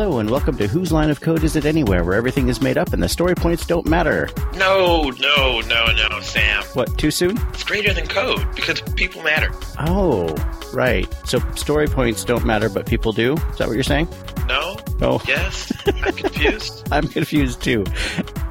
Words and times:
Hello, 0.00 0.18
and 0.18 0.30
welcome 0.30 0.56
to 0.56 0.66
Whose 0.66 0.90
Line 0.90 1.10
of 1.10 1.20
Code 1.20 1.44
Is 1.44 1.56
It 1.56 1.66
Anywhere, 1.66 2.04
where 2.04 2.14
everything 2.14 2.48
is 2.48 2.62
made 2.62 2.78
up 2.78 2.94
and 2.94 3.02
the 3.02 3.08
story 3.08 3.34
points 3.34 3.66
don't 3.66 3.84
matter. 3.84 4.30
No, 4.56 5.10
no, 5.20 5.60
no, 5.60 5.92
no, 5.92 6.20
Sam. 6.22 6.62
What, 6.72 6.96
too 6.96 7.10
soon? 7.10 7.36
It's 7.50 7.64
greater 7.64 7.92
than 7.92 8.06
code 8.06 8.42
because 8.56 8.80
people 8.96 9.22
matter. 9.22 9.50
Oh, 9.78 10.34
right. 10.72 11.06
So 11.28 11.38
story 11.54 11.86
points 11.86 12.24
don't 12.24 12.46
matter, 12.46 12.70
but 12.70 12.86
people 12.86 13.12
do? 13.12 13.34
Is 13.34 13.58
that 13.58 13.68
what 13.68 13.74
you're 13.74 13.82
saying? 13.82 14.08
No? 14.48 14.78
Oh. 15.02 15.22
Yes? 15.28 15.70
I'm 15.86 16.14
confused. 16.14 16.88
I'm 16.90 17.06
confused 17.06 17.60
too. 17.60 17.84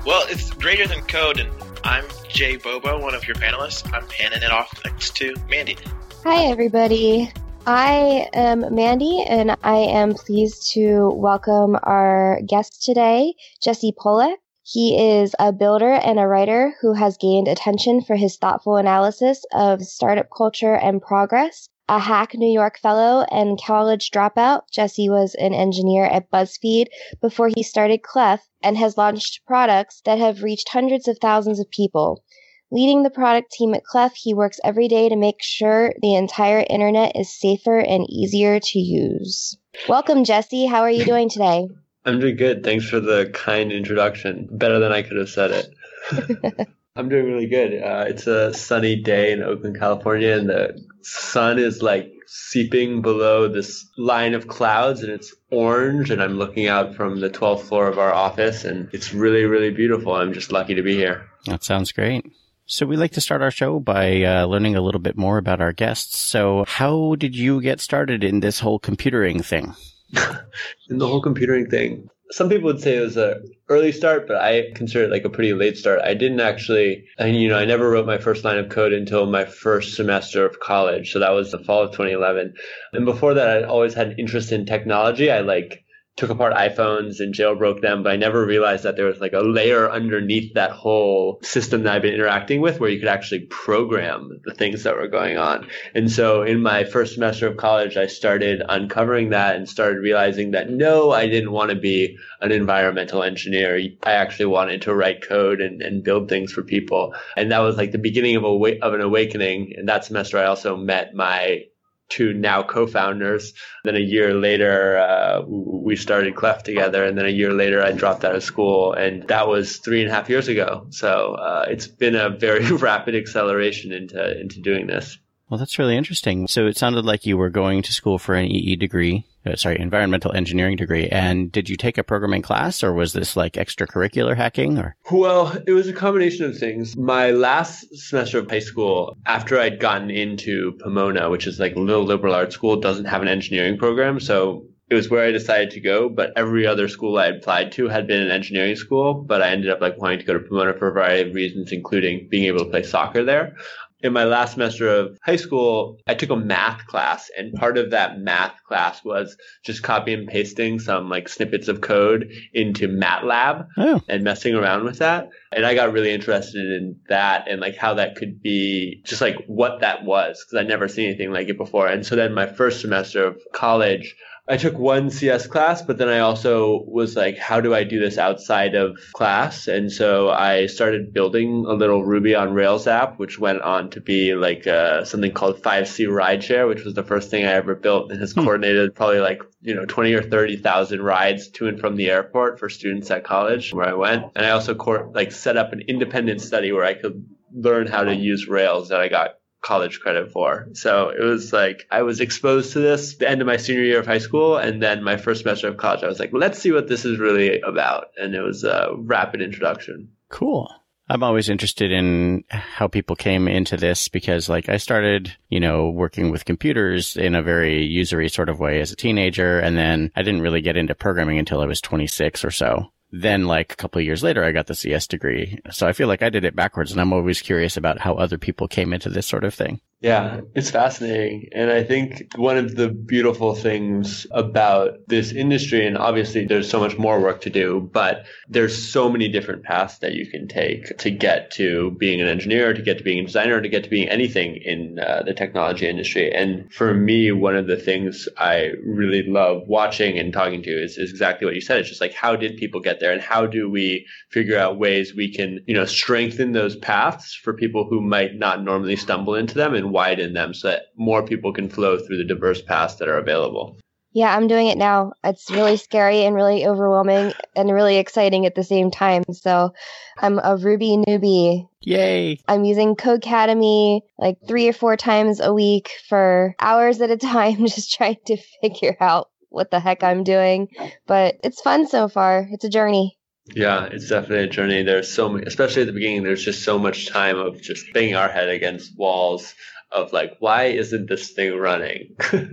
Well, 0.05 0.27
it's 0.29 0.51
greater 0.51 0.85
than 0.85 1.01
code, 1.05 1.39
and 1.39 1.49
I'm 1.83 2.05
Jay 2.27 2.57
Bobo, 2.57 3.01
one 3.01 3.15
of 3.15 3.27
your 3.27 3.37
panelists. 3.37 3.91
I'm 3.91 4.07
handing 4.09 4.43
it 4.43 4.51
off 4.51 4.71
next 4.85 5.15
to 5.15 5.33
Mandy. 5.49 5.77
Hi, 6.23 6.43
everybody. 6.43 7.33
I 7.71 8.27
am 8.33 8.73
Mandy, 8.73 9.21
and 9.21 9.55
I 9.61 9.75
am 9.75 10.15
pleased 10.15 10.71
to 10.71 11.11
welcome 11.13 11.77
our 11.83 12.41
guest 12.47 12.81
today, 12.81 13.35
Jesse 13.61 13.93
Pollak. 13.95 14.37
He 14.63 15.19
is 15.19 15.35
a 15.37 15.53
builder 15.53 15.93
and 15.93 16.19
a 16.19 16.25
writer 16.25 16.73
who 16.81 16.93
has 16.93 17.15
gained 17.17 17.47
attention 17.47 18.01
for 18.01 18.15
his 18.15 18.37
thoughtful 18.37 18.77
analysis 18.77 19.45
of 19.53 19.83
startup 19.83 20.29
culture 20.35 20.73
and 20.73 20.99
progress. 20.99 21.69
A 21.87 21.99
Hack 21.99 22.33
New 22.33 22.51
York 22.51 22.79
fellow 22.79 23.23
and 23.29 23.61
college 23.61 24.09
dropout, 24.09 24.61
Jesse 24.73 25.07
was 25.07 25.35
an 25.35 25.53
engineer 25.53 26.05
at 26.05 26.31
BuzzFeed 26.31 26.87
before 27.21 27.51
he 27.55 27.61
started 27.61 28.01
Clef 28.01 28.41
and 28.63 28.77
has 28.77 28.97
launched 28.97 29.45
products 29.45 30.01
that 30.05 30.17
have 30.17 30.41
reached 30.41 30.69
hundreds 30.69 31.07
of 31.07 31.19
thousands 31.19 31.59
of 31.59 31.69
people. 31.69 32.23
Leading 32.71 33.01
the 33.01 33.09
product 33.09 33.51
team 33.51 33.73
at 33.73 33.83
Clef, 33.83 34.13
he 34.15 34.35
works 34.35 34.59
every 34.63 34.87
day 34.87 35.09
to 35.09 35.15
make 35.15 35.41
sure 35.41 35.91
the 36.03 36.13
entire 36.13 36.63
internet 36.69 37.15
is 37.15 37.33
safer 37.33 37.79
and 37.79 38.05
easier 38.07 38.59
to 38.59 38.79
use. 38.79 39.57
Welcome, 39.87 40.23
Jesse. 40.23 40.67
How 40.67 40.81
are 40.81 40.91
you 40.91 41.03
doing 41.03 41.29
today? 41.29 41.67
I'm 42.05 42.19
doing 42.19 42.35
good. 42.35 42.63
Thanks 42.63 42.87
for 42.87 42.99
the 42.99 43.31
kind 43.33 43.71
introduction. 43.71 44.47
Better 44.51 44.77
than 44.77 44.91
I 44.91 45.01
could 45.01 45.17
have 45.17 45.29
said 45.29 45.51
it. 45.51 46.69
I'm 46.95 47.09
doing 47.09 47.25
really 47.25 47.47
good. 47.47 47.81
Uh, 47.81 48.05
it's 48.07 48.27
a 48.27 48.53
sunny 48.53 48.95
day 48.97 49.31
in 49.31 49.41
Oakland, 49.41 49.79
California, 49.79 50.37
and 50.37 50.47
the 50.47 50.79
sun 51.01 51.57
is 51.57 51.81
like 51.81 52.13
seeping 52.27 53.01
below 53.01 53.47
this 53.47 53.87
line 53.97 54.35
of 54.35 54.47
clouds 54.47 55.01
and 55.01 55.11
it's 55.11 55.33
orange 55.49 56.11
and 56.11 56.21
I'm 56.21 56.37
looking 56.37 56.67
out 56.67 56.93
from 56.93 57.19
the 57.19 57.29
12th 57.31 57.61
floor 57.61 57.87
of 57.87 57.97
our 57.97 58.13
office 58.13 58.63
and 58.63 58.89
it's 58.93 59.11
really, 59.11 59.45
really 59.45 59.71
beautiful. 59.71 60.13
I'm 60.13 60.33
just 60.33 60.51
lucky 60.51 60.75
to 60.75 60.83
be 60.83 60.95
here. 60.95 61.27
That 61.45 61.63
sounds 61.63 61.91
great. 61.91 62.31
So 62.71 62.85
we 62.85 62.97
like 62.97 63.13
to 63.13 63.21
start 63.21 63.41
our 63.41 63.49
show 63.49 63.79
by 63.79 64.21
uh, 64.21 64.45
learning 64.45 64.75
a 64.75 64.81
little 64.81 65.01
bit 65.01 65.17
more 65.17 65.39
about 65.39 65.59
our 65.59 65.73
guests. 65.73 66.19
So 66.19 66.65
how 66.67 67.15
did 67.15 67.35
you 67.35 67.61
get 67.61 67.81
started 67.81 68.23
in 68.23 68.41
this 68.41 68.59
whole 68.59 68.79
computering 68.79 69.43
thing? 69.43 69.73
in 70.87 70.99
the 70.99 71.07
whole 71.07 71.19
computering 71.19 71.67
thing, 71.67 72.07
some 72.29 72.47
people 72.47 72.67
would 72.67 72.79
say 72.79 72.97
it 72.97 73.01
was 73.01 73.17
a 73.17 73.41
early 73.69 73.91
start, 73.91 74.27
but 74.27 74.37
I 74.37 74.65
consider 74.75 75.05
it 75.05 75.09
like 75.09 75.25
a 75.25 75.31
pretty 75.31 75.55
late 75.55 75.79
start. 75.79 76.01
I 76.03 76.13
didn't 76.13 76.41
actually, 76.41 77.05
and 77.17 77.35
you 77.35 77.49
know, 77.49 77.57
I 77.57 77.65
never 77.65 77.89
wrote 77.89 78.05
my 78.05 78.19
first 78.19 78.45
line 78.45 78.59
of 78.59 78.69
code 78.69 78.93
until 78.93 79.25
my 79.25 79.45
first 79.45 79.95
semester 79.95 80.45
of 80.45 80.59
college. 80.59 81.11
So 81.11 81.17
that 81.17 81.31
was 81.31 81.51
the 81.51 81.57
fall 81.57 81.81
of 81.81 81.91
2011. 81.93 82.53
And 82.93 83.03
before 83.03 83.33
that, 83.33 83.63
I 83.63 83.65
always 83.65 83.95
had 83.95 84.09
an 84.09 84.19
interest 84.19 84.51
in 84.51 84.67
technology. 84.67 85.31
I 85.31 85.39
like 85.39 85.83
took 86.19 86.29
apart 86.29 86.53
iPhones 86.53 87.21
and 87.21 87.33
jailbroke 87.33 87.79
them, 87.81 88.03
but 88.03 88.11
I 88.11 88.17
never 88.17 88.45
realized 88.45 88.83
that 88.83 88.97
there 88.97 89.05
was 89.05 89.21
like 89.21 89.31
a 89.31 89.39
layer 89.39 89.89
underneath 89.89 90.53
that 90.53 90.71
whole 90.71 91.39
system 91.41 91.83
that 91.83 91.95
I've 91.95 92.01
been 92.01 92.13
interacting 92.13 92.59
with 92.59 92.79
where 92.79 92.89
you 92.89 92.99
could 92.99 93.07
actually 93.07 93.45
program 93.45 94.41
the 94.43 94.53
things 94.53 94.83
that 94.83 94.97
were 94.97 95.07
going 95.07 95.37
on. 95.37 95.67
And 95.95 96.11
so 96.11 96.43
in 96.43 96.61
my 96.61 96.83
first 96.83 97.13
semester 97.13 97.47
of 97.47 97.55
college, 97.55 97.95
I 97.95 98.07
started 98.07 98.61
uncovering 98.67 99.29
that 99.29 99.55
and 99.55 99.67
started 99.67 99.99
realizing 99.99 100.51
that 100.51 100.69
no, 100.69 101.11
I 101.11 101.27
didn't 101.27 101.53
want 101.53 101.69
to 101.69 101.77
be 101.77 102.17
an 102.41 102.51
environmental 102.51 103.23
engineer. 103.23 103.79
I 104.03 104.11
actually 104.11 104.47
wanted 104.47 104.81
to 104.83 104.93
write 104.93 105.25
code 105.25 105.61
and, 105.61 105.81
and 105.81 106.03
build 106.03 106.27
things 106.27 106.51
for 106.51 106.63
people. 106.63 107.15
And 107.37 107.49
that 107.51 107.59
was 107.59 107.77
like 107.77 107.93
the 107.93 107.97
beginning 107.97 108.35
of 108.35 108.43
a 108.43 108.79
of 108.81 108.93
an 108.93 109.01
awakening. 109.01 109.73
And 109.77 109.87
that 109.87 110.03
semester, 110.03 110.37
I 110.37 110.45
also 110.45 110.75
met 110.75 111.13
my 111.13 111.63
two 112.09 112.33
now 112.33 112.63
co-founders. 112.63 113.53
Then 113.83 113.95
a 113.95 113.99
year 113.99 114.33
later, 114.33 114.97
uh, 114.97 115.41
we 115.47 115.95
started 115.95 116.35
Clef 116.35 116.63
together, 116.63 117.03
and 117.03 117.17
then 117.17 117.25
a 117.25 117.29
year 117.29 117.53
later, 117.53 117.81
I 117.81 117.91
dropped 117.91 118.25
out 118.25 118.35
of 118.35 118.43
school, 118.43 118.93
and 118.93 119.23
that 119.27 119.47
was 119.47 119.77
three 119.77 120.01
and 120.01 120.11
a 120.11 120.13
half 120.13 120.29
years 120.29 120.47
ago. 120.47 120.87
So 120.89 121.35
uh, 121.35 121.65
it's 121.69 121.87
been 121.87 122.15
a 122.15 122.29
very 122.29 122.65
rapid 122.71 123.15
acceleration 123.15 123.91
into 123.91 124.39
into 124.39 124.59
doing 124.61 124.87
this. 124.87 125.17
Well, 125.49 125.57
that's 125.57 125.79
really 125.79 125.97
interesting. 125.97 126.47
So 126.47 126.67
it 126.67 126.77
sounded 126.77 127.05
like 127.05 127.25
you 127.25 127.35
were 127.35 127.49
going 127.49 127.81
to 127.81 127.93
school 127.93 128.19
for 128.19 128.35
an 128.35 128.45
EE 128.45 128.75
degree, 128.75 129.25
uh, 129.47 129.55
sorry, 129.55 129.79
environmental 129.79 130.31
engineering 130.31 130.77
degree. 130.77 131.07
And 131.09 131.51
did 131.51 131.69
you 131.69 131.75
take 131.75 131.97
a 131.97 132.03
programming 132.03 132.43
class 132.43 132.83
or 132.83 132.93
was 132.93 133.13
this 133.13 133.35
like 133.35 133.53
extracurricular 133.53 134.37
hacking 134.37 134.77
or? 134.77 134.95
Well, 135.11 135.57
it 135.65 135.71
was 135.71 135.87
a 135.87 135.93
combination 135.93 136.45
of 136.45 136.57
things. 136.57 136.95
My 136.95 137.31
last 137.31 137.87
semester 137.97 138.37
of 138.37 138.49
high 138.49 138.59
school, 138.59 139.17
after 139.25 139.59
I'd 139.59 139.79
gotten 139.79 140.11
into 140.11 140.73
Pomona, 140.83 141.31
which 141.31 141.47
is 141.47 141.59
like 141.59 141.75
a 141.75 141.79
little 141.79 142.03
liberal 142.03 142.35
arts 142.35 142.53
school, 142.53 142.79
doesn't 142.79 143.05
have 143.05 143.23
an 143.23 143.27
engineering 143.27 143.79
program. 143.79 144.19
So 144.19 144.67
it 144.91 144.95
was 144.95 145.09
where 145.09 145.25
I 145.25 145.31
decided 145.31 145.71
to 145.71 145.81
go, 145.81 146.09
but 146.09 146.31
every 146.35 146.65
other 146.65 146.87
school 146.87 147.17
I 147.17 147.27
applied 147.27 147.71
to 147.73 147.87
had 147.87 148.07
been 148.07 148.21
an 148.21 148.31
engineering 148.31 148.75
school, 148.75 149.13
but 149.13 149.41
I 149.41 149.49
ended 149.49 149.69
up 149.69 149.81
like 149.81 149.97
wanting 149.97 150.19
to 150.19 150.25
go 150.25 150.33
to 150.33 150.39
Pomona 150.39 150.73
for 150.77 150.89
a 150.89 150.93
variety 150.93 151.29
of 151.29 151.35
reasons, 151.35 151.71
including 151.71 152.27
being 152.29 152.45
able 152.45 152.65
to 152.65 152.71
play 152.71 152.83
soccer 152.83 153.23
there 153.23 153.55
in 154.01 154.13
my 154.13 154.23
last 154.23 154.53
semester 154.53 154.87
of 154.87 155.17
high 155.23 155.35
school, 155.35 155.97
I 156.07 156.13
took 156.13 156.29
a 156.29 156.35
math 156.35 156.85
class 156.87 157.29
and 157.37 157.53
part 157.53 157.77
of 157.77 157.91
that 157.91 158.19
math 158.19 158.63
class 158.63 159.03
was 159.03 159.35
just 159.63 159.83
copy 159.83 160.13
and 160.13 160.27
pasting 160.27 160.79
some 160.79 161.09
like 161.09 161.27
snippets 161.27 161.67
of 161.67 161.81
code 161.81 162.31
into 162.53 162.87
MATLAB 162.87 163.67
oh. 163.77 164.01
and 164.07 164.23
messing 164.23 164.55
around 164.55 164.85
with 164.85 164.99
that. 164.99 165.29
And 165.51 165.65
I 165.65 165.75
got 165.75 165.91
really 165.91 166.11
interested 166.11 166.71
in 166.71 166.99
that 167.09 167.47
and 167.49 167.59
like 167.59 167.75
how 167.75 167.95
that 167.95 168.15
could 168.15 168.41
be 168.41 169.01
just 169.03 169.21
like 169.21 169.37
what 169.47 169.81
that 169.81 170.05
was 170.05 170.43
because 170.45 170.61
I'd 170.61 170.69
never 170.69 170.87
seen 170.87 171.09
anything 171.09 171.31
like 171.31 171.49
it 171.49 171.57
before. 171.57 171.87
And 171.87 172.05
so 172.05 172.15
then 172.15 172.33
my 172.33 172.45
first 172.45 172.81
semester 172.81 173.25
of 173.25 173.41
college, 173.53 174.15
I 174.49 174.57
took 174.57 174.79
one 174.79 175.11
CS 175.11 175.45
class, 175.45 175.83
but 175.83 175.99
then 175.99 176.09
I 176.09 176.19
also 176.19 176.83
was 176.87 177.15
like, 177.15 177.37
how 177.37 177.61
do 177.61 177.75
I 177.75 177.83
do 177.83 177.99
this 177.99 178.17
outside 178.17 178.73
of 178.73 178.97
class? 179.13 179.67
And 179.67 179.91
so 179.91 180.31
I 180.31 180.65
started 180.65 181.13
building 181.13 181.65
a 181.67 181.73
little 181.73 182.03
Ruby 182.03 182.33
on 182.33 182.53
Rails 182.53 182.87
app, 182.87 183.19
which 183.19 183.37
went 183.37 183.61
on 183.61 183.91
to 183.91 184.01
be 184.01 184.33
like 184.33 184.65
uh, 184.65 185.05
something 185.05 185.33
called 185.33 185.61
5C 185.61 186.07
Rideshare, 186.07 186.67
which 186.67 186.83
was 186.83 186.95
the 186.95 187.03
first 187.03 187.29
thing 187.29 187.45
I 187.45 187.51
ever 187.51 187.75
built 187.75 188.11
and 188.11 188.19
has 188.19 188.31
hmm. 188.31 188.41
coordinated 188.41 188.95
probably 188.95 189.19
like, 189.19 189.43
you 189.61 189.75
know, 189.75 189.85
20 189.85 190.13
or 190.13 190.23
30,000 190.23 190.99
rides 190.99 191.49
to 191.49 191.67
and 191.67 191.79
from 191.79 191.95
the 191.95 192.09
airport 192.09 192.57
for 192.57 192.69
students 192.69 193.11
at 193.11 193.23
college 193.23 193.71
where 193.71 193.87
I 193.87 193.93
went. 193.93 194.31
And 194.35 194.43
I 194.47 194.49
also 194.49 194.73
cor- 194.73 195.11
like 195.13 195.31
set 195.31 195.57
up 195.57 195.73
an 195.73 195.81
independent 195.87 196.41
study 196.41 196.71
where 196.71 196.85
I 196.85 196.95
could 196.95 197.23
learn 197.53 197.85
how 197.85 198.03
to 198.03 198.15
use 198.15 198.47
Rails 198.47 198.89
that 198.89 198.99
I 198.99 199.09
got 199.09 199.38
college 199.61 199.99
credit 199.99 200.31
for. 200.31 200.67
So 200.73 201.09
it 201.09 201.23
was 201.23 201.51
like 201.51 201.85
I 201.91 202.03
was 202.03 202.19
exposed 202.19 202.73
to 202.73 202.79
this 202.79 203.17
the 203.17 203.29
end 203.29 203.41
of 203.41 203.47
my 203.47 203.57
senior 203.57 203.83
year 203.83 203.99
of 203.99 204.05
high 204.05 204.19
school 204.19 204.57
and 204.57 204.81
then 204.81 205.03
my 205.03 205.17
first 205.17 205.41
semester 205.41 205.67
of 205.67 205.77
college. 205.77 206.03
I 206.03 206.07
was 206.07 206.19
like, 206.19 206.31
let's 206.33 206.59
see 206.59 206.71
what 206.71 206.87
this 206.87 207.05
is 207.05 207.19
really 207.19 207.59
about. 207.61 208.07
And 208.17 208.35
it 208.35 208.41
was 208.41 208.63
a 208.63 208.89
rapid 208.95 209.41
introduction. 209.41 210.09
Cool. 210.29 210.71
I'm 211.11 211.23
always 211.23 211.49
interested 211.49 211.91
in 211.91 212.43
how 212.49 212.87
people 212.87 213.15
came 213.15 213.47
into 213.47 213.77
this 213.77 214.09
because 214.09 214.47
like 214.47 214.69
I 214.69 214.77
started, 214.77 215.35
you 215.49 215.59
know, 215.59 215.89
working 215.89 216.29
with 216.29 216.45
computers 216.45 217.17
in 217.17 217.33
a 217.33 217.41
very 217.41 217.83
usery 217.83 218.29
sort 218.29 218.47
of 218.47 218.59
way 218.59 218.79
as 218.79 218.91
a 218.91 218.95
teenager. 218.95 219.59
And 219.59 219.75
then 219.75 220.11
I 220.15 220.21
didn't 220.21 220.41
really 220.41 220.61
get 220.61 220.77
into 220.77 220.93
programming 220.93 221.39
until 221.39 221.61
I 221.61 221.65
was 221.65 221.81
26 221.81 222.45
or 222.45 222.51
so 222.51 222.91
then 223.11 223.45
like 223.45 223.73
a 223.73 223.75
couple 223.75 223.99
of 223.99 224.05
years 224.05 224.23
later, 224.23 224.43
I 224.43 224.51
got 224.51 224.67
the 224.67 224.75
CS 224.75 225.07
degree. 225.07 225.59
So 225.71 225.87
I 225.87 225.93
feel 225.93 226.07
like 226.07 226.21
I 226.21 226.29
did 226.29 226.45
it 226.45 226.55
backwards 226.55 226.91
and 226.91 227.01
I'm 227.01 227.13
always 227.13 227.41
curious 227.41 227.77
about 227.77 227.99
how 227.99 228.15
other 228.15 228.37
people 228.37 228.67
came 228.67 228.93
into 228.93 229.09
this 229.09 229.27
sort 229.27 229.43
of 229.43 229.53
thing. 229.53 229.81
Yeah, 230.01 230.39
it's 230.55 230.71
fascinating. 230.71 231.49
And 231.51 231.69
I 231.69 231.83
think 231.83 232.31
one 232.37 232.55
of 232.55 232.73
the 232.73 232.87
beautiful 232.87 233.53
things 233.53 234.25
about 234.31 234.91
this 235.07 235.33
industry, 235.33 235.85
and 235.85 235.97
obviously 235.97 236.45
there's 236.45 236.69
so 236.69 236.79
much 236.79 236.97
more 236.97 237.19
work 237.19 237.41
to 237.41 237.49
do, 237.49 237.89
but 237.91 238.25
there's 238.47 238.89
so 238.91 239.09
many 239.09 239.27
different 239.27 239.63
paths 239.63 239.97
that 239.97 240.13
you 240.13 240.25
can 240.25 240.47
take 240.47 240.97
to 240.99 241.11
get 241.11 241.51
to 241.51 241.91
being 241.99 242.21
an 242.21 242.29
engineer, 242.29 242.73
to 242.73 242.81
get 242.81 242.99
to 242.99 243.03
being 243.03 243.19
a 243.19 243.25
designer, 243.25 243.59
to 243.59 243.67
get 243.67 243.83
to 243.83 243.89
being 243.89 244.07
anything 244.07 244.55
in 244.63 244.99
uh, 244.99 245.23
the 245.25 245.33
technology 245.33 245.89
industry. 245.89 246.33
And 246.33 246.71
for 246.73 246.93
me, 246.93 247.33
one 247.33 247.57
of 247.57 247.67
the 247.67 247.75
things 247.75 248.29
I 248.37 248.71
really 248.81 249.23
love 249.23 249.63
watching 249.67 250.17
and 250.17 250.31
talking 250.31 250.63
to 250.63 250.71
is, 250.71 250.97
is 250.97 251.09
exactly 251.11 251.45
what 251.45 251.55
you 251.55 251.61
said. 251.61 251.77
It's 251.79 251.89
just 251.89 251.99
like, 251.99 252.13
how 252.13 252.37
did 252.37 252.55
people 252.55 252.79
get 252.79 253.01
there 253.01 253.11
and 253.11 253.21
how 253.21 253.47
do 253.47 253.69
we 253.69 254.07
figure 254.29 254.57
out 254.57 254.79
ways 254.79 255.13
we 255.13 255.33
can, 255.33 255.59
you 255.67 255.75
know, 255.75 255.83
strengthen 255.83 256.53
those 256.53 256.77
paths 256.77 257.33
for 257.35 257.53
people 257.53 257.85
who 257.89 257.99
might 257.99 258.35
not 258.35 258.63
normally 258.63 258.95
stumble 258.95 259.35
into 259.35 259.55
them 259.55 259.73
and 259.73 259.88
widen 259.91 260.33
them 260.33 260.53
so 260.53 260.69
that 260.69 260.87
more 260.95 261.23
people 261.23 261.53
can 261.53 261.69
flow 261.69 261.97
through 261.97 262.17
the 262.17 262.23
diverse 262.23 262.61
paths 262.61 262.95
that 262.95 263.07
are 263.07 263.17
available. 263.17 263.77
Yeah, 264.11 264.35
I'm 264.35 264.47
doing 264.47 264.67
it 264.67 264.77
now. 264.77 265.13
It's 265.23 265.51
really 265.51 265.77
scary 265.77 266.25
and 266.25 266.35
really 266.35 266.65
overwhelming 266.65 267.33
and 267.55 267.71
really 267.71 267.97
exciting 267.97 268.45
at 268.47 268.55
the 268.55 268.63
same 268.63 268.89
time. 268.89 269.23
So 269.31 269.73
I'm 270.17 270.39
a 270.39 270.57
Ruby 270.57 270.97
newbie. 270.97 271.67
Yay. 271.81 272.39
I'm 272.47 272.65
using 272.65 272.95
Codecademy 272.95 274.01
like 274.17 274.37
three 274.47 274.67
or 274.67 274.73
four 274.73 274.97
times 274.97 275.39
a 275.39 275.53
week 275.53 275.91
for 276.07 276.55
hours 276.59 277.01
at 277.01 277.11
a 277.11 277.17
time, 277.17 277.57
just 277.67 277.93
trying 277.93 278.17
to 278.25 278.37
figure 278.61 278.97
out 278.99 279.29
what 279.49 279.71
the 279.71 279.79
heck 279.79 280.03
I'm 280.03 280.23
doing, 280.23 280.69
but 281.07 281.35
it's 281.43 281.61
fun 281.61 281.87
so 281.87 282.07
far. 282.07 282.47
It's 282.51 282.65
a 282.65 282.69
journey. 282.69 283.17
Yeah, 283.55 283.85
it's 283.85 284.09
definitely 284.09 284.45
a 284.45 284.47
journey. 284.47 284.83
There's 284.83 285.11
so 285.11 285.29
many, 285.29 285.45
especially 285.45 285.81
at 285.81 285.87
the 285.87 285.93
beginning, 285.93 286.23
there's 286.23 286.43
just 286.43 286.63
so 286.63 286.77
much 286.77 287.09
time 287.09 287.37
of 287.37 287.61
just 287.61 287.91
banging 287.93 288.15
our 288.15 288.29
head 288.29 288.49
against 288.49 288.97
walls 288.97 289.55
of 289.91 290.13
like, 290.13 290.37
why 290.39 290.65
isn't 290.65 291.09
this 291.09 291.31
thing 291.31 291.57
running? 291.57 292.15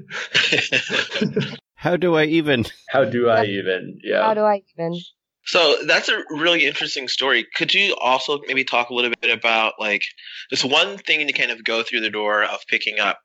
How 1.75 1.97
do 1.97 2.17
I 2.17 2.25
even? 2.25 2.65
How 2.89 3.05
do 3.05 3.29
I 3.29 3.45
even? 3.45 4.01
Yeah. 4.03 4.23
How 4.23 4.35
do 4.35 4.41
I 4.41 4.63
even? 4.77 4.99
So 5.47 5.77
that's 5.87 6.09
a 6.09 6.25
really 6.29 6.67
interesting 6.67 7.07
story. 7.07 7.47
Could 7.55 7.73
you 7.73 7.95
also 8.01 8.41
maybe 8.49 8.65
talk 8.65 8.91
a 8.91 8.95
little 8.95 9.13
bit 9.21 9.31
about 9.31 9.75
like 9.79 10.03
this 10.51 10.65
one 10.65 10.99
thing 10.99 11.25
to 11.25 11.33
kind 11.33 11.53
of 11.53 11.63
go 11.63 11.85
through 11.85 12.01
the 12.01 12.11
door 12.11 12.43
of 12.43 12.67
picking 12.67 12.99
up, 12.99 13.21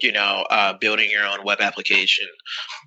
you 0.00 0.10
know, 0.10 0.46
uh, 0.48 0.72
building 0.80 1.10
your 1.10 1.26
own 1.26 1.44
web 1.44 1.60
application, 1.60 2.26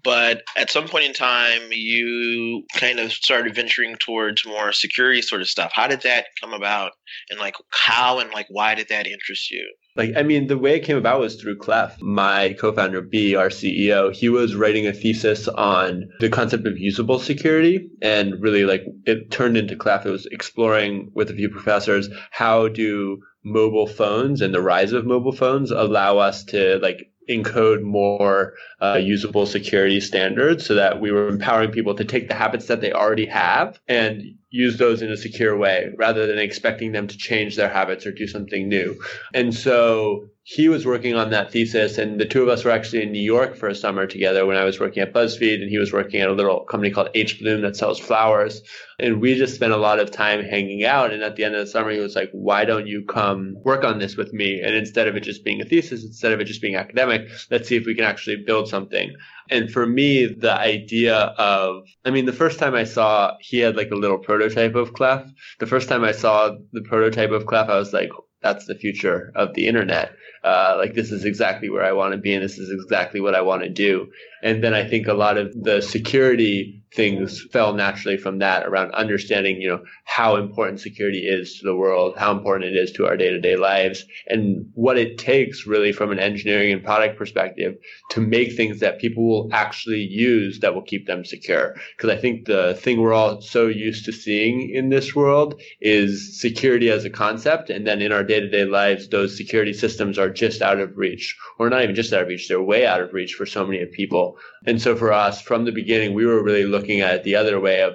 but 0.03 0.41
at 0.57 0.71
some 0.71 0.87
point 0.87 1.05
in 1.05 1.13
time 1.13 1.61
you 1.69 2.63
kind 2.73 2.99
of 2.99 3.11
started 3.11 3.53
venturing 3.53 3.95
towards 3.97 4.43
more 4.43 4.71
security 4.71 5.21
sort 5.21 5.41
of 5.41 5.47
stuff. 5.47 5.71
How 5.71 5.87
did 5.87 6.01
that 6.01 6.25
come 6.41 6.53
about, 6.53 6.93
and 7.29 7.39
like 7.39 7.57
how 7.69 8.17
and 8.17 8.31
like 8.31 8.47
why 8.49 8.73
did 8.73 8.87
that 8.89 9.05
interest 9.05 9.51
you? 9.51 9.71
Like, 9.99 10.15
I 10.15 10.23
mean, 10.23 10.47
the 10.47 10.57
way 10.57 10.77
it 10.77 10.85
came 10.85 10.95
about 10.95 11.19
was 11.19 11.35
through 11.35 11.57
Clef. 11.57 12.01
My 12.01 12.55
co-founder, 12.57 13.01
B, 13.01 13.35
our 13.35 13.49
CEO, 13.49 14.13
he 14.15 14.29
was 14.29 14.55
writing 14.55 14.87
a 14.87 14.93
thesis 14.93 15.49
on 15.49 16.09
the 16.21 16.29
concept 16.29 16.65
of 16.65 16.77
usable 16.77 17.19
security 17.19 17.89
and 18.01 18.41
really 18.41 18.63
like 18.63 18.85
it 19.05 19.29
turned 19.29 19.57
into 19.57 19.75
Clef. 19.75 20.05
It 20.05 20.11
was 20.11 20.25
exploring 20.27 21.11
with 21.15 21.29
a 21.29 21.33
few 21.33 21.49
professors, 21.49 22.07
how 22.31 22.69
do 22.69 23.21
mobile 23.43 23.87
phones 23.87 24.39
and 24.39 24.53
the 24.53 24.61
rise 24.61 24.93
of 24.93 25.05
mobile 25.05 25.33
phones 25.33 25.69
allow 25.69 26.17
us 26.17 26.45
to 26.45 26.79
like 26.81 27.11
encode 27.29 27.81
more 27.81 28.53
uh, 28.81 28.99
usable 29.03 29.45
security 29.45 29.99
standards 29.99 30.65
so 30.65 30.75
that 30.75 31.01
we 31.01 31.11
were 31.11 31.27
empowering 31.27 31.71
people 31.71 31.95
to 31.95 32.05
take 32.05 32.29
the 32.29 32.35
habits 32.35 32.67
that 32.67 32.79
they 32.79 32.93
already 32.93 33.25
have 33.25 33.77
and 33.89 34.23
use 34.51 34.77
those 34.77 35.01
in 35.01 35.11
a 35.11 35.17
secure 35.17 35.57
way 35.57 35.93
rather 35.97 36.25
than 36.25 36.39
expecting 36.39 36.91
them 36.91 37.07
to 37.07 37.17
change 37.17 37.55
their 37.55 37.69
habits 37.69 38.05
or 38.05 38.11
do 38.11 38.27
something 38.27 38.67
new. 38.67 38.99
And 39.33 39.53
so 39.53 40.25
he 40.43 40.67
was 40.67 40.85
working 40.85 41.13
on 41.13 41.29
that 41.29 41.51
thesis 41.51 41.99
and 41.99 42.19
the 42.19 42.25
two 42.25 42.41
of 42.41 42.49
us 42.49 42.63
were 42.63 42.71
actually 42.71 43.03
in 43.03 43.11
New 43.11 43.21
York 43.21 43.55
for 43.55 43.67
a 43.67 43.75
summer 43.75 44.07
together 44.07 44.47
when 44.47 44.57
I 44.57 44.63
was 44.63 44.79
working 44.79 45.03
at 45.03 45.13
BuzzFeed 45.13 45.61
and 45.61 45.69
he 45.69 45.77
was 45.77 45.93
working 45.93 46.21
at 46.21 46.29
a 46.29 46.33
little 46.33 46.61
company 46.61 46.91
called 46.91 47.09
H 47.13 47.39
Bloom 47.39 47.61
that 47.61 47.75
sells 47.75 47.99
flowers. 47.99 48.63
And 48.97 49.21
we 49.21 49.35
just 49.35 49.53
spent 49.53 49.73
a 49.73 49.77
lot 49.77 49.99
of 49.99 50.09
time 50.09 50.43
hanging 50.43 50.83
out. 50.83 51.13
And 51.13 51.21
at 51.21 51.35
the 51.35 51.43
end 51.43 51.53
of 51.53 51.63
the 51.63 51.71
summer, 51.71 51.91
he 51.91 51.99
was 51.99 52.15
like, 52.15 52.31
why 52.31 52.65
don't 52.65 52.87
you 52.87 53.05
come 53.05 53.55
work 53.63 53.83
on 53.83 53.99
this 53.99 54.17
with 54.17 54.33
me? 54.33 54.59
And 54.59 54.73
instead 54.73 55.07
of 55.07 55.15
it 55.15 55.21
just 55.21 55.45
being 55.45 55.61
a 55.61 55.65
thesis, 55.65 56.03
instead 56.03 56.31
of 56.31 56.39
it 56.39 56.45
just 56.45 56.61
being 56.61 56.75
academic, 56.75 57.29
let's 57.51 57.69
see 57.69 57.75
if 57.75 57.85
we 57.85 57.93
can 57.93 58.05
actually 58.05 58.37
build 58.37 58.67
something. 58.67 59.13
And 59.49 59.71
for 59.71 59.85
me, 59.85 60.25
the 60.25 60.53
idea 60.53 61.15
of, 61.15 61.83
I 62.05 62.11
mean, 62.11 62.25
the 62.25 62.33
first 62.33 62.59
time 62.59 62.75
I 62.75 62.83
saw, 62.83 63.35
he 63.39 63.59
had 63.59 63.75
like 63.75 63.91
a 63.91 63.95
little 63.95 64.19
prototype 64.19 64.75
of 64.75 64.93
Clef. 64.93 65.25
The 65.59 65.65
first 65.65 65.89
time 65.89 66.03
I 66.03 66.11
saw 66.11 66.55
the 66.71 66.81
prototype 66.81 67.31
of 67.31 67.45
Clef, 67.45 67.69
I 67.69 67.77
was 67.77 67.93
like, 67.93 68.11
that's 68.41 68.65
the 68.65 68.75
future 68.75 69.31
of 69.35 69.53
the 69.53 69.67
internet. 69.67 70.11
Uh, 70.43 70.75
like 70.77 70.93
this 70.93 71.11
is 71.11 71.25
exactly 71.25 71.69
where 71.69 71.83
I 71.83 71.91
want 71.91 72.13
to 72.13 72.17
be 72.17 72.33
and 72.33 72.43
this 72.43 72.57
is 72.57 72.71
exactly 72.71 73.19
what 73.19 73.35
I 73.35 73.41
want 73.41 73.63
to 73.63 73.69
do. 73.69 74.11
And 74.43 74.63
then 74.63 74.73
I 74.73 74.87
think 74.87 75.07
a 75.07 75.13
lot 75.13 75.37
of 75.37 75.53
the 75.53 75.81
security 75.81 76.79
things 76.93 77.45
fell 77.51 77.73
naturally 77.73 78.17
from 78.17 78.39
that 78.39 78.65
around 78.65 78.91
understanding, 78.93 79.61
you 79.61 79.67
know, 79.67 79.83
how 80.05 80.35
important 80.35 80.79
security 80.79 81.27
is 81.27 81.59
to 81.59 81.65
the 81.65 81.75
world, 81.75 82.15
how 82.17 82.31
important 82.31 82.73
it 82.73 82.77
is 82.77 82.91
to 82.91 83.05
our 83.05 83.15
day 83.15 83.29
to 83.29 83.39
day 83.39 83.55
lives, 83.55 84.05
and 84.27 84.65
what 84.73 84.97
it 84.97 85.17
takes 85.17 85.67
really 85.67 85.91
from 85.91 86.11
an 86.11 86.19
engineering 86.19 86.73
and 86.73 86.83
product 86.83 87.17
perspective 87.17 87.75
to 88.09 88.21
make 88.21 88.55
things 88.55 88.79
that 88.79 88.99
people 88.99 89.27
will 89.27 89.49
actually 89.51 89.99
use 89.99 90.59
that 90.59 90.73
will 90.73 90.81
keep 90.81 91.05
them 91.05 91.23
secure. 91.23 91.75
Because 91.95 92.09
I 92.09 92.17
think 92.19 92.45
the 92.45 92.73
thing 92.81 92.99
we're 92.99 93.13
all 93.13 93.41
so 93.41 93.67
used 93.67 94.05
to 94.05 94.11
seeing 94.11 94.69
in 94.71 94.89
this 94.89 95.15
world 95.15 95.61
is 95.81 96.39
security 96.41 96.89
as 96.89 97.05
a 97.05 97.09
concept. 97.09 97.69
And 97.69 97.85
then 97.85 98.01
in 98.01 98.11
our 98.11 98.23
day 98.23 98.39
to 98.39 98.49
day 98.49 98.65
lives, 98.65 99.09
those 99.09 99.37
security 99.37 99.73
systems 99.73 100.17
are 100.17 100.29
just 100.29 100.61
out 100.61 100.79
of 100.79 100.97
reach, 100.97 101.37
or 101.59 101.69
not 101.69 101.83
even 101.83 101.95
just 101.95 102.13
out 102.13 102.23
of 102.23 102.27
reach, 102.27 102.47
they're 102.47 102.61
way 102.61 102.85
out 102.85 103.01
of 103.01 103.13
reach 103.13 103.35
for 103.35 103.45
so 103.45 103.65
many 103.65 103.85
people. 103.85 104.28
And 104.65 104.81
so 104.81 104.95
for 104.95 105.11
us, 105.11 105.41
from 105.41 105.65
the 105.65 105.71
beginning, 105.71 106.13
we 106.13 106.25
were 106.25 106.43
really 106.43 106.65
looking 106.65 107.01
at 107.01 107.15
it 107.15 107.23
the 107.23 107.35
other 107.35 107.59
way 107.59 107.81
of, 107.81 107.93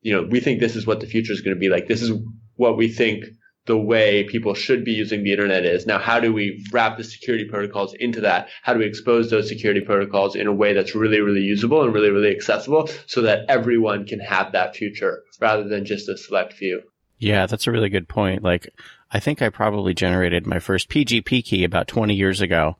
you 0.00 0.12
know, 0.12 0.26
we 0.28 0.40
think 0.40 0.60
this 0.60 0.76
is 0.76 0.86
what 0.86 1.00
the 1.00 1.06
future 1.06 1.32
is 1.32 1.40
going 1.40 1.56
to 1.56 1.60
be 1.60 1.68
like. 1.68 1.88
This 1.88 2.02
is 2.02 2.12
what 2.56 2.76
we 2.76 2.88
think 2.88 3.24
the 3.66 3.78
way 3.78 4.24
people 4.24 4.54
should 4.54 4.84
be 4.84 4.92
using 4.92 5.22
the 5.22 5.30
internet 5.30 5.64
is. 5.64 5.86
Now, 5.86 5.98
how 5.98 6.18
do 6.18 6.32
we 6.32 6.64
wrap 6.72 6.96
the 6.96 7.04
security 7.04 7.44
protocols 7.44 7.94
into 7.94 8.20
that? 8.22 8.48
How 8.62 8.72
do 8.72 8.80
we 8.80 8.86
expose 8.86 9.30
those 9.30 9.48
security 9.48 9.80
protocols 9.80 10.34
in 10.34 10.48
a 10.48 10.52
way 10.52 10.72
that's 10.72 10.96
really, 10.96 11.20
really 11.20 11.42
usable 11.42 11.82
and 11.82 11.94
really, 11.94 12.10
really 12.10 12.34
accessible 12.34 12.88
so 13.06 13.22
that 13.22 13.44
everyone 13.48 14.04
can 14.06 14.18
have 14.18 14.52
that 14.52 14.74
future 14.74 15.22
rather 15.40 15.68
than 15.68 15.84
just 15.84 16.08
a 16.08 16.16
select 16.16 16.54
few? 16.54 16.82
Yeah, 17.18 17.46
that's 17.46 17.68
a 17.68 17.72
really 17.72 17.88
good 17.88 18.08
point. 18.08 18.42
Like, 18.42 18.68
I 19.12 19.20
think 19.20 19.42
I 19.42 19.48
probably 19.48 19.94
generated 19.94 20.44
my 20.44 20.58
first 20.58 20.88
PGP 20.88 21.44
key 21.44 21.62
about 21.62 21.86
20 21.86 22.14
years 22.14 22.40
ago, 22.40 22.78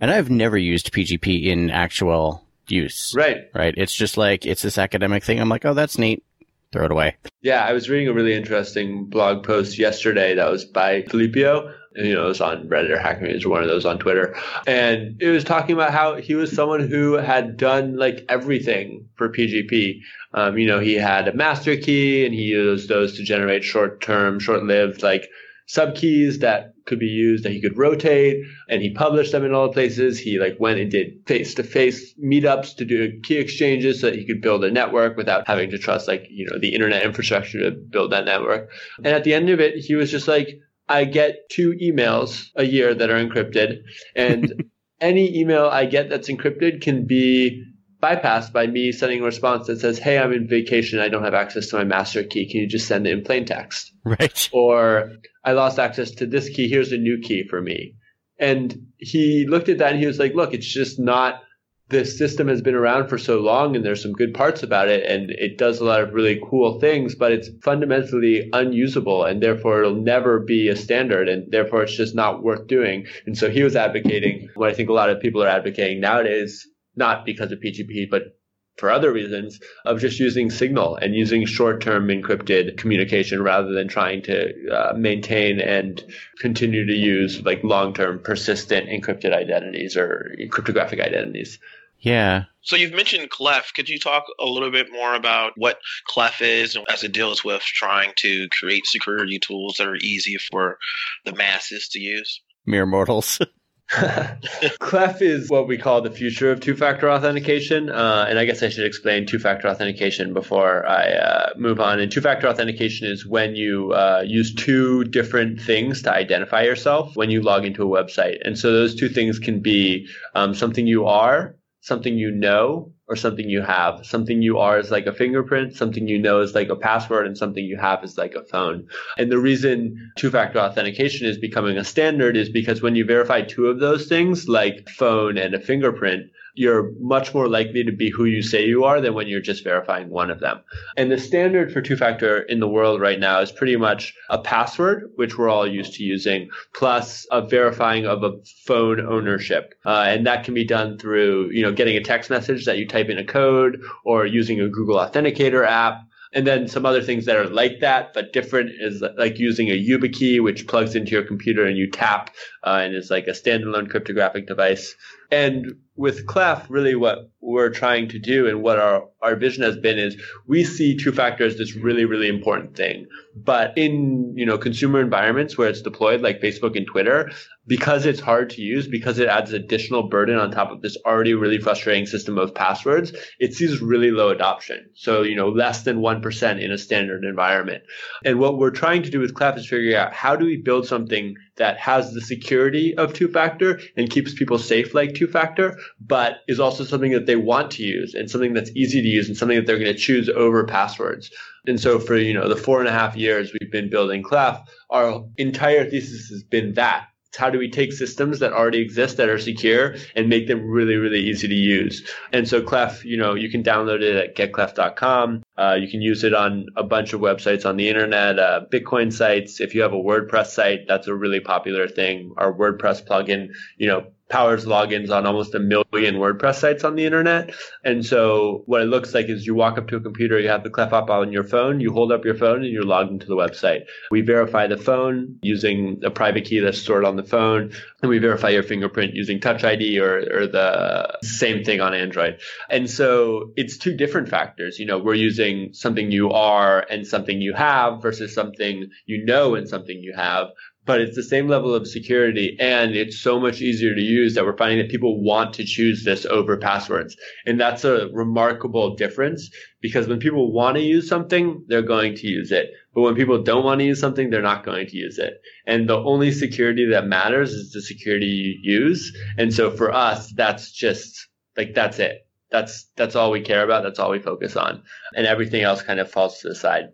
and 0.00 0.10
I've 0.10 0.30
never 0.30 0.56
used 0.56 0.92
PGP 0.92 1.46
in 1.46 1.70
actual 1.70 2.44
use. 2.68 3.12
Right. 3.14 3.50
Right. 3.54 3.74
It's 3.76 3.94
just 3.94 4.16
like, 4.16 4.46
it's 4.46 4.62
this 4.62 4.78
academic 4.78 5.24
thing. 5.24 5.40
I'm 5.40 5.48
like, 5.48 5.64
oh, 5.64 5.74
that's 5.74 5.98
neat. 5.98 6.24
Throw 6.72 6.84
it 6.84 6.92
away. 6.92 7.16
Yeah, 7.42 7.64
I 7.64 7.72
was 7.72 7.90
reading 7.90 8.06
a 8.06 8.12
really 8.12 8.32
interesting 8.32 9.06
blog 9.06 9.44
post 9.44 9.76
yesterday 9.76 10.34
that 10.36 10.50
was 10.50 10.64
by 10.64 11.02
Filippo. 11.02 11.74
And, 11.96 12.06
you 12.06 12.14
know, 12.14 12.26
it 12.26 12.28
was 12.28 12.40
on 12.40 12.68
Reddit 12.68 12.90
or 12.90 12.98
Hacker 12.98 13.26
News 13.26 13.44
or 13.44 13.48
one 13.48 13.62
of 13.62 13.68
those 13.68 13.84
on 13.84 13.98
Twitter. 13.98 14.36
And 14.68 15.20
it 15.20 15.30
was 15.30 15.42
talking 15.42 15.74
about 15.74 15.90
how 15.90 16.14
he 16.14 16.36
was 16.36 16.52
someone 16.52 16.88
who 16.88 17.14
had 17.14 17.56
done 17.56 17.96
like 17.96 18.24
everything 18.28 19.08
for 19.16 19.28
PGP. 19.28 20.00
Um, 20.32 20.56
you 20.56 20.68
know, 20.68 20.78
he 20.78 20.94
had 20.94 21.26
a 21.26 21.34
master 21.34 21.76
key 21.76 22.24
and 22.24 22.32
he 22.32 22.42
used 22.42 22.88
those 22.88 23.16
to 23.16 23.24
generate 23.24 23.64
short 23.64 24.00
term, 24.00 24.38
short 24.38 24.62
lived 24.62 25.02
like 25.02 25.28
subkeys 25.68 26.38
that 26.40 26.72
could 26.90 26.98
be 26.98 27.06
used 27.06 27.44
that 27.44 27.52
he 27.52 27.60
could 27.62 27.78
rotate 27.78 28.42
and 28.68 28.82
he 28.82 28.90
published 28.90 29.32
them 29.32 29.44
in 29.44 29.54
all 29.54 29.68
the 29.68 29.72
places. 29.72 30.18
He 30.18 30.38
like 30.38 30.60
went 30.60 30.78
and 30.78 30.90
did 30.90 31.26
face 31.26 31.54
to 31.54 31.62
face 31.62 32.12
meetups 32.22 32.76
to 32.76 32.84
do 32.84 33.18
key 33.22 33.36
exchanges 33.36 34.00
so 34.00 34.10
that 34.10 34.18
he 34.18 34.26
could 34.26 34.42
build 34.42 34.64
a 34.64 34.70
network 34.70 35.16
without 35.16 35.46
having 35.46 35.70
to 35.70 35.78
trust 35.78 36.08
like 36.08 36.26
you 36.28 36.46
know 36.46 36.58
the 36.58 36.74
internet 36.74 37.04
infrastructure 37.04 37.58
to 37.60 37.70
build 37.70 38.12
that 38.12 38.26
network. 38.26 38.70
And 38.98 39.06
at 39.06 39.24
the 39.24 39.32
end 39.32 39.48
of 39.48 39.60
it 39.60 39.76
he 39.76 39.94
was 39.94 40.10
just 40.10 40.28
like 40.28 40.48
i 40.88 41.04
get 41.04 41.48
two 41.48 41.72
emails 41.80 42.48
a 42.56 42.64
year 42.64 42.94
that 42.94 43.10
are 43.10 43.24
encrypted 43.24 43.82
and 44.16 44.64
any 45.00 45.38
email 45.38 45.66
i 45.66 45.86
get 45.86 46.10
that's 46.10 46.28
encrypted 46.28 46.82
can 46.82 47.06
be 47.06 47.64
bypassed 48.02 48.52
by 48.52 48.66
me 48.66 48.92
sending 48.92 49.20
a 49.20 49.24
response 49.24 49.66
that 49.66 49.80
says, 49.80 49.98
Hey, 49.98 50.18
I'm 50.18 50.32
in 50.32 50.48
vacation. 50.48 50.98
I 50.98 51.08
don't 51.08 51.24
have 51.24 51.34
access 51.34 51.68
to 51.68 51.76
my 51.76 51.84
master 51.84 52.24
key. 52.24 52.50
Can 52.50 52.60
you 52.60 52.66
just 52.66 52.88
send 52.88 53.06
it 53.06 53.12
in 53.12 53.24
plain 53.24 53.44
text? 53.44 53.92
Right. 54.04 54.48
Or 54.52 55.12
I 55.44 55.52
lost 55.52 55.78
access 55.78 56.10
to 56.12 56.26
this 56.26 56.48
key. 56.48 56.68
Here's 56.68 56.92
a 56.92 56.98
new 56.98 57.20
key 57.20 57.46
for 57.48 57.60
me. 57.60 57.94
And 58.38 58.86
he 58.96 59.46
looked 59.46 59.68
at 59.68 59.78
that 59.78 59.92
and 59.92 60.00
he 60.00 60.06
was 60.06 60.18
like, 60.18 60.34
look, 60.34 60.54
it's 60.54 60.66
just 60.66 60.98
not, 60.98 61.42
this 61.90 62.16
system 62.16 62.48
has 62.48 62.62
been 62.62 62.74
around 62.74 63.08
for 63.08 63.18
so 63.18 63.40
long 63.40 63.76
and 63.76 63.84
there's 63.84 64.02
some 64.02 64.12
good 64.12 64.32
parts 64.32 64.62
about 64.62 64.88
it 64.88 65.04
and 65.04 65.30
it 65.30 65.58
does 65.58 65.80
a 65.80 65.84
lot 65.84 66.00
of 66.00 66.14
really 66.14 66.40
cool 66.48 66.80
things, 66.80 67.14
but 67.14 67.32
it's 67.32 67.50
fundamentally 67.62 68.48
unusable 68.52 69.24
and 69.24 69.42
therefore 69.42 69.80
it'll 69.80 69.94
never 70.00 70.38
be 70.40 70.68
a 70.68 70.76
standard 70.76 71.28
and 71.28 71.50
therefore 71.52 71.82
it's 71.82 71.96
just 71.96 72.14
not 72.14 72.42
worth 72.42 72.66
doing. 72.66 73.06
And 73.26 73.36
so 73.36 73.50
he 73.50 73.62
was 73.62 73.76
advocating 73.76 74.48
what 74.54 74.70
I 74.70 74.74
think 74.74 74.88
a 74.88 74.94
lot 74.94 75.10
of 75.10 75.20
people 75.20 75.42
are 75.42 75.48
advocating 75.48 76.00
nowadays, 76.00 76.66
not 76.96 77.24
because 77.24 77.52
of 77.52 77.60
PGP, 77.60 78.08
but 78.10 78.36
for 78.80 78.90
other 78.90 79.12
reasons 79.12 79.60
of 79.84 80.00
just 80.00 80.18
using 80.18 80.50
Signal 80.50 80.96
and 80.96 81.14
using 81.14 81.44
short-term 81.44 82.08
encrypted 82.08 82.78
communication 82.78 83.42
rather 83.42 83.72
than 83.72 83.88
trying 83.88 84.22
to 84.22 84.52
uh, 84.70 84.94
maintain 84.96 85.60
and 85.60 86.02
continue 86.38 86.86
to 86.86 86.94
use 86.94 87.42
like 87.44 87.62
long-term 87.62 88.20
persistent 88.24 88.88
encrypted 88.88 89.34
identities 89.34 89.96
or 89.96 90.34
cryptographic 90.50 90.98
identities. 90.98 91.58
Yeah. 91.98 92.44
So 92.62 92.76
you've 92.76 92.94
mentioned 92.94 93.28
Clef. 93.28 93.72
Could 93.74 93.90
you 93.90 93.98
talk 93.98 94.24
a 94.40 94.46
little 94.46 94.70
bit 94.70 94.90
more 94.90 95.14
about 95.14 95.52
what 95.56 95.78
Clef 96.06 96.40
is 96.40 96.74
and 96.74 96.86
as 96.90 97.04
it 97.04 97.12
deals 97.12 97.44
with 97.44 97.62
trying 97.62 98.12
to 98.16 98.48
create 98.48 98.86
security 98.86 99.38
tools 99.38 99.76
that 99.76 99.86
are 99.86 99.96
easy 99.96 100.36
for 100.50 100.78
the 101.26 101.34
masses 101.34 101.88
to 101.88 102.00
use? 102.00 102.40
Mere 102.64 102.86
mortals. 102.86 103.38
Clef 104.78 105.20
is 105.20 105.50
what 105.50 105.66
we 105.66 105.76
call 105.76 106.00
the 106.00 106.10
future 106.10 106.52
of 106.52 106.60
two-factor 106.60 107.10
authentication, 107.10 107.90
uh, 107.90 108.26
and 108.28 108.38
I 108.38 108.44
guess 108.44 108.62
I 108.62 108.68
should 108.68 108.86
explain 108.86 109.26
two-factor 109.26 109.66
authentication 109.66 110.32
before 110.32 110.86
I 110.86 111.12
uh, 111.12 111.50
move 111.56 111.80
on. 111.80 111.98
And 111.98 112.10
two-factor 112.10 112.46
authentication 112.46 113.08
is 113.08 113.26
when 113.26 113.56
you 113.56 113.92
uh, 113.92 114.22
use 114.24 114.54
two 114.54 115.04
different 115.04 115.60
things 115.60 116.02
to 116.02 116.12
identify 116.12 116.62
yourself 116.62 117.16
when 117.16 117.30
you 117.30 117.42
log 117.42 117.64
into 117.64 117.82
a 117.82 117.86
website, 117.86 118.38
and 118.44 118.56
so 118.56 118.72
those 118.72 118.94
two 118.94 119.08
things 119.08 119.40
can 119.40 119.60
be 119.60 120.06
um, 120.36 120.54
something 120.54 120.86
you 120.86 121.06
are, 121.06 121.56
something 121.80 122.16
you 122.16 122.30
know, 122.30 122.92
or 123.10 123.16
something 123.16 123.50
you 123.50 123.60
have. 123.60 124.06
Something 124.06 124.40
you 124.40 124.58
are 124.58 124.78
is 124.78 124.92
like 124.92 125.06
a 125.06 125.12
fingerprint, 125.12 125.74
something 125.74 126.06
you 126.06 126.16
know 126.16 126.40
is 126.40 126.54
like 126.54 126.68
a 126.68 126.76
password, 126.76 127.26
and 127.26 127.36
something 127.36 127.64
you 127.64 127.76
have 127.76 128.04
is 128.04 128.16
like 128.16 128.36
a 128.36 128.44
phone. 128.44 128.86
And 129.18 129.32
the 129.32 129.38
reason 129.38 130.12
two 130.16 130.30
factor 130.30 130.60
authentication 130.60 131.26
is 131.26 131.36
becoming 131.36 131.76
a 131.76 131.84
standard 131.84 132.36
is 132.36 132.48
because 132.48 132.80
when 132.80 132.94
you 132.94 133.04
verify 133.04 133.42
two 133.42 133.66
of 133.66 133.80
those 133.80 134.06
things, 134.06 134.48
like 134.48 134.88
phone 134.88 135.36
and 135.36 135.54
a 135.54 135.60
fingerprint, 135.60 136.30
you're 136.54 136.92
much 136.98 137.34
more 137.34 137.48
likely 137.48 137.84
to 137.84 137.92
be 137.92 138.10
who 138.10 138.24
you 138.24 138.42
say 138.42 138.66
you 138.66 138.84
are 138.84 139.00
than 139.00 139.14
when 139.14 139.28
you're 139.28 139.40
just 139.40 139.64
verifying 139.64 140.08
one 140.10 140.30
of 140.30 140.40
them. 140.40 140.60
And 140.96 141.10
the 141.10 141.18
standard 141.18 141.72
for 141.72 141.80
two 141.80 141.96
factor 141.96 142.40
in 142.40 142.60
the 142.60 142.68
world 142.68 143.00
right 143.00 143.18
now 143.18 143.40
is 143.40 143.52
pretty 143.52 143.76
much 143.76 144.14
a 144.28 144.38
password, 144.38 145.10
which 145.16 145.38
we're 145.38 145.48
all 145.48 145.66
used 145.66 145.94
to 145.94 146.04
using, 146.04 146.50
plus 146.74 147.26
a 147.30 147.42
verifying 147.42 148.06
of 148.06 148.22
a 148.22 148.38
phone 148.66 149.00
ownership. 149.00 149.74
Uh, 149.84 150.04
and 150.08 150.26
that 150.26 150.44
can 150.44 150.54
be 150.54 150.64
done 150.64 150.98
through, 150.98 151.50
you 151.50 151.62
know, 151.62 151.72
getting 151.72 151.96
a 151.96 152.02
text 152.02 152.30
message 152.30 152.64
that 152.64 152.78
you 152.78 152.86
type 152.86 153.08
in 153.08 153.18
a 153.18 153.24
code 153.24 153.80
or 154.04 154.26
using 154.26 154.60
a 154.60 154.68
Google 154.68 154.96
Authenticator 154.96 155.66
app 155.66 156.02
and 156.32 156.46
then 156.46 156.68
some 156.68 156.86
other 156.86 157.02
things 157.02 157.26
that 157.26 157.36
are 157.36 157.48
like 157.48 157.80
that, 157.80 158.14
but 158.14 158.32
different 158.32 158.70
is 158.78 159.02
like 159.16 159.38
using 159.38 159.68
a 159.68 159.72
YubiKey, 159.72 160.40
which 160.40 160.68
plugs 160.68 160.94
into 160.94 161.10
your 161.10 161.24
computer 161.24 161.64
and 161.64 161.76
you 161.76 161.90
tap 161.90 162.30
uh, 162.64 162.80
and 162.82 162.94
is 162.94 163.10
like 163.10 163.26
a 163.26 163.32
standalone 163.32 163.90
cryptographic 163.90 164.46
device. 164.46 164.94
And 165.32 165.74
with 166.00 166.26
Clef, 166.26 166.64
really 166.70 166.94
what 166.94 167.30
we're 167.42 167.68
trying 167.68 168.08
to 168.08 168.18
do 168.18 168.48
and 168.48 168.62
what 168.62 168.78
our, 168.78 169.06
our 169.20 169.36
vision 169.36 169.62
has 169.62 169.76
been 169.76 169.98
is 169.98 170.16
we 170.46 170.64
see 170.64 170.96
two 170.96 171.12
factor 171.12 171.44
as 171.44 171.58
this 171.58 171.76
really, 171.76 172.06
really 172.06 172.26
important 172.26 172.74
thing. 172.74 173.06
But 173.36 173.76
in, 173.76 174.32
you 174.34 174.46
know, 174.46 174.56
consumer 174.56 175.02
environments 175.02 175.58
where 175.58 175.68
it's 175.68 175.82
deployed 175.82 176.22
like 176.22 176.40
Facebook 176.40 176.74
and 176.74 176.86
Twitter, 176.86 177.30
because 177.66 178.06
it's 178.06 178.20
hard 178.20 178.50
to 178.50 178.62
use, 178.62 178.88
because 178.88 179.18
it 179.18 179.28
adds 179.28 179.52
additional 179.52 180.08
burden 180.08 180.38
on 180.38 180.50
top 180.50 180.70
of 180.70 180.80
this 180.80 180.96
already 181.04 181.34
really 181.34 181.58
frustrating 181.58 182.06
system 182.06 182.38
of 182.38 182.54
passwords, 182.54 183.12
it 183.38 183.54
sees 183.54 183.80
really 183.80 184.10
low 184.10 184.30
adoption. 184.30 184.88
So, 184.94 185.22
you 185.22 185.36
know, 185.36 185.48
less 185.48 185.82
than 185.82 185.98
1% 185.98 186.64
in 186.64 186.72
a 186.72 186.78
standard 186.78 187.24
environment. 187.24 187.82
And 188.24 188.38
what 188.38 188.58
we're 188.58 188.70
trying 188.70 189.02
to 189.02 189.10
do 189.10 189.20
with 189.20 189.34
Clef 189.34 189.58
is 189.58 189.68
figure 189.68 189.98
out 189.98 190.12
how 190.12 190.36
do 190.36 190.46
we 190.46 190.56
build 190.56 190.86
something 190.86 191.34
that 191.56 191.78
has 191.78 192.12
the 192.12 192.20
security 192.22 192.94
of 192.96 193.12
two 193.12 193.28
factor 193.28 193.78
and 193.96 194.10
keeps 194.10 194.34
people 194.34 194.58
safe 194.58 194.94
like 194.94 195.14
two 195.14 195.26
factor, 195.26 195.78
but 196.00 196.38
is 196.48 196.58
also 196.58 196.82
something 196.82 197.12
that 197.12 197.26
they 197.26 197.36
want 197.36 197.70
to 197.72 197.82
use 197.82 198.14
and 198.14 198.30
something 198.30 198.54
that's 198.54 198.70
easy 198.74 199.02
to 199.02 199.08
use 199.08 199.28
and 199.28 199.36
something 199.36 199.56
that 199.56 199.66
they're 199.66 199.78
going 199.78 199.92
to 199.92 199.98
choose 199.98 200.28
over 200.30 200.64
passwords. 200.64 201.30
And 201.66 201.78
so 201.78 201.98
for, 201.98 202.16
you 202.16 202.32
know, 202.32 202.48
the 202.48 202.56
four 202.56 202.80
and 202.80 202.88
a 202.88 202.92
half 202.92 203.16
years 203.16 203.52
we've 203.52 203.70
been 203.70 203.90
building 203.90 204.22
Clef, 204.22 204.60
our 204.88 205.24
entire 205.36 205.88
thesis 205.88 206.30
has 206.30 206.42
been 206.42 206.74
that 206.74 207.06
how 207.36 207.50
do 207.50 207.58
we 207.58 207.70
take 207.70 207.92
systems 207.92 208.40
that 208.40 208.52
already 208.52 208.80
exist 208.80 209.16
that 209.16 209.28
are 209.28 209.38
secure 209.38 209.94
and 210.16 210.28
make 210.28 210.46
them 210.46 210.68
really, 210.68 210.96
really 210.96 211.20
easy 211.20 211.48
to 211.48 211.54
use? 211.54 212.08
And 212.32 212.48
so 212.48 212.62
Clef, 212.62 213.04
you 213.04 213.16
know, 213.16 213.34
you 213.34 213.50
can 213.50 213.62
download 213.62 214.02
it 214.02 214.16
at 214.16 214.36
getclef.com. 214.36 215.42
Uh, 215.56 215.76
you 215.80 215.88
can 215.88 216.02
use 216.02 216.24
it 216.24 216.34
on 216.34 216.66
a 216.76 216.82
bunch 216.82 217.12
of 217.12 217.20
websites 217.20 217.66
on 217.66 217.76
the 217.76 217.88
internet, 217.88 218.38
uh, 218.38 218.62
Bitcoin 218.72 219.12
sites. 219.12 219.60
If 219.60 219.74
you 219.74 219.82
have 219.82 219.92
a 219.92 219.96
WordPress 219.96 220.46
site, 220.46 220.88
that's 220.88 221.06
a 221.06 221.14
really 221.14 221.40
popular 221.40 221.86
thing. 221.86 222.32
Our 222.36 222.52
WordPress 222.52 223.06
plugin, 223.06 223.50
you 223.76 223.86
know, 223.88 224.06
powers 224.30 224.64
logins 224.64 225.10
on 225.10 225.26
almost 225.26 225.54
a 225.54 225.58
million 225.58 226.14
WordPress 226.14 226.54
sites 226.54 226.84
on 226.84 226.94
the 226.94 227.04
internet. 227.04 227.52
And 227.84 228.06
so 228.06 228.62
what 228.66 228.80
it 228.80 228.86
looks 228.86 229.12
like 229.12 229.26
is 229.26 229.46
you 229.46 229.54
walk 229.54 229.76
up 229.76 229.88
to 229.88 229.96
a 229.96 230.00
computer, 230.00 230.38
you 230.38 230.48
have 230.48 230.62
the 230.62 230.70
Clef 230.70 230.92
app 230.92 231.10
on 231.10 231.32
your 231.32 231.44
phone, 231.44 231.80
you 231.80 231.92
hold 231.92 232.12
up 232.12 232.24
your 232.24 232.36
phone 232.36 232.62
and 232.62 232.72
you're 232.72 232.84
logged 232.84 233.10
into 233.10 233.26
the 233.26 233.36
website. 233.36 233.86
We 234.10 234.22
verify 234.22 234.68
the 234.68 234.76
phone 234.76 235.38
using 235.42 236.00
a 236.04 236.10
private 236.10 236.44
key 236.44 236.60
that's 236.60 236.78
stored 236.78 237.04
on 237.04 237.16
the 237.16 237.24
phone 237.24 237.72
and 238.02 238.08
we 238.08 238.18
verify 238.18 238.50
your 238.50 238.62
fingerprint 238.62 239.14
using 239.14 239.40
Touch 239.40 239.64
ID 239.64 239.98
or, 239.98 240.42
or 240.42 240.46
the 240.46 241.18
same 241.22 241.64
thing 241.64 241.80
on 241.80 241.92
Android. 241.92 242.40
And 242.70 242.88
so 242.88 243.52
it's 243.56 243.76
two 243.78 243.96
different 243.96 244.28
factors. 244.28 244.78
You 244.78 244.86
know, 244.86 244.98
we're 244.98 245.14
using 245.14 245.72
something 245.72 246.12
you 246.12 246.30
are 246.30 246.86
and 246.88 247.06
something 247.06 247.40
you 247.40 247.52
have 247.54 248.00
versus 248.00 248.32
something 248.32 248.90
you 249.06 249.24
know 249.24 249.56
and 249.56 249.68
something 249.68 249.98
you 249.98 250.14
have 250.14 250.48
but 250.90 251.00
it's 251.00 251.14
the 251.14 251.22
same 251.22 251.46
level 251.46 251.72
of 251.72 251.86
security 251.86 252.56
and 252.58 252.96
it's 252.96 253.16
so 253.16 253.38
much 253.38 253.60
easier 253.60 253.94
to 253.94 254.00
use 254.00 254.34
that 254.34 254.44
we're 254.44 254.56
finding 254.56 254.78
that 254.78 254.90
people 254.90 255.22
want 255.22 255.54
to 255.54 255.64
choose 255.64 256.02
this 256.02 256.26
over 256.26 256.56
passwords. 256.56 257.16
And 257.46 257.60
that's 257.60 257.84
a 257.84 258.08
remarkable 258.12 258.96
difference 258.96 259.48
because 259.80 260.08
when 260.08 260.18
people 260.18 260.50
want 260.50 260.78
to 260.78 260.82
use 260.82 261.08
something, 261.08 261.64
they're 261.68 261.80
going 261.80 262.16
to 262.16 262.26
use 262.26 262.50
it. 262.50 262.72
But 262.92 263.02
when 263.02 263.14
people 263.14 263.40
don't 263.40 263.64
want 263.64 263.78
to 263.78 263.84
use 263.84 264.00
something, 264.00 264.30
they're 264.30 264.42
not 264.42 264.64
going 264.64 264.88
to 264.88 264.96
use 264.96 265.16
it. 265.20 265.34
And 265.64 265.88
the 265.88 265.98
only 265.98 266.32
security 266.32 266.84
that 266.90 267.06
matters 267.06 267.52
is 267.52 267.70
the 267.70 267.82
security 267.82 268.26
you 268.26 268.58
use. 268.60 269.16
And 269.38 269.54
so 269.54 269.70
for 269.70 269.92
us, 269.92 270.32
that's 270.32 270.72
just 270.72 271.28
like, 271.56 271.72
that's 271.72 272.00
it. 272.00 272.26
That's, 272.50 272.86
that's 272.96 273.14
all 273.14 273.30
we 273.30 273.42
care 273.42 273.62
about. 273.62 273.84
That's 273.84 274.00
all 274.00 274.10
we 274.10 274.18
focus 274.18 274.56
on. 274.56 274.82
And 275.14 275.24
everything 275.24 275.62
else 275.62 275.82
kind 275.82 276.00
of 276.00 276.10
falls 276.10 276.40
to 276.40 276.48
the 276.48 276.56
side. 276.56 276.86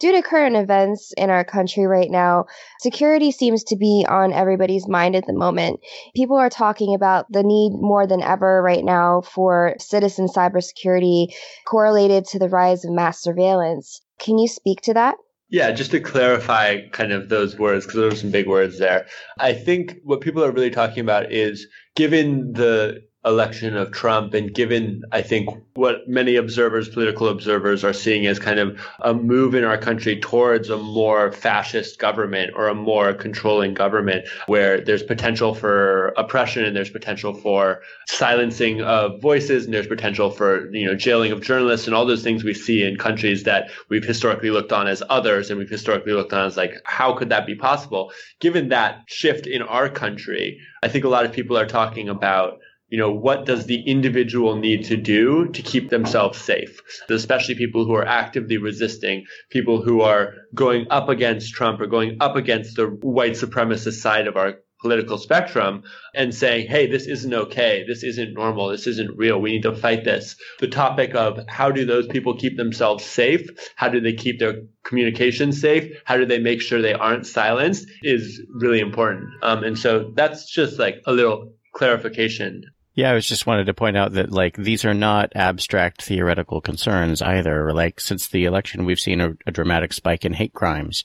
Due 0.00 0.12
to 0.12 0.22
current 0.22 0.56
events 0.56 1.12
in 1.18 1.28
our 1.28 1.44
country 1.44 1.86
right 1.86 2.10
now, 2.10 2.46
security 2.80 3.30
seems 3.30 3.62
to 3.64 3.76
be 3.76 4.06
on 4.08 4.32
everybody's 4.32 4.88
mind 4.88 5.14
at 5.14 5.26
the 5.26 5.34
moment. 5.34 5.78
People 6.16 6.36
are 6.36 6.48
talking 6.48 6.94
about 6.94 7.30
the 7.30 7.42
need 7.42 7.72
more 7.72 8.06
than 8.06 8.22
ever 8.22 8.62
right 8.62 8.82
now 8.82 9.20
for 9.20 9.76
citizen 9.78 10.26
cybersecurity 10.26 11.34
correlated 11.66 12.24
to 12.24 12.38
the 12.38 12.48
rise 12.48 12.82
of 12.82 12.92
mass 12.92 13.20
surveillance. 13.20 14.00
Can 14.18 14.38
you 14.38 14.48
speak 14.48 14.80
to 14.82 14.94
that? 14.94 15.16
Yeah, 15.50 15.72
just 15.72 15.90
to 15.90 16.00
clarify 16.00 16.88
kind 16.92 17.12
of 17.12 17.28
those 17.28 17.58
words, 17.58 17.84
because 17.84 18.00
there 18.00 18.08
are 18.08 18.14
some 18.14 18.30
big 18.30 18.46
words 18.46 18.78
there. 18.78 19.06
I 19.38 19.52
think 19.52 19.96
what 20.04 20.20
people 20.22 20.42
are 20.44 20.52
really 20.52 20.70
talking 20.70 21.00
about 21.00 21.30
is 21.30 21.66
given 21.94 22.52
the 22.52 23.02
election 23.24 23.76
of 23.76 23.92
Trump 23.92 24.32
and 24.32 24.54
given, 24.54 25.02
I 25.12 25.20
think, 25.20 25.50
what 25.74 26.08
many 26.08 26.36
observers, 26.36 26.88
political 26.88 27.28
observers 27.28 27.84
are 27.84 27.92
seeing 27.92 28.26
as 28.26 28.38
kind 28.38 28.58
of 28.58 28.80
a 29.00 29.12
move 29.12 29.54
in 29.54 29.62
our 29.62 29.76
country 29.76 30.18
towards 30.18 30.70
a 30.70 30.78
more 30.78 31.30
fascist 31.30 31.98
government 31.98 32.52
or 32.56 32.68
a 32.68 32.74
more 32.74 33.12
controlling 33.12 33.74
government 33.74 34.26
where 34.46 34.80
there's 34.80 35.02
potential 35.02 35.54
for 35.54 36.08
oppression 36.16 36.64
and 36.64 36.74
there's 36.74 36.88
potential 36.88 37.34
for 37.34 37.82
silencing 38.08 38.80
of 38.80 39.20
voices 39.20 39.66
and 39.66 39.74
there's 39.74 39.86
potential 39.86 40.30
for, 40.30 40.72
you 40.74 40.86
know, 40.86 40.94
jailing 40.94 41.30
of 41.30 41.42
journalists 41.42 41.86
and 41.86 41.94
all 41.94 42.06
those 42.06 42.22
things 42.22 42.42
we 42.42 42.54
see 42.54 42.82
in 42.82 42.96
countries 42.96 43.42
that 43.42 43.70
we've 43.90 44.04
historically 44.04 44.50
looked 44.50 44.72
on 44.72 44.86
as 44.86 45.02
others 45.10 45.50
and 45.50 45.58
we've 45.58 45.68
historically 45.68 46.14
looked 46.14 46.32
on 46.32 46.46
as 46.46 46.56
like, 46.56 46.74
how 46.84 47.12
could 47.12 47.28
that 47.28 47.46
be 47.46 47.54
possible? 47.54 48.12
Given 48.40 48.70
that 48.70 49.02
shift 49.08 49.46
in 49.46 49.60
our 49.60 49.90
country, 49.90 50.58
I 50.82 50.88
think 50.88 51.04
a 51.04 51.08
lot 51.08 51.26
of 51.26 51.32
people 51.32 51.58
are 51.58 51.66
talking 51.66 52.08
about 52.08 52.60
you 52.90 52.98
know, 52.98 53.10
what 53.10 53.46
does 53.46 53.66
the 53.66 53.80
individual 53.82 54.56
need 54.56 54.84
to 54.84 54.96
do 54.96 55.46
to 55.48 55.62
keep 55.62 55.90
themselves 55.90 56.38
safe? 56.38 56.80
Especially 57.08 57.54
people 57.54 57.84
who 57.84 57.94
are 57.94 58.06
actively 58.06 58.58
resisting, 58.58 59.24
people 59.48 59.80
who 59.80 60.00
are 60.02 60.34
going 60.54 60.86
up 60.90 61.08
against 61.08 61.54
Trump 61.54 61.80
or 61.80 61.86
going 61.86 62.16
up 62.20 62.36
against 62.36 62.76
the 62.76 62.86
white 62.86 63.32
supremacist 63.32 64.00
side 64.00 64.26
of 64.26 64.36
our 64.36 64.56
political 64.80 65.18
spectrum 65.18 65.82
and 66.14 66.34
saying, 66.34 66.66
hey, 66.66 66.86
this 66.86 67.06
isn't 67.06 67.32
okay. 67.32 67.84
This 67.86 68.02
isn't 68.02 68.32
normal. 68.32 68.68
This 68.68 68.86
isn't 68.86 69.16
real. 69.16 69.38
We 69.38 69.52
need 69.52 69.62
to 69.62 69.76
fight 69.76 70.04
this. 70.04 70.36
The 70.58 70.68
topic 70.68 71.14
of 71.14 71.38
how 71.48 71.70
do 71.70 71.84
those 71.84 72.06
people 72.06 72.36
keep 72.36 72.56
themselves 72.56 73.04
safe? 73.04 73.46
How 73.76 73.88
do 73.88 74.00
they 74.00 74.14
keep 74.14 74.38
their 74.38 74.62
communication 74.84 75.52
safe? 75.52 76.00
How 76.06 76.16
do 76.16 76.24
they 76.24 76.38
make 76.38 76.62
sure 76.62 76.80
they 76.80 76.94
aren't 76.94 77.26
silenced 77.26 77.86
is 78.02 78.40
really 78.48 78.80
important. 78.80 79.28
Um, 79.42 79.64
and 79.64 79.78
so 79.78 80.12
that's 80.14 80.50
just 80.50 80.78
like 80.78 81.02
a 81.06 81.12
little 81.12 81.52
clarification 81.74 82.64
yeah, 82.94 83.10
I 83.10 83.14
was 83.14 83.26
just 83.26 83.46
wanted 83.46 83.66
to 83.66 83.74
point 83.74 83.96
out 83.96 84.12
that 84.12 84.32
like 84.32 84.56
these 84.56 84.84
are 84.84 84.94
not 84.94 85.32
abstract 85.36 86.02
theoretical 86.02 86.60
concerns 86.60 87.22
either. 87.22 87.72
Like 87.72 88.00
since 88.00 88.28
the 88.28 88.44
election, 88.44 88.84
we've 88.84 88.98
seen 88.98 89.20
a, 89.20 89.36
a, 89.46 89.52
dramatic 89.52 89.92
spike 89.92 90.24
in 90.24 90.32
hate 90.32 90.52
crimes. 90.52 91.04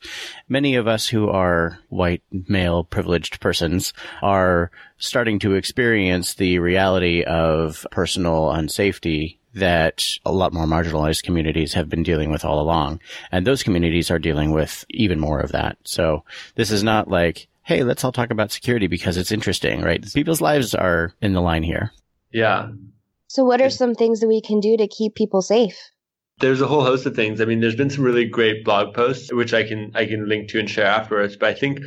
Many 0.49 0.75
of 0.75 0.87
us 0.87 1.07
who 1.07 1.29
are 1.29 1.79
white 1.89 2.23
male 2.47 2.83
privileged 2.83 3.39
persons 3.39 3.93
are 4.23 4.71
starting 4.97 5.39
to 5.39 5.53
experience 5.53 6.33
the 6.33 6.59
reality 6.59 7.23
of 7.23 7.85
personal 7.91 8.47
unsafety 8.47 9.37
that 9.53 10.03
a 10.25 10.31
lot 10.31 10.53
more 10.53 10.65
marginalized 10.65 11.23
communities 11.23 11.73
have 11.73 11.89
been 11.89 12.03
dealing 12.03 12.29
with 12.29 12.43
all 12.43 12.59
along. 12.59 12.99
And 13.31 13.47
those 13.47 13.63
communities 13.63 14.11
are 14.11 14.19
dealing 14.19 14.51
with 14.51 14.85
even 14.89 15.19
more 15.19 15.39
of 15.39 15.53
that. 15.53 15.77
So 15.83 16.23
this 16.55 16.71
is 16.71 16.83
not 16.83 17.07
like, 17.07 17.47
hey, 17.65 17.83
let's 17.83 18.03
all 18.03 18.11
talk 18.11 18.29
about 18.31 18.51
security 18.51 18.87
because 18.87 19.17
it's 19.17 19.31
interesting, 19.31 19.81
right? 19.81 20.05
People's 20.13 20.41
lives 20.41 20.73
are 20.73 21.13
in 21.21 21.33
the 21.33 21.41
line 21.41 21.63
here. 21.63 21.91
Yeah. 22.31 22.69
So, 23.27 23.43
what 23.43 23.59
are 23.59 23.69
some 23.69 23.95
things 23.95 24.19
that 24.21 24.27
we 24.27 24.39
can 24.39 24.59
do 24.59 24.77
to 24.77 24.87
keep 24.87 25.15
people 25.15 25.41
safe? 25.41 25.77
There's 26.39 26.61
a 26.61 26.67
whole 26.67 26.83
host 26.83 27.05
of 27.05 27.15
things. 27.15 27.41
I 27.41 27.45
mean, 27.45 27.61
there's 27.61 27.75
been 27.75 27.89
some 27.89 28.03
really 28.03 28.25
great 28.25 28.63
blog 28.63 28.93
posts, 28.93 29.33
which 29.33 29.53
I 29.53 29.63
can 29.63 29.91
I 29.95 30.05
can 30.05 30.29
link 30.29 30.49
to 30.49 30.59
and 30.59 30.69
share 30.69 30.85
afterwards. 30.85 31.35
But 31.35 31.49
I 31.49 31.53
think 31.53 31.79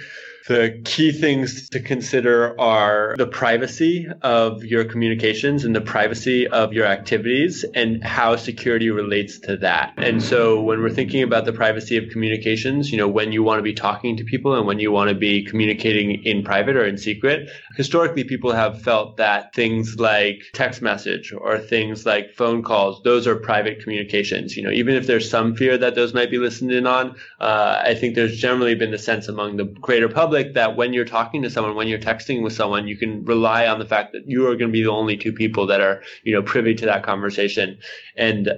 the 0.49 0.81
key 0.87 1.13
things 1.13 1.69
to 1.69 1.79
consider 1.79 2.59
are 2.59 3.15
the 3.19 3.27
privacy 3.27 4.09
of 4.23 4.65
your 4.65 4.83
communications 4.83 5.63
and 5.67 5.77
the 5.77 5.81
privacy 5.81 6.49
of 6.49 6.73
your 6.73 6.87
activities 6.87 7.67
and 7.75 8.03
how 8.03 8.35
security 8.35 8.89
relates 8.89 9.39
to 9.39 9.59
that. 9.59 9.93
And 9.99 10.23
so 10.23 10.63
when 10.63 10.81
we're 10.81 10.89
thinking 10.89 11.23
about 11.23 11.45
the 11.45 11.53
privacy 11.53 11.99
of 11.99 12.09
communications, 12.09 12.91
you 12.91 12.97
know, 12.97 13.07
when 13.07 13.31
you 13.31 13.43
want 13.43 13.59
to 13.59 13.63
be 13.63 13.75
talking 13.75 14.17
to 14.17 14.25
people 14.25 14.55
and 14.55 14.67
when 14.67 14.79
you 14.79 14.91
want 14.91 15.11
to 15.11 15.15
be 15.15 15.45
communicating 15.45 16.25
in 16.25 16.43
private 16.43 16.77
or 16.77 16.87
in 16.87 16.97
secret, 16.97 17.51
historically 17.77 18.25
people 18.25 18.53
have 18.53 18.81
felt 18.81 19.19
that 19.19 19.55
things 19.55 20.01
like 20.01 20.41
text 20.55 20.81
message 20.81 21.31
or 21.31 21.59
things 21.59 22.07
like 22.07 22.33
phone 22.33 22.63
calls, 22.63 23.03
those 23.03 23.27
are 23.27 23.37
private 23.37 23.83
communications. 23.83 24.57
You 24.57 24.63
know, 24.63 24.71
even 24.71 24.95
if 24.95 25.07
there's 25.07 25.29
some 25.29 25.55
fear 25.55 25.77
that 25.77 25.95
those 25.95 26.15
might 26.15 26.31
be 26.31 26.39
listened 26.39 26.73
in 26.73 26.87
on, 26.87 27.17
uh, 27.39 27.83
I 27.85 27.95
think 27.95 28.15
there's 28.15 28.39
generally 28.39 28.75
been 28.75 28.93
the 28.93 28.99
sense 28.99 29.29
among 29.29 29.59
the 29.59 29.65
greater 29.65 30.09
public 30.09 30.38
public 30.39 30.55
that 30.55 30.77
when 30.77 30.93
you're 30.93 31.05
talking 31.05 31.43
to 31.43 31.51
someone, 31.51 31.75
when 31.75 31.89
you're 31.89 31.99
texting 31.99 32.43
with 32.43 32.53
someone, 32.53 32.89
you 32.89 32.97
can 32.97 33.25
rely 33.25 33.67
on 33.67 33.79
the 33.79 33.87
fact 33.87 34.13
that 34.13 34.27
you 34.27 34.47
are 34.47 34.57
going 34.57 34.71
to 34.71 34.73
be 34.73 34.83
the 34.83 34.91
only 34.91 35.17
two 35.17 35.33
people 35.33 35.67
that 35.67 35.81
are, 35.81 36.03
you 36.23 36.33
know, 36.33 36.43
privy 36.43 36.75
to 36.75 36.87
that 36.87 37.03
conversation. 37.03 37.79
And 38.17 38.51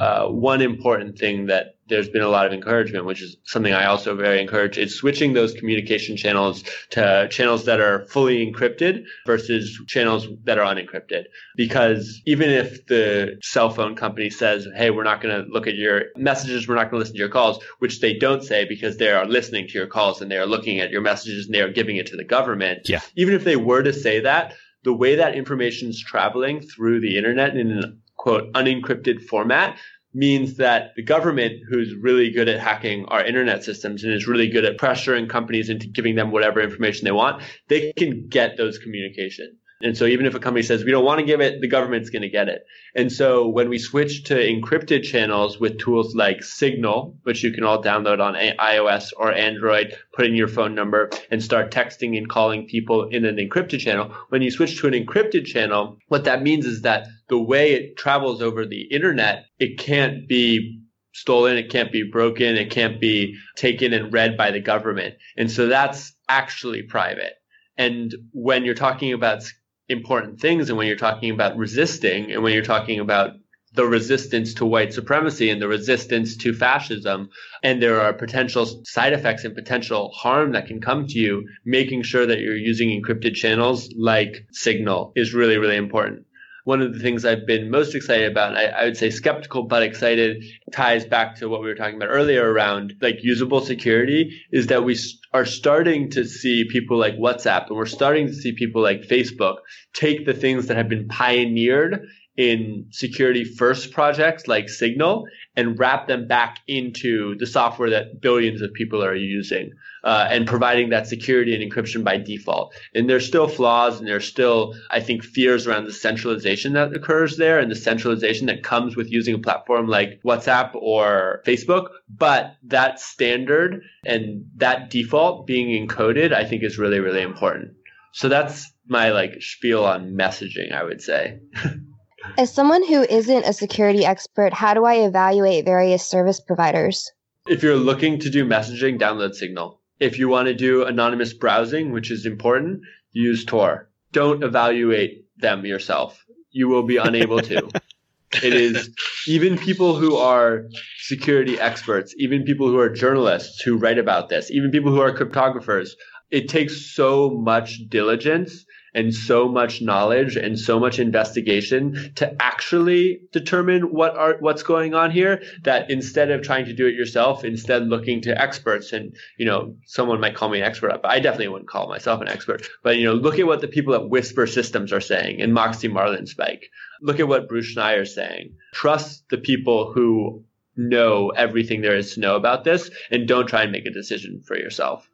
uh, 0.00 0.28
one 0.28 0.62
important 0.62 1.18
thing 1.18 1.46
that 1.46 1.76
there's 1.88 2.08
been 2.08 2.22
a 2.22 2.28
lot 2.28 2.46
of 2.46 2.52
encouragement, 2.52 3.04
which 3.04 3.22
is 3.22 3.36
something 3.44 3.72
I 3.72 3.86
also 3.86 4.14
very 4.14 4.40
encourage, 4.40 4.78
is 4.78 4.96
switching 4.96 5.32
those 5.32 5.54
communication 5.54 6.16
channels 6.16 6.62
to 6.90 7.28
channels 7.30 7.64
that 7.64 7.80
are 7.80 8.06
fully 8.08 8.46
encrypted 8.46 9.04
versus 9.26 9.78
channels 9.86 10.28
that 10.44 10.58
are 10.58 10.74
unencrypted. 10.74 11.24
Because 11.56 12.20
even 12.26 12.50
if 12.50 12.86
the 12.86 13.38
cell 13.42 13.70
phone 13.70 13.96
company 13.96 14.30
says, 14.30 14.66
hey, 14.76 14.90
we're 14.90 15.04
not 15.04 15.20
going 15.20 15.34
to 15.34 15.50
look 15.50 15.66
at 15.66 15.74
your 15.74 16.04
messages, 16.16 16.68
we're 16.68 16.74
not 16.74 16.90
going 16.90 16.94
to 16.94 16.98
listen 16.98 17.14
to 17.14 17.20
your 17.20 17.28
calls, 17.28 17.62
which 17.78 18.00
they 18.00 18.14
don't 18.14 18.42
say 18.42 18.64
because 18.64 18.96
they 18.96 19.10
are 19.10 19.26
listening 19.26 19.66
to 19.68 19.74
your 19.74 19.86
calls 19.86 20.20
and 20.20 20.30
they 20.30 20.38
are 20.38 20.46
looking 20.46 20.80
at 20.80 20.90
your 20.90 21.00
messages 21.00 21.46
and 21.46 21.54
they 21.54 21.60
are 21.60 21.72
giving 21.72 21.96
it 21.96 22.06
to 22.06 22.16
the 22.16 22.24
government. 22.24 22.88
Yeah. 22.88 23.00
Even 23.16 23.34
if 23.34 23.44
they 23.44 23.56
were 23.56 23.82
to 23.82 23.92
say 23.92 24.20
that, 24.20 24.54
the 24.84 24.94
way 24.94 25.16
that 25.16 25.34
information 25.34 25.88
is 25.88 26.00
traveling 26.00 26.60
through 26.60 27.00
the 27.00 27.16
internet 27.16 27.56
in 27.56 27.72
an 27.72 28.00
quote 28.16 28.52
unencrypted 28.52 29.22
format 29.22 29.78
means 30.18 30.56
that 30.56 30.94
the 30.96 31.02
government, 31.02 31.62
who's 31.68 31.94
really 31.94 32.30
good 32.30 32.48
at 32.48 32.58
hacking 32.58 33.04
our 33.06 33.24
internet 33.24 33.62
systems 33.62 34.02
and 34.02 34.12
is 34.12 34.26
really 34.26 34.48
good 34.48 34.64
at 34.64 34.76
pressuring 34.76 35.30
companies 35.30 35.68
into 35.70 35.86
giving 35.86 36.16
them 36.16 36.32
whatever 36.32 36.60
information 36.60 37.04
they 37.04 37.12
want, 37.12 37.40
they 37.68 37.92
can 37.96 38.26
get 38.28 38.56
those 38.56 38.78
communications. 38.78 39.56
And 39.80 39.96
so 39.96 40.06
even 40.06 40.26
if 40.26 40.34
a 40.34 40.40
company 40.40 40.64
says 40.64 40.84
we 40.84 40.90
don't 40.90 41.04
want 41.04 41.20
to 41.20 41.26
give 41.26 41.40
it, 41.40 41.60
the 41.60 41.68
government's 41.68 42.10
going 42.10 42.22
to 42.22 42.28
get 42.28 42.48
it. 42.48 42.66
And 42.96 43.12
so 43.12 43.46
when 43.46 43.68
we 43.68 43.78
switch 43.78 44.24
to 44.24 44.34
encrypted 44.34 45.04
channels 45.04 45.60
with 45.60 45.78
tools 45.78 46.16
like 46.16 46.42
Signal, 46.42 47.16
which 47.22 47.44
you 47.44 47.52
can 47.52 47.62
all 47.62 47.80
download 47.80 48.20
on 48.20 48.34
iOS 48.34 49.12
or 49.16 49.32
Android, 49.32 49.96
put 50.14 50.26
in 50.26 50.34
your 50.34 50.48
phone 50.48 50.74
number 50.74 51.10
and 51.30 51.42
start 51.42 51.70
texting 51.70 52.18
and 52.18 52.28
calling 52.28 52.66
people 52.66 53.08
in 53.08 53.24
an 53.24 53.36
encrypted 53.36 53.78
channel. 53.78 54.12
When 54.30 54.42
you 54.42 54.50
switch 54.50 54.80
to 54.80 54.88
an 54.88 54.94
encrypted 54.94 55.46
channel, 55.46 55.96
what 56.08 56.24
that 56.24 56.42
means 56.42 56.66
is 56.66 56.82
that 56.82 57.06
the 57.28 57.38
way 57.38 57.72
it 57.72 57.96
travels 57.96 58.42
over 58.42 58.66
the 58.66 58.82
internet, 58.82 59.44
it 59.60 59.78
can't 59.78 60.26
be 60.26 60.80
stolen, 61.12 61.56
it 61.56 61.70
can't 61.70 61.92
be 61.92 62.02
broken, 62.02 62.56
it 62.56 62.70
can't 62.70 63.00
be 63.00 63.36
taken 63.56 63.92
and 63.92 64.12
read 64.12 64.36
by 64.36 64.50
the 64.50 64.60
government. 64.60 65.14
And 65.36 65.50
so 65.50 65.66
that's 65.66 66.14
actually 66.28 66.82
private. 66.82 67.34
And 67.76 68.14
when 68.32 68.64
you're 68.64 68.74
talking 68.74 69.12
about 69.12 69.44
important 69.88 70.40
things. 70.40 70.68
And 70.68 70.78
when 70.78 70.86
you're 70.86 70.96
talking 70.96 71.30
about 71.30 71.56
resisting 71.56 72.32
and 72.32 72.42
when 72.42 72.52
you're 72.52 72.62
talking 72.62 73.00
about 73.00 73.32
the 73.74 73.84
resistance 73.84 74.54
to 74.54 74.66
white 74.66 74.92
supremacy 74.92 75.50
and 75.50 75.60
the 75.60 75.68
resistance 75.68 76.36
to 76.38 76.52
fascism, 76.54 77.28
and 77.62 77.82
there 77.82 78.00
are 78.00 78.12
potential 78.12 78.82
side 78.84 79.12
effects 79.12 79.44
and 79.44 79.54
potential 79.54 80.10
harm 80.12 80.52
that 80.52 80.66
can 80.66 80.80
come 80.80 81.06
to 81.06 81.18
you, 81.18 81.46
making 81.64 82.02
sure 82.02 82.26
that 82.26 82.40
you're 82.40 82.56
using 82.56 82.88
encrypted 82.90 83.34
channels 83.34 83.92
like 83.96 84.46
Signal 84.52 85.12
is 85.16 85.34
really, 85.34 85.58
really 85.58 85.76
important 85.76 86.24
one 86.68 86.82
of 86.82 86.92
the 86.92 87.00
things 87.00 87.24
I've 87.24 87.46
been 87.46 87.70
most 87.70 87.94
excited 87.94 88.30
about, 88.30 88.54
I, 88.54 88.66
I, 88.66 88.84
would 88.84 88.98
say 88.98 89.08
skeptical 89.08 89.62
but 89.62 89.82
excited, 89.82 90.44
ties 90.70 91.06
back 91.06 91.36
to 91.36 91.48
what 91.48 91.62
we 91.62 91.66
were 91.66 91.74
talking 91.74 91.96
about 91.96 92.10
earlier 92.10 92.52
around 92.52 92.92
like 93.00 93.24
usable 93.24 93.62
security, 93.62 94.38
is 94.52 94.66
that 94.66 94.84
we 94.84 94.94
are 95.32 95.46
starting 95.46 96.10
to 96.10 96.26
see 96.26 96.66
people 96.66 96.98
like 96.98 97.14
WhatsApp 97.14 97.68
and 97.68 97.76
we're 97.78 97.86
starting 97.86 98.26
to 98.26 98.34
see 98.34 98.52
people 98.52 98.82
like 98.82 99.00
Facebook 99.00 99.60
take 99.94 100.26
the 100.26 100.34
things 100.34 100.66
that 100.66 100.76
have 100.76 100.90
been 100.90 101.08
pioneered 101.08 102.06
in 102.38 102.86
security 102.90 103.42
first 103.42 103.90
projects 103.90 104.46
like 104.46 104.68
Signal 104.68 105.26
and 105.56 105.76
wrap 105.76 106.06
them 106.06 106.28
back 106.28 106.60
into 106.68 107.36
the 107.38 107.46
software 107.46 107.90
that 107.90 108.20
billions 108.20 108.62
of 108.62 108.72
people 108.72 109.04
are 109.04 109.14
using 109.14 109.72
uh, 110.04 110.28
and 110.30 110.46
providing 110.46 110.90
that 110.90 111.08
security 111.08 111.52
and 111.52 111.68
encryption 111.68 112.04
by 112.04 112.16
default. 112.16 112.72
And 112.94 113.10
there's 113.10 113.26
still 113.26 113.48
flaws 113.48 113.98
and 113.98 114.06
there's 114.06 114.28
still, 114.28 114.76
I 114.88 115.00
think, 115.00 115.24
fears 115.24 115.66
around 115.66 115.86
the 115.86 115.92
centralization 115.92 116.74
that 116.74 116.94
occurs 116.94 117.38
there 117.38 117.58
and 117.58 117.68
the 117.68 117.76
centralization 117.76 118.46
that 118.46 118.62
comes 118.62 118.94
with 118.94 119.10
using 119.10 119.34
a 119.34 119.38
platform 119.38 119.88
like 119.88 120.20
WhatsApp 120.24 120.76
or 120.76 121.42
Facebook. 121.44 121.88
But 122.08 122.54
that 122.62 123.00
standard 123.00 123.82
and 124.04 124.44
that 124.58 124.90
default 124.90 125.48
being 125.48 125.88
encoded, 125.88 126.32
I 126.32 126.44
think 126.44 126.62
is 126.62 126.78
really, 126.78 127.00
really 127.00 127.22
important. 127.22 127.72
So 128.12 128.28
that's 128.28 128.70
my 128.86 129.10
like 129.10 129.42
spiel 129.42 129.84
on 129.84 130.14
messaging, 130.14 130.72
I 130.72 130.84
would 130.84 131.02
say. 131.02 131.40
As 132.36 132.52
someone 132.52 132.86
who 132.86 133.02
isn't 133.02 133.44
a 133.44 133.52
security 133.52 134.04
expert, 134.04 134.52
how 134.52 134.74
do 134.74 134.84
I 134.84 134.96
evaluate 134.96 135.64
various 135.64 136.04
service 136.04 136.40
providers? 136.40 137.10
If 137.46 137.62
you're 137.62 137.76
looking 137.76 138.18
to 138.20 138.30
do 138.30 138.44
messaging, 138.44 138.98
download 138.98 139.34
Signal. 139.34 139.80
If 140.00 140.18
you 140.18 140.28
want 140.28 140.48
to 140.48 140.54
do 140.54 140.84
anonymous 140.84 141.32
browsing, 141.32 141.92
which 141.92 142.10
is 142.10 142.26
important, 142.26 142.82
use 143.12 143.44
Tor. 143.44 143.88
Don't 144.12 144.42
evaluate 144.42 145.24
them 145.38 145.64
yourself. 145.64 146.24
You 146.50 146.68
will 146.68 146.82
be 146.82 146.96
unable 146.96 147.40
to. 147.40 147.68
it 148.42 148.52
is 148.52 148.90
even 149.26 149.56
people 149.56 149.96
who 149.96 150.16
are 150.16 150.64
security 150.98 151.58
experts, 151.58 152.14
even 152.18 152.44
people 152.44 152.68
who 152.68 152.78
are 152.78 152.90
journalists 152.90 153.62
who 153.62 153.76
write 153.76 153.98
about 153.98 154.28
this, 154.28 154.50
even 154.50 154.70
people 154.70 154.92
who 154.92 155.00
are 155.00 155.16
cryptographers. 155.16 155.90
It 156.30 156.48
takes 156.48 156.94
so 156.94 157.30
much 157.30 157.88
diligence 157.88 158.64
and 158.98 159.14
so 159.14 159.48
much 159.48 159.80
knowledge 159.80 160.34
and 160.34 160.58
so 160.58 160.80
much 160.80 160.98
investigation 160.98 162.12
to 162.16 162.42
actually 162.42 163.20
determine 163.30 163.82
what 163.92 164.16
are 164.16 164.36
what's 164.40 164.64
going 164.64 164.92
on 164.92 165.12
here 165.12 165.40
that 165.62 165.88
instead 165.88 166.32
of 166.32 166.42
trying 166.42 166.64
to 166.64 166.72
do 166.72 166.84
it 166.84 166.96
yourself 166.96 167.44
instead 167.44 167.86
looking 167.86 168.20
to 168.20 168.36
experts 168.42 168.92
and 168.92 169.14
you 169.38 169.46
know 169.46 169.76
someone 169.86 170.18
might 170.18 170.34
call 170.34 170.48
me 170.48 170.58
an 170.58 170.64
expert 170.64 170.90
but 171.00 171.12
i 171.12 171.20
definitely 171.20 171.46
wouldn't 171.46 171.70
call 171.70 171.88
myself 171.88 172.20
an 172.20 172.28
expert. 172.28 172.66
But 172.82 172.96
you 172.96 173.04
know 173.04 173.14
look 173.14 173.38
at 173.38 173.46
what 173.46 173.60
the 173.60 173.68
people 173.68 173.94
at 173.94 174.08
whisper 174.08 174.48
systems 174.48 174.92
are 174.92 175.00
saying 175.00 175.40
and 175.40 175.54
moxie 175.54 175.88
marlinspike 175.88 176.64
look 177.00 177.20
at 177.20 177.28
what 177.28 177.48
bruce 177.48 177.72
schneier 177.72 178.02
is 178.02 178.14
saying. 178.14 178.56
Trust 178.74 179.28
the 179.30 179.38
people 179.38 179.92
who 179.92 180.44
know 180.76 181.30
everything 181.30 181.82
there 181.82 181.96
is 181.96 182.14
to 182.14 182.20
know 182.20 182.34
about 182.34 182.64
this 182.64 182.90
and 183.12 183.28
don't 183.28 183.46
try 183.46 183.62
and 183.62 183.72
make 183.72 183.86
a 183.86 183.90
decision 183.90 184.42
for 184.44 184.56
yourself 184.56 185.08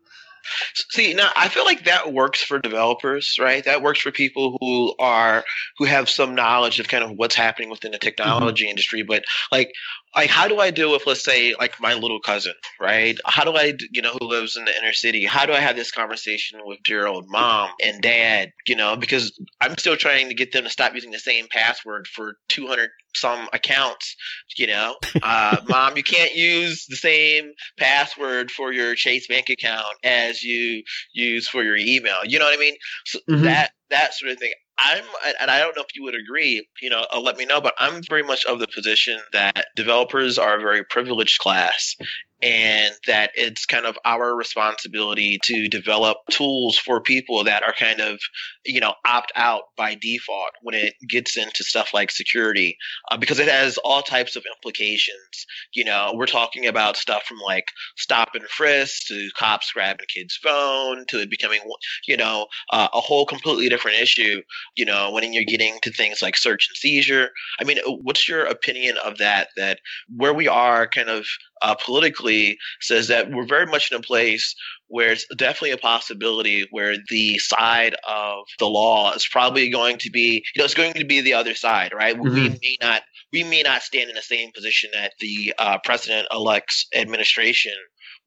See, 0.90 1.14
now 1.14 1.30
I 1.37 1.48
feel 1.48 1.64
like 1.64 1.85
that 1.85 2.12
works 2.12 2.42
for 2.42 2.59
developers, 2.59 3.37
right? 3.40 3.64
That 3.64 3.83
works 3.83 4.00
for 4.00 4.11
people 4.11 4.57
who 4.61 4.94
are 4.98 5.44
who 5.78 5.85
have 5.85 6.09
some 6.09 6.35
knowledge 6.35 6.80
of 6.80 6.88
kind 6.88 7.04
of 7.04 7.12
what's 7.12 7.35
happening 7.35 7.70
within 7.70 7.92
the 7.92 7.98
mm-hmm. 7.98 8.04
technology 8.04 8.64
mm-hmm. 8.64 8.70
industry. 8.70 9.02
But 9.02 9.24
like, 9.50 9.72
like 10.14 10.31
how 10.31 10.48
do 10.48 10.61
I 10.61 10.70
deal 10.70 10.92
with, 10.92 11.07
let's 11.07 11.24
say, 11.24 11.55
like 11.59 11.81
my 11.81 11.94
little 11.94 12.20
cousin, 12.20 12.55
right? 12.81 13.18
How 13.27 13.44
do 13.44 13.57
I, 13.57 13.74
you 13.90 14.03
know, 14.03 14.12
who 14.20 14.27
lives 14.27 14.57
in 14.57 14.64
the 14.64 14.77
inner 14.77 14.92
city? 14.92 15.24
How 15.24 15.46
do 15.46 15.53
I 15.53 15.61
have 15.61 15.77
this 15.77 15.90
conversation 15.90 16.61
with 16.64 16.79
Gerald, 16.85 17.27
mom 17.29 17.70
and 17.83 18.00
dad? 18.00 18.50
You 18.66 18.77
know, 18.77 18.96
because 18.96 19.38
I'm 19.61 19.77
still 19.77 19.96
trying 19.96 20.29
to 20.29 20.35
get 20.35 20.53
them 20.53 20.64
to 20.64 20.70
stop 20.70 20.94
using 20.94 21.11
the 21.11 21.18
same 21.18 21.46
password 21.50 22.07
for 22.07 22.37
200 22.48 22.90
some 23.14 23.48
accounts. 23.53 24.16
You 24.57 24.68
know, 24.68 24.96
uh, 25.22 25.57
mom, 25.68 25.96
you 25.96 26.03
can't 26.03 26.35
use 26.35 26.87
the 26.88 26.96
same 26.96 27.53
password 27.79 28.50
for 28.50 28.72
your 28.72 28.94
Chase 28.94 29.27
bank 29.27 29.50
account 29.50 29.94
as 30.03 30.42
you 30.42 30.83
use 31.12 31.48
for 31.48 31.62
your 31.62 31.77
email. 31.77 32.24
You 32.24 32.38
know 32.38 32.44
what 32.44 32.57
I 32.57 32.61
mean? 32.61 32.74
So 33.07 33.18
mm-hmm. 33.31 33.44
that 33.44 33.72
that 33.90 34.14
sort 34.14 34.33
of 34.33 34.38
thing. 34.38 34.53
I'm, 34.79 35.05
and 35.41 35.51
I 35.51 35.59
don't 35.61 35.77
know 35.77 35.83
if 35.83 35.95
you 35.95 36.03
would 36.03 36.15
agree, 36.15 36.67
you 36.83 36.91
know, 36.91 37.07
uh, 37.13 37.21
let 37.21 37.37
me 37.37 37.47
know, 37.47 37.61
but 37.61 37.75
I'm 37.79 38.03
very 38.09 38.23
much 38.23 38.45
of 38.45 38.59
the 38.59 38.67
position 38.67 39.19
that 39.33 39.67
developers 39.77 40.39
are 40.39 40.57
a 40.57 40.61
very 40.61 40.85
privileged 40.85 41.39
class 41.39 41.97
and 42.43 42.95
that 43.07 43.31
it's 43.35 43.65
kind 43.65 43.87
of 43.87 43.97
our 44.05 44.35
responsibility 44.35 45.39
to 45.45 45.69
develop 45.69 46.19
tools 46.31 46.77
for 46.77 47.01
people 47.01 47.45
that 47.45 47.63
are 47.63 47.73
kind 47.73 48.01
of 48.01 48.21
you 48.64 48.81
know 48.81 48.94
opt 49.07 49.33
out 49.37 49.64
by 49.77 49.94
default 49.94 50.50
when 50.62 50.74
it 50.74 50.94
gets 51.09 51.37
into 51.37 51.64
stuff 51.64 51.90
like 51.92 52.11
security 52.11 52.77
uh, 53.11 53.16
because 53.16 53.38
it 53.38 53.48
has 53.48 53.79
all 53.79 54.03
types 54.03 54.37
of 54.37 54.44
implications. 54.57 55.46
You 55.74 55.85
know 55.85 56.12
we're 56.14 56.27
talking 56.27 56.66
about 56.66 56.96
stuff 56.96 57.24
from 57.24 57.38
like 57.38 57.66
stop 57.96 58.31
and 58.35 58.44
frisk 58.44 59.07
to 59.09 59.29
cops 59.37 59.72
grabbing 59.72 60.07
kid's 60.14 60.37
phone 60.37 61.05
to 61.09 61.20
it 61.22 61.31
becoming 61.31 61.61
you 62.07 62.16
know 62.16 62.46
uh, 62.70 62.88
a 62.92 63.00
whole 63.00 63.27
completely 63.27 63.68
different 63.68 63.98
issue 63.98 64.42
you 64.77 64.85
know 64.85 65.11
when 65.11 65.33
you're 65.33 65.44
getting 65.44 65.79
to 65.83 65.92
things 65.92 66.22
like 66.22 66.37
search 66.37 66.68
and 66.68 66.77
seizure. 66.77 67.31
I 67.61 67.64
mean 67.64 67.79
what's 68.03 68.29
your 68.29 68.44
opinion 68.44 68.96
of 69.05 69.18
that 69.18 69.48
that 69.57 69.81
where 70.14 70.35
we 70.35 70.48
are 70.48 70.87
kind 70.87 71.09
of 71.09 71.27
uh, 71.62 71.74
politically 71.74 72.59
says 72.81 73.09
that 73.09 73.31
we're 73.31 73.46
very 73.46 73.66
much 73.66 73.90
in 73.90 73.98
a 73.98 74.03
place 74.03 74.55
where 74.88 75.12
it's 75.12 75.27
definitely 75.37 75.73
a 75.73 75.79
possibility 75.79 76.66
where 76.70 76.97
the 77.09 77.38
side 77.38 77.94
of 78.07 78.44
the 78.59 78.66
law 78.66 79.12
is 79.12 79.27
probably 79.27 79.70
going 79.70 79.99
to 79.99 80.11
be, 80.11 80.44
you 80.55 80.59
know, 80.59 80.64
it's 80.64 80.75
going 80.75 80.92
to 80.94 81.05
be 81.05 81.20
the 81.20 81.35
other 81.35 81.55
side, 81.55 81.92
right? 81.94 82.16
Mm-hmm. 82.16 82.35
We 82.35 82.49
may 82.49 82.77
not, 82.81 83.03
we 83.33 83.44
may 83.44 83.62
not 83.62 83.83
stand 83.83 84.11
in 84.11 84.16
the 84.16 84.23
same 84.23 84.51
position 84.55 84.90
that 84.92 85.12
the 85.20 85.55
uh, 85.59 85.79
president-elect's 85.85 86.87
administration 86.94 87.75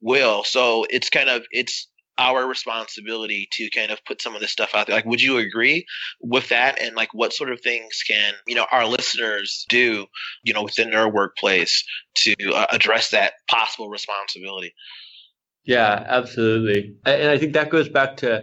will. 0.00 0.44
So 0.44 0.84
it's 0.90 1.10
kind 1.10 1.28
of 1.28 1.42
it's 1.50 1.88
our 2.18 2.46
responsibility 2.46 3.48
to 3.52 3.70
kind 3.70 3.92
of 3.92 4.04
put 4.04 4.20
some 4.20 4.34
of 4.34 4.40
this 4.40 4.50
stuff 4.50 4.74
out 4.74 4.88
there. 4.88 4.96
Like, 4.96 5.06
would 5.06 5.22
you 5.22 5.38
agree 5.38 5.86
with 6.20 6.48
that? 6.48 6.80
And 6.80 6.96
like, 6.96 7.14
what 7.14 7.32
sort 7.32 7.52
of 7.52 7.60
things 7.60 8.02
can 8.06 8.34
you 8.46 8.56
know 8.56 8.66
our 8.70 8.86
listeners 8.86 9.64
do, 9.68 10.06
you 10.42 10.52
know, 10.52 10.64
within 10.64 10.90
their 10.90 11.08
workplace 11.08 11.84
to 12.16 12.34
uh, 12.52 12.66
address 12.70 13.10
that 13.10 13.34
possible 13.48 13.88
responsibility? 13.88 14.74
Yeah, 15.68 16.02
absolutely. 16.08 16.96
And 17.04 17.28
I 17.28 17.36
think 17.36 17.52
that 17.52 17.68
goes 17.68 17.90
back 17.90 18.16
to 18.18 18.42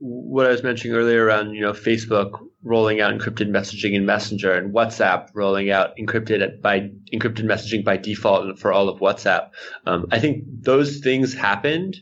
what 0.00 0.44
I 0.44 0.50
was 0.50 0.62
mentioning 0.62 0.94
earlier 0.94 1.24
around, 1.24 1.54
you 1.54 1.62
know, 1.62 1.72
Facebook 1.72 2.38
rolling 2.62 3.00
out 3.00 3.14
encrypted 3.14 3.48
messaging 3.48 3.94
in 3.94 4.04
Messenger 4.04 4.52
and 4.52 4.74
WhatsApp 4.74 5.28
rolling 5.34 5.70
out 5.70 5.96
encrypted 5.98 6.60
by 6.60 6.90
encrypted 7.10 7.46
messaging 7.46 7.82
by 7.82 7.96
default 7.96 8.58
for 8.58 8.70
all 8.70 8.90
of 8.90 9.00
WhatsApp. 9.00 9.48
Um, 9.86 10.08
I 10.12 10.18
think 10.18 10.44
those 10.60 10.98
things 10.98 11.32
happened 11.32 11.96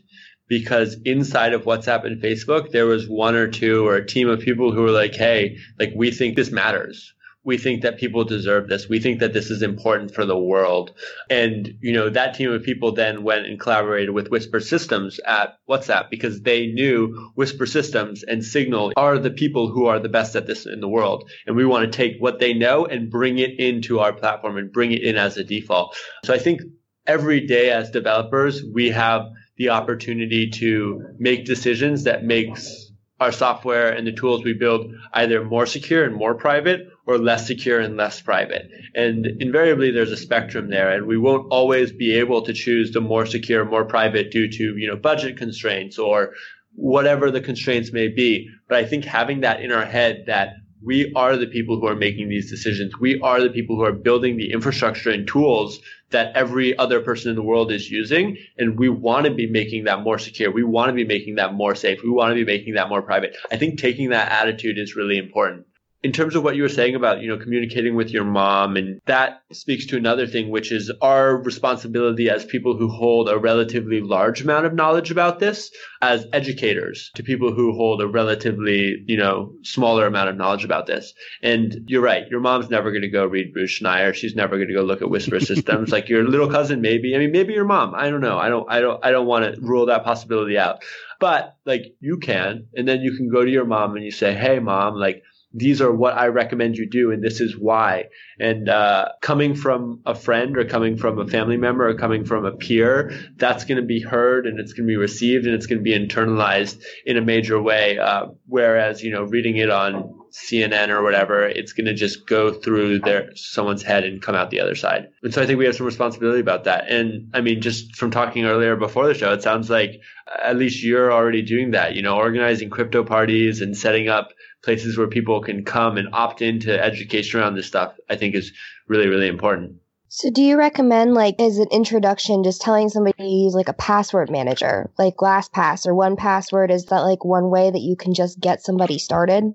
because 0.49 0.97
inside 1.05 1.53
of 1.53 1.63
WhatsApp 1.63 2.05
and 2.05 2.21
Facebook, 2.21 2.71
there 2.71 2.87
was 2.87 3.07
one 3.07 3.35
or 3.35 3.47
two 3.47 3.87
or 3.87 3.95
a 3.95 4.05
team 4.05 4.27
of 4.27 4.41
people 4.41 4.73
who 4.73 4.81
were 4.81 4.91
like, 4.91 5.15
Hey, 5.15 5.55
like 5.79 5.93
we 5.95 6.11
think 6.11 6.35
this 6.35 6.51
matters 6.51 7.13
we 7.47 7.57
think 7.57 7.81
that 7.81 7.97
people 7.97 8.25
deserve 8.25 8.67
this. 8.67 8.89
We 8.89 8.99
think 8.99 9.21
that 9.21 9.31
this 9.31 9.49
is 9.49 9.61
important 9.61 10.13
for 10.13 10.25
the 10.25 10.37
world. 10.37 10.91
And, 11.29 11.75
you 11.79 11.93
know, 11.93 12.09
that 12.09 12.35
team 12.35 12.51
of 12.51 12.61
people 12.61 12.91
then 12.91 13.23
went 13.23 13.45
and 13.45 13.57
collaborated 13.57 14.09
with 14.09 14.29
Whisper 14.29 14.59
Systems 14.59 15.17
at 15.25 15.57
WhatsApp 15.67 16.09
because 16.09 16.41
they 16.41 16.67
knew 16.67 17.31
Whisper 17.35 17.65
Systems 17.65 18.23
and 18.23 18.43
Signal 18.43 18.91
are 18.97 19.17
the 19.17 19.31
people 19.31 19.69
who 19.69 19.85
are 19.85 19.97
the 19.97 20.09
best 20.09 20.35
at 20.35 20.45
this 20.45 20.65
in 20.65 20.81
the 20.81 20.89
world. 20.89 21.31
And 21.47 21.55
we 21.55 21.63
want 21.65 21.89
to 21.89 21.97
take 21.97 22.17
what 22.19 22.39
they 22.39 22.53
know 22.53 22.85
and 22.85 23.09
bring 23.09 23.39
it 23.39 23.57
into 23.57 24.01
our 24.01 24.11
platform 24.11 24.57
and 24.57 24.69
bring 24.69 24.91
it 24.91 25.01
in 25.01 25.15
as 25.15 25.37
a 25.37 25.43
default. 25.45 25.95
So 26.25 26.33
I 26.33 26.39
think 26.39 26.59
every 27.07 27.47
day 27.47 27.69
as 27.69 27.89
developers, 27.91 28.61
we 28.61 28.89
have 28.89 29.21
the 29.55 29.69
opportunity 29.69 30.49
to 30.49 31.15
make 31.17 31.45
decisions 31.45 32.03
that 32.03 32.25
makes 32.25 32.91
our 33.21 33.31
software 33.31 33.89
and 33.89 34.05
the 34.05 34.11
tools 34.11 34.43
we 34.43 34.53
build 34.53 34.93
either 35.13 35.45
more 35.45 35.65
secure 35.65 36.03
and 36.03 36.13
more 36.13 36.35
private 36.35 36.89
or 37.07 37.17
less 37.17 37.47
secure 37.47 37.79
and 37.79 37.95
less 37.95 38.21
private. 38.21 38.69
And 38.93 39.25
invariably 39.41 39.91
there's 39.91 40.11
a 40.11 40.17
spectrum 40.17 40.69
there 40.69 40.91
and 40.91 41.07
we 41.07 41.17
won't 41.17 41.47
always 41.49 41.91
be 41.91 42.13
able 42.15 42.41
to 42.43 42.53
choose 42.53 42.91
the 42.91 43.01
more 43.01 43.25
secure, 43.25 43.63
more 43.63 43.85
private 43.85 44.29
due 44.29 44.51
to, 44.51 44.77
you 44.77 44.87
know, 44.87 44.97
budget 44.97 45.37
constraints 45.37 45.97
or 45.97 46.33
whatever 46.75 47.31
the 47.31 47.41
constraints 47.41 47.93
may 47.93 48.09
be. 48.09 48.49
But 48.67 48.77
I 48.77 48.85
think 48.85 49.05
having 49.05 49.39
that 49.41 49.61
in 49.61 49.71
our 49.71 49.85
head 49.85 50.25
that 50.27 50.55
we 50.83 51.11
are 51.15 51.37
the 51.37 51.47
people 51.47 51.79
who 51.79 51.87
are 51.87 51.95
making 51.95 52.29
these 52.29 52.51
decisions. 52.51 52.99
We 52.99 53.19
are 53.21 53.41
the 53.41 53.49
people 53.49 53.77
who 53.77 53.83
are 53.83 53.93
building 53.93 54.37
the 54.37 54.51
infrastructure 54.51 55.09
and 55.09 55.27
tools 55.27 55.79
that 56.11 56.35
every 56.35 56.77
other 56.77 56.99
person 56.99 57.29
in 57.29 57.35
the 57.35 57.41
world 57.41 57.71
is 57.71 57.89
using. 57.89 58.37
And 58.57 58.77
we 58.77 58.89
want 58.89 59.25
to 59.25 59.33
be 59.33 59.47
making 59.47 59.85
that 59.85 60.01
more 60.01 60.19
secure. 60.19 60.51
We 60.51 60.63
want 60.63 60.89
to 60.89 60.93
be 60.93 61.03
making 61.03 61.35
that 61.35 61.53
more 61.53 61.73
safe. 61.73 62.03
We 62.03 62.11
want 62.11 62.31
to 62.31 62.35
be 62.35 62.45
making 62.45 62.75
that 62.75 62.89
more 62.89 63.01
private. 63.01 63.35
I 63.51 63.57
think 63.57 63.79
taking 63.79 64.09
that 64.09 64.31
attitude 64.31 64.77
is 64.77 64.95
really 64.95 65.17
important 65.17 65.65
in 66.03 66.11
terms 66.11 66.35
of 66.35 66.43
what 66.43 66.55
you 66.55 66.61
were 66.61 66.69
saying 66.69 66.95
about 66.95 67.21
you 67.21 67.27
know 67.27 67.41
communicating 67.41 67.95
with 67.95 68.11
your 68.11 68.23
mom 68.23 68.77
and 68.77 69.01
that 69.05 69.41
speaks 69.51 69.87
to 69.87 69.97
another 69.97 70.27
thing 70.27 70.49
which 70.49 70.71
is 70.71 70.91
our 71.01 71.37
responsibility 71.37 72.29
as 72.29 72.45
people 72.45 72.77
who 72.77 72.87
hold 72.87 73.29
a 73.29 73.37
relatively 73.37 73.99
large 74.01 74.41
amount 74.41 74.65
of 74.65 74.73
knowledge 74.73 75.09
about 75.09 75.39
this 75.39 75.71
as 76.01 76.25
educators 76.33 77.11
to 77.15 77.23
people 77.23 77.51
who 77.51 77.73
hold 77.73 78.01
a 78.01 78.07
relatively 78.07 79.03
you 79.07 79.17
know 79.17 79.53
smaller 79.63 80.05
amount 80.05 80.29
of 80.29 80.35
knowledge 80.35 80.63
about 80.63 80.85
this. 80.85 81.13
And 81.41 81.83
you're 81.87 82.01
right 82.01 82.27
your 82.29 82.39
mom's 82.39 82.69
never 82.69 82.91
going 82.91 83.01
to 83.01 83.09
go 83.09 83.25
read 83.25 83.53
Bruce 83.53 83.79
Schneier. 83.79 84.13
She's 84.13 84.35
never 84.35 84.57
going 84.57 84.67
to 84.67 84.73
go 84.73 84.83
look 84.83 85.01
at 85.01 85.09
whisper 85.09 85.39
systems. 85.51 85.91
Like 85.91 86.09
your 86.09 86.27
little 86.27 86.49
cousin 86.49 86.81
maybe. 86.81 87.15
I 87.15 87.19
mean 87.19 87.31
maybe 87.31 87.53
your 87.53 87.65
mom. 87.65 87.95
I 87.95 88.09
don't 88.09 88.21
know. 88.21 88.37
I 88.37 88.49
don't 88.49 88.69
i 88.69 88.79
don't 88.79 89.03
i 89.03 89.11
don't 89.11 89.27
want 89.27 89.55
to 89.55 89.61
rule 89.61 89.87
that 89.87 90.03
possibility 90.03 90.57
out. 90.57 90.83
But 91.19 91.55
like 91.65 91.95
you 91.99 92.17
can 92.17 92.67
and 92.75 92.87
then 92.87 93.01
you 93.01 93.15
can 93.17 93.29
go 93.29 93.43
to 93.43 93.49
your 93.49 93.65
mom 93.65 93.95
and 93.95 94.05
you 94.05 94.11
say 94.11 94.35
hey 94.35 94.59
mom 94.59 94.95
like 94.95 95.23
these 95.53 95.81
are 95.81 95.91
what 95.91 96.17
I 96.17 96.27
recommend 96.27 96.77
you 96.77 96.89
do, 96.89 97.11
and 97.11 97.23
this 97.23 97.39
is 97.39 97.57
why. 97.57 98.05
And 98.39 98.67
uh, 98.67 99.09
coming 99.21 99.55
from 99.55 100.01
a 100.05 100.13
friend 100.13 100.57
or 100.57 100.65
coming 100.65 100.97
from 100.97 101.19
a 101.19 101.27
family 101.27 101.57
member 101.57 101.87
or 101.87 101.95
coming 101.95 102.25
from 102.25 102.45
a 102.45 102.51
peer, 102.51 103.17
that's 103.37 103.63
going 103.63 103.79
to 103.79 103.85
be 103.85 104.01
heard 104.01 104.45
and 104.45 104.59
it's 104.59 104.73
going 104.73 104.85
to 104.85 104.91
be 104.91 104.97
received 104.97 105.45
and 105.45 105.55
it's 105.55 105.65
going 105.65 105.79
to 105.79 105.83
be 105.83 105.97
internalized 105.97 106.83
in 107.05 107.17
a 107.17 107.21
major 107.21 107.61
way. 107.61 107.97
Uh, 107.97 108.27
whereas, 108.45 109.01
you 109.01 109.11
know, 109.11 109.23
reading 109.23 109.57
it 109.57 109.69
on 109.69 110.13
CNN 110.31 110.89
or 110.89 111.01
whatever, 111.01 111.47
it's 111.47 111.73
going 111.73 111.85
to 111.85 111.93
just 111.93 112.27
go 112.27 112.51
through 112.51 112.99
their 112.99 113.35
someone's 113.35 113.81
head 113.81 114.03
and 114.03 114.21
come 114.21 114.35
out 114.35 114.51
the 114.51 114.59
other 114.59 114.75
side. 114.75 115.07
And 115.23 115.33
so 115.33 115.41
I 115.41 115.45
think 115.45 115.57
we 115.57 115.65
have 115.65 115.75
some 115.75 115.85
responsibility 115.85 116.41
about 116.41 116.65
that. 116.65 116.89
And 116.91 117.31
I 117.33 117.41
mean, 117.41 117.61
just 117.61 117.95
from 117.95 118.11
talking 118.11 118.45
earlier 118.45 118.75
before 118.75 119.07
the 119.07 119.13
show, 119.13 119.31
it 119.33 119.41
sounds 119.41 119.69
like 119.69 120.01
at 120.43 120.57
least 120.57 120.83
you're 120.83 121.11
already 121.11 121.41
doing 121.41 121.71
that. 121.71 121.95
You 121.95 122.01
know, 122.01 122.17
organizing 122.17 122.69
crypto 122.69 123.03
parties 123.03 123.61
and 123.61 123.75
setting 123.75 124.09
up 124.09 124.33
places 124.67 124.97
where 124.97 125.07
people 125.07 125.39
can 125.39 125.63
come 125.63 125.95
and 125.95 126.09
opt 126.11 126.41
into 126.41 126.77
education 126.77 127.39
around 127.39 127.55
this 127.55 127.65
stuff, 127.65 127.95
I 128.09 128.17
think 128.17 128.35
is 128.35 128.51
really, 128.89 129.07
really 129.07 129.29
important. 129.29 129.77
So 130.09 130.29
do 130.29 130.41
you 130.41 130.57
recommend 130.57 131.13
like 131.13 131.39
as 131.39 131.57
an 131.57 131.69
introduction 131.71 132.43
just 132.43 132.61
telling 132.61 132.89
somebody 132.89 133.15
to 133.17 133.29
use 133.29 133.53
like 133.53 133.69
a 133.69 133.73
password 133.73 134.29
manager, 134.29 134.91
like 134.97 135.15
LastPass 135.17 135.87
or 135.87 135.93
1Password 135.93 136.69
is 136.69 136.83
that 136.87 136.99
like 136.99 137.23
one 137.23 137.49
way 137.49 137.71
that 137.71 137.79
you 137.79 137.95
can 137.95 138.13
just 138.13 138.41
get 138.41 138.61
somebody 138.61 138.97
started? 138.97 139.53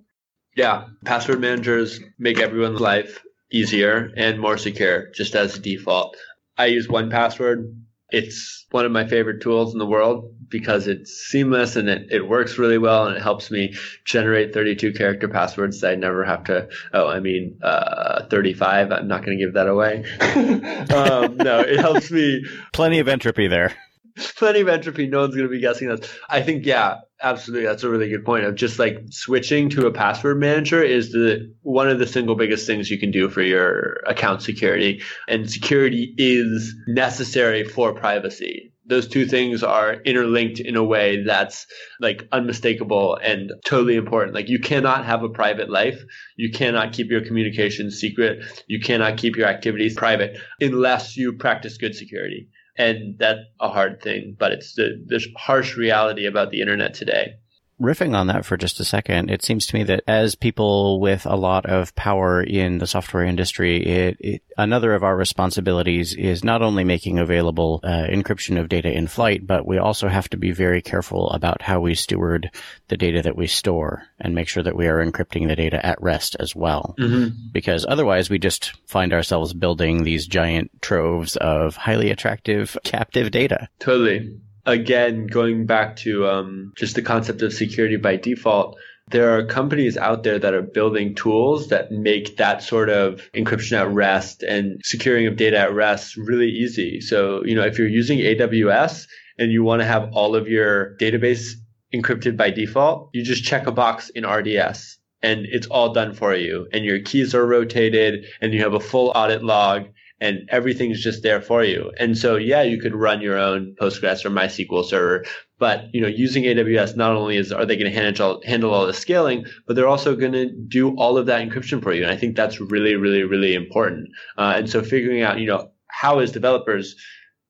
Yeah, 0.56 0.86
password 1.04 1.42
managers 1.42 2.00
make 2.18 2.40
everyone's 2.40 2.80
life 2.80 3.22
easier 3.50 4.14
and 4.16 4.40
more 4.40 4.56
secure 4.56 5.10
just 5.10 5.34
as 5.34 5.58
a 5.58 5.60
default. 5.60 6.16
I 6.56 6.66
use 6.66 6.88
1Password 6.88 7.70
it's 8.12 8.66
one 8.70 8.84
of 8.84 8.92
my 8.92 9.06
favorite 9.06 9.40
tools 9.40 9.72
in 9.72 9.78
the 9.78 9.86
world 9.86 10.34
because 10.48 10.86
it's 10.86 11.12
seamless 11.12 11.76
and 11.76 11.88
it, 11.88 12.12
it 12.12 12.28
works 12.28 12.58
really 12.58 12.78
well 12.78 13.06
and 13.06 13.16
it 13.16 13.22
helps 13.22 13.50
me 13.50 13.74
generate 14.04 14.52
32 14.52 14.92
character 14.92 15.28
passwords 15.28 15.80
that 15.80 15.92
I 15.92 15.94
never 15.94 16.24
have 16.24 16.44
to, 16.44 16.68
oh, 16.92 17.08
I 17.08 17.20
mean, 17.20 17.58
uh, 17.62 18.26
35. 18.26 18.92
I'm 18.92 19.08
not 19.08 19.24
going 19.24 19.38
to 19.38 19.44
give 19.44 19.54
that 19.54 19.66
away. 19.66 20.04
um, 20.20 21.36
no, 21.38 21.60
it 21.60 21.80
helps 21.80 22.10
me. 22.10 22.44
Plenty 22.72 22.98
of 22.98 23.08
entropy 23.08 23.48
there. 23.48 23.74
plenty 24.36 24.60
of 24.60 24.68
entropy. 24.68 25.06
No 25.06 25.20
one's 25.20 25.34
going 25.34 25.48
to 25.48 25.52
be 25.52 25.60
guessing 25.60 25.88
that. 25.88 26.10
I 26.28 26.42
think, 26.42 26.66
yeah, 26.66 26.98
absolutely. 27.22 27.66
That's 27.66 27.82
a 27.82 27.90
really 27.90 28.08
good 28.08 28.24
point 28.24 28.44
of 28.44 28.54
just 28.54 28.78
like 28.78 28.98
switching 29.10 29.70
to 29.70 29.86
a 29.86 29.92
password 29.92 30.38
manager 30.38 30.82
is 30.82 31.12
the 31.12 31.52
one 31.62 31.88
of 31.88 31.98
the 31.98 32.06
single 32.06 32.34
biggest 32.34 32.66
things 32.66 32.90
you 32.90 32.98
can 32.98 33.10
do 33.10 33.28
for 33.28 33.42
your 33.42 34.00
account 34.06 34.42
security. 34.42 35.02
And 35.28 35.50
security 35.50 36.14
is 36.18 36.74
necessary 36.88 37.64
for 37.64 37.94
privacy. 37.94 38.72
Those 38.84 39.06
two 39.06 39.26
things 39.26 39.62
are 39.62 39.94
interlinked 40.02 40.58
in 40.58 40.74
a 40.74 40.82
way 40.84 41.22
that's 41.22 41.66
like 42.00 42.26
unmistakable 42.32 43.16
and 43.22 43.52
totally 43.64 43.94
important. 43.94 44.34
Like 44.34 44.48
you 44.48 44.58
cannot 44.58 45.04
have 45.04 45.22
a 45.22 45.28
private 45.28 45.70
life. 45.70 46.02
You 46.36 46.50
cannot 46.50 46.92
keep 46.92 47.08
your 47.08 47.24
communications 47.24 47.98
secret. 47.98 48.44
You 48.66 48.80
cannot 48.80 49.18
keep 49.18 49.36
your 49.36 49.46
activities 49.46 49.94
private 49.94 50.36
unless 50.60 51.16
you 51.16 51.32
practice 51.32 51.78
good 51.78 51.94
security 51.94 52.48
and 52.76 53.18
that's 53.18 53.40
a 53.60 53.68
hard 53.68 54.00
thing 54.02 54.36
but 54.38 54.52
it's 54.52 54.74
the, 54.74 55.02
the 55.06 55.24
harsh 55.36 55.76
reality 55.76 56.26
about 56.26 56.50
the 56.50 56.60
internet 56.60 56.94
today 56.94 57.34
riffing 57.82 58.16
on 58.16 58.28
that 58.28 58.44
for 58.44 58.56
just 58.56 58.80
a 58.80 58.84
second, 58.84 59.30
it 59.30 59.44
seems 59.44 59.66
to 59.66 59.74
me 59.74 59.82
that 59.84 60.02
as 60.06 60.34
people 60.34 61.00
with 61.00 61.26
a 61.26 61.36
lot 61.36 61.66
of 61.66 61.94
power 61.94 62.42
in 62.42 62.78
the 62.78 62.86
software 62.86 63.24
industry, 63.24 63.84
it, 63.84 64.16
it, 64.20 64.42
another 64.56 64.94
of 64.94 65.02
our 65.02 65.16
responsibilities 65.16 66.14
is 66.14 66.44
not 66.44 66.62
only 66.62 66.84
making 66.84 67.18
available 67.18 67.80
uh, 67.82 68.06
encryption 68.08 68.58
of 68.58 68.68
data 68.68 68.90
in 68.90 69.06
flight, 69.06 69.46
but 69.46 69.66
we 69.66 69.78
also 69.78 70.08
have 70.08 70.28
to 70.30 70.36
be 70.36 70.52
very 70.52 70.80
careful 70.80 71.30
about 71.30 71.60
how 71.62 71.80
we 71.80 71.94
steward 71.94 72.50
the 72.88 72.96
data 72.96 73.22
that 73.22 73.36
we 73.36 73.46
store 73.46 74.04
and 74.20 74.34
make 74.34 74.48
sure 74.48 74.62
that 74.62 74.76
we 74.76 74.86
are 74.86 75.04
encrypting 75.04 75.48
the 75.48 75.56
data 75.56 75.84
at 75.84 76.00
rest 76.00 76.36
as 76.38 76.54
well. 76.54 76.94
Mm-hmm. 76.98 77.36
Because 77.52 77.84
otherwise, 77.88 78.30
we 78.30 78.38
just 78.38 78.72
find 78.86 79.12
ourselves 79.12 79.52
building 79.52 80.04
these 80.04 80.26
giant 80.26 80.70
troves 80.80 81.36
of 81.36 81.76
highly 81.76 82.10
attractive 82.10 82.76
captive 82.84 83.30
data. 83.30 83.68
Totally 83.78 84.40
again, 84.66 85.26
going 85.26 85.66
back 85.66 85.96
to 85.96 86.26
um, 86.28 86.72
just 86.76 86.94
the 86.94 87.02
concept 87.02 87.42
of 87.42 87.52
security 87.52 87.96
by 87.96 88.16
default, 88.16 88.78
there 89.10 89.36
are 89.36 89.44
companies 89.44 89.96
out 89.96 90.22
there 90.22 90.38
that 90.38 90.54
are 90.54 90.62
building 90.62 91.14
tools 91.14 91.68
that 91.68 91.90
make 91.90 92.36
that 92.36 92.62
sort 92.62 92.88
of 92.88 93.20
encryption 93.34 93.78
at 93.78 93.90
rest 93.90 94.42
and 94.42 94.80
securing 94.84 95.26
of 95.26 95.36
data 95.36 95.58
at 95.58 95.74
rest 95.74 96.16
really 96.16 96.48
easy. 96.48 97.00
So, 97.00 97.44
you 97.44 97.54
know, 97.54 97.64
if 97.64 97.78
you're 97.78 97.88
using 97.88 98.18
AWS 98.18 99.06
and 99.38 99.52
you 99.52 99.64
want 99.64 99.80
to 99.80 99.86
have 99.86 100.10
all 100.12 100.34
of 100.34 100.48
your 100.48 100.96
database 100.96 101.52
encrypted 101.92 102.36
by 102.36 102.50
default, 102.50 103.10
you 103.12 103.22
just 103.22 103.44
check 103.44 103.66
a 103.66 103.72
box 103.72 104.08
in 104.10 104.26
RDS 104.26 104.98
and 105.22 105.46
it's 105.46 105.66
all 105.66 105.92
done 105.92 106.14
for 106.14 106.34
you. 106.34 106.68
And 106.72 106.84
your 106.84 107.00
keys 107.00 107.34
are 107.34 107.46
rotated 107.46 108.26
and 108.40 108.54
you 108.54 108.62
have 108.62 108.74
a 108.74 108.80
full 108.80 109.12
audit 109.14 109.42
log 109.42 109.88
and 110.22 110.48
everything's 110.50 111.02
just 111.02 111.24
there 111.24 111.42
for 111.42 111.64
you. 111.64 111.90
And 111.98 112.16
so, 112.16 112.36
yeah, 112.36 112.62
you 112.62 112.80
could 112.80 112.94
run 112.94 113.20
your 113.20 113.36
own 113.36 113.74
Postgres 113.80 114.24
or 114.24 114.30
MySQL 114.30 114.84
server, 114.84 115.24
but 115.58 115.92
you 115.92 116.00
know, 116.00 116.06
using 116.06 116.44
AWS, 116.44 116.94
not 116.94 117.16
only 117.16 117.36
is 117.36 117.50
are 117.50 117.66
they 117.66 117.76
going 117.76 117.92
to 117.92 118.00
handle 118.00 118.40
handle 118.46 118.72
all 118.72 118.86
the 118.86 118.94
scaling, 118.94 119.44
but 119.66 119.74
they're 119.74 119.88
also 119.88 120.14
going 120.14 120.32
to 120.32 120.48
do 120.68 120.94
all 120.96 121.18
of 121.18 121.26
that 121.26 121.46
encryption 121.46 121.82
for 121.82 121.92
you. 121.92 122.04
And 122.04 122.12
I 122.12 122.16
think 122.16 122.36
that's 122.36 122.60
really, 122.60 122.94
really, 122.94 123.24
really 123.24 123.54
important. 123.54 124.10
Uh, 124.38 124.54
and 124.56 124.70
so, 124.70 124.80
figuring 124.80 125.22
out, 125.22 125.40
you 125.40 125.46
know, 125.48 125.72
how 125.88 126.20
as 126.20 126.30
developers 126.30 126.94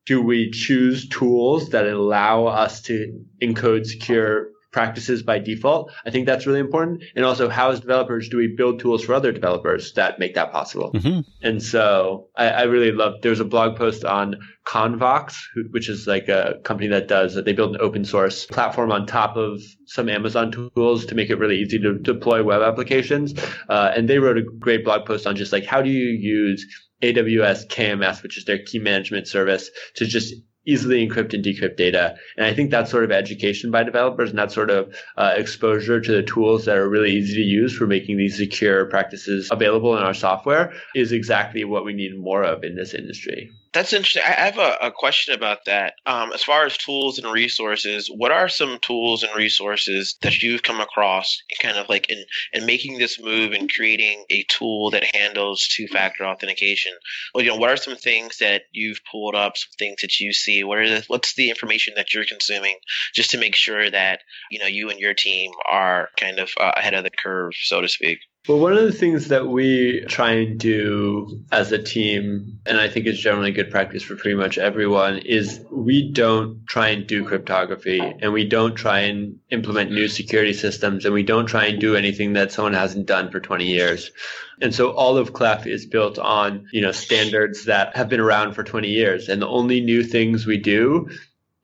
do 0.07 0.23
we 0.23 0.51
choose 0.51 1.07
tools 1.09 1.69
that 1.71 1.87
allow 1.87 2.47
us 2.47 2.81
to 2.83 3.23
encode 3.43 3.87
secure 3.87 4.49
practices 4.73 5.23
by 5.23 5.39
default. 5.39 5.93
I 6.05 6.11
think 6.11 6.27
that's 6.27 6.47
really 6.47 6.61
important. 6.61 7.05
And 7.15 7.25
also, 7.25 7.49
how 7.49 7.71
as 7.71 7.81
developers 7.81 8.29
do 8.29 8.39
we 8.39 8.55
build 8.57 8.81
tools 8.81 9.05
for 9.05 9.15
other 9.15 9.31
developers 9.31 9.93
that 9.95 10.19
make 10.19 10.35
that 10.35 10.51
possible? 10.51 10.93
Mm-hmm. 10.93 11.21
And 11.43 11.63
so 11.63 12.29
I, 12.35 12.49
I 12.49 12.63
really 12.63 12.91
love, 12.91 13.21
there's 13.23 13.41
a 13.41 13.45
blog 13.45 13.77
post 13.77 14.05
on 14.05 14.37
Convox, 14.67 15.37
who, 15.55 15.65
which 15.71 15.89
is 15.89 16.07
like 16.07 16.29
a 16.29 16.55
company 16.65 16.89
that 16.89 17.07
does, 17.07 17.35
they 17.35 17.53
build 17.53 17.75
an 17.75 17.81
open 17.81 18.05
source 18.05 18.47
platform 18.47 18.91
on 18.91 19.07
top 19.07 19.37
of 19.37 19.61
some 19.87 20.09
Amazon 20.09 20.51
tools 20.75 21.07
to 21.07 21.15
make 21.15 21.31
it 21.31 21.37
really 21.37 21.59
easy 21.59 21.79
to 21.79 21.99
deploy 21.99 22.43
web 22.43 22.63
applications. 22.63 23.35
Uh, 23.69 23.93
and 23.95 24.09
they 24.09 24.19
wrote 24.19 24.39
a 24.39 24.43
great 24.43 24.85
blog 24.85 25.07
post 25.07 25.27
on 25.27 25.37
just 25.37 25.53
like, 25.53 25.65
how 25.65 25.83
do 25.83 25.91
you 25.91 26.09
use 26.09 26.67
AWS 27.03 27.67
KMS, 27.67 28.23
which 28.23 28.39
is 28.39 28.45
their 28.45 28.63
key 28.63 28.79
management 28.79 29.27
service, 29.27 29.71
to 29.97 30.07
just 30.07 30.35
easily 30.67 31.07
encrypt 31.07 31.35
and 31.35 31.45
decrypt 31.45 31.77
data. 31.77 32.17
And 32.37 32.47
I 32.47 32.55
think 32.55 32.71
that 32.71 32.89
sort 32.89 33.05
of 33.05 33.11
education 33.11 33.71
by 33.71 33.83
developers 33.83 34.31
and 34.31 34.39
that 34.39 34.53
sort 34.53 34.71
of 34.71 34.95
uh, 35.17 35.35
exposure 35.37 36.01
to 36.01 36.13
the 36.13 36.23
tools 36.23 36.65
that 36.65 36.77
are 36.77 36.89
really 36.89 37.13
easy 37.13 37.35
to 37.35 37.41
use 37.41 37.77
for 37.77 37.87
making 37.87 38.17
these 38.17 38.37
secure 38.37 38.87
practices 38.87 39.49
available 39.51 39.97
in 39.97 40.03
our 40.03 40.15
software 40.15 40.73
is 40.95 41.13
exactly 41.13 41.65
what 41.65 41.85
we 41.85 41.93
need 41.93 42.19
more 42.19 42.43
of 42.43 42.63
in 42.65 42.77
this 42.77 42.95
industry. 42.95 43.51
That's 43.73 43.95
interesting. 43.95 44.23
I 44.23 44.33
have 44.33 44.59
a, 44.59 44.77
a 44.83 44.91
question 44.91 45.35
about 45.35 45.65
that. 45.65 45.95
Um, 46.05 46.33
as 46.35 46.43
far 46.43 46.67
as 46.67 46.77
tools 46.77 47.19
and 47.19 47.33
resources, 47.33 48.11
what 48.15 48.31
are 48.31 48.49
some 48.49 48.79
tools 48.83 49.23
and 49.23 49.35
resources 49.35 50.17
that 50.21 50.43
you've 50.43 50.63
come 50.63 50.79
across 50.79 51.43
in 51.49 51.57
kind 51.67 51.79
of 51.79 51.89
like 51.89 52.11
in, 52.11 52.23
in 52.53 52.67
making 52.67 52.99
this 52.99 53.19
move 53.19 53.53
and 53.53 53.73
creating 53.73 54.27
a 54.29 54.45
tool 54.51 54.91
that 54.91 55.15
handles 55.15 55.67
two-factor 55.75 56.23
authentication? 56.27 56.93
Well, 57.35 57.45
you 57.45 57.51
know, 57.51 57.57
what 57.57 57.71
are 57.71 57.79
some 57.79 57.97
things 57.97 58.39
that 58.39 58.65
you've 58.73 59.01
pulled 59.11 59.35
up, 59.35 59.57
some 59.57 59.73
things 59.79 60.03
that 60.03 60.21
you 60.21 60.35
see? 60.35 60.65
What 60.65 60.79
are 60.79 60.89
the, 60.89 61.05
what's 61.09 61.35
the 61.35 61.49
information 61.49 61.95
that 61.97 62.13
you're 62.13 62.27
consuming 62.27 62.77
just 63.15 63.31
to 63.31 63.39
make 63.39 63.57
sure 63.57 63.91
that, 63.91 64.21
you 64.51 64.59
know, 64.59 64.67
you 64.67 64.91
and 64.91 65.01
your 65.01 65.15
team 65.15 65.51
are 65.71 66.11
kind 66.19 66.39
of 66.39 66.51
uh, 66.61 66.73
ahead 66.77 66.93
of 66.93 67.05
the 67.05 67.11
curve, 67.11 67.53
so 67.55 67.81
to 67.81 67.89
speak? 67.89 68.19
Well, 68.49 68.59
one 68.59 68.73
of 68.73 68.83
the 68.83 68.91
things 68.91 69.29
that 69.29 69.47
we 69.47 70.05
try 70.09 70.33
and 70.33 70.59
do 70.59 71.45
as 71.53 71.71
a 71.71 71.81
team, 71.81 72.59
and 72.67 72.77
I 72.77 72.89
think 72.89 73.07
is 73.07 73.21
generally 73.21 73.53
good 73.53 73.71
practice 73.71 74.03
for 74.03 74.17
pretty 74.17 74.37
much 74.37 74.59
everyone, 74.59 75.19
is 75.19 75.65
we 75.71 76.11
don't 76.11 76.67
try 76.67 76.89
and 76.89 77.07
do 77.07 77.25
cryptography 77.25 78.01
and 78.01 78.33
we 78.33 78.49
don't 78.49 78.75
try 78.75 79.01
and 79.01 79.39
implement 79.51 79.93
new 79.93 80.09
security 80.09 80.55
systems 80.55 81.05
and 81.05 81.15
we 81.15 81.23
don't 81.23 81.47
try 81.47 81.67
and 81.67 81.81
do 81.81 81.95
anything 81.95 82.33
that 82.33 82.51
someone 82.51 82.75
hasn't 82.75 83.07
done 83.07 83.31
for 83.31 83.39
20 83.39 83.65
years. 83.65 84.11
And 84.61 84.75
so 84.75 84.91
all 84.91 85.19
of 85.19 85.33
Clef 85.33 85.69
is 85.69 85.87
built 85.87 86.19
on, 86.19 86.67
you 86.73 86.81
know, 86.81 86.93
standards 86.93 87.67
that 87.67 87.95
have 87.97 88.09
been 88.09 88.19
around 88.19 88.55
for 88.55 88.65
20 88.65 88.89
years. 88.89 89.29
And 89.29 89.41
the 89.41 89.47
only 89.47 89.81
new 89.81 90.03
things 90.03 90.47
we 90.47 90.59
do 90.59 91.09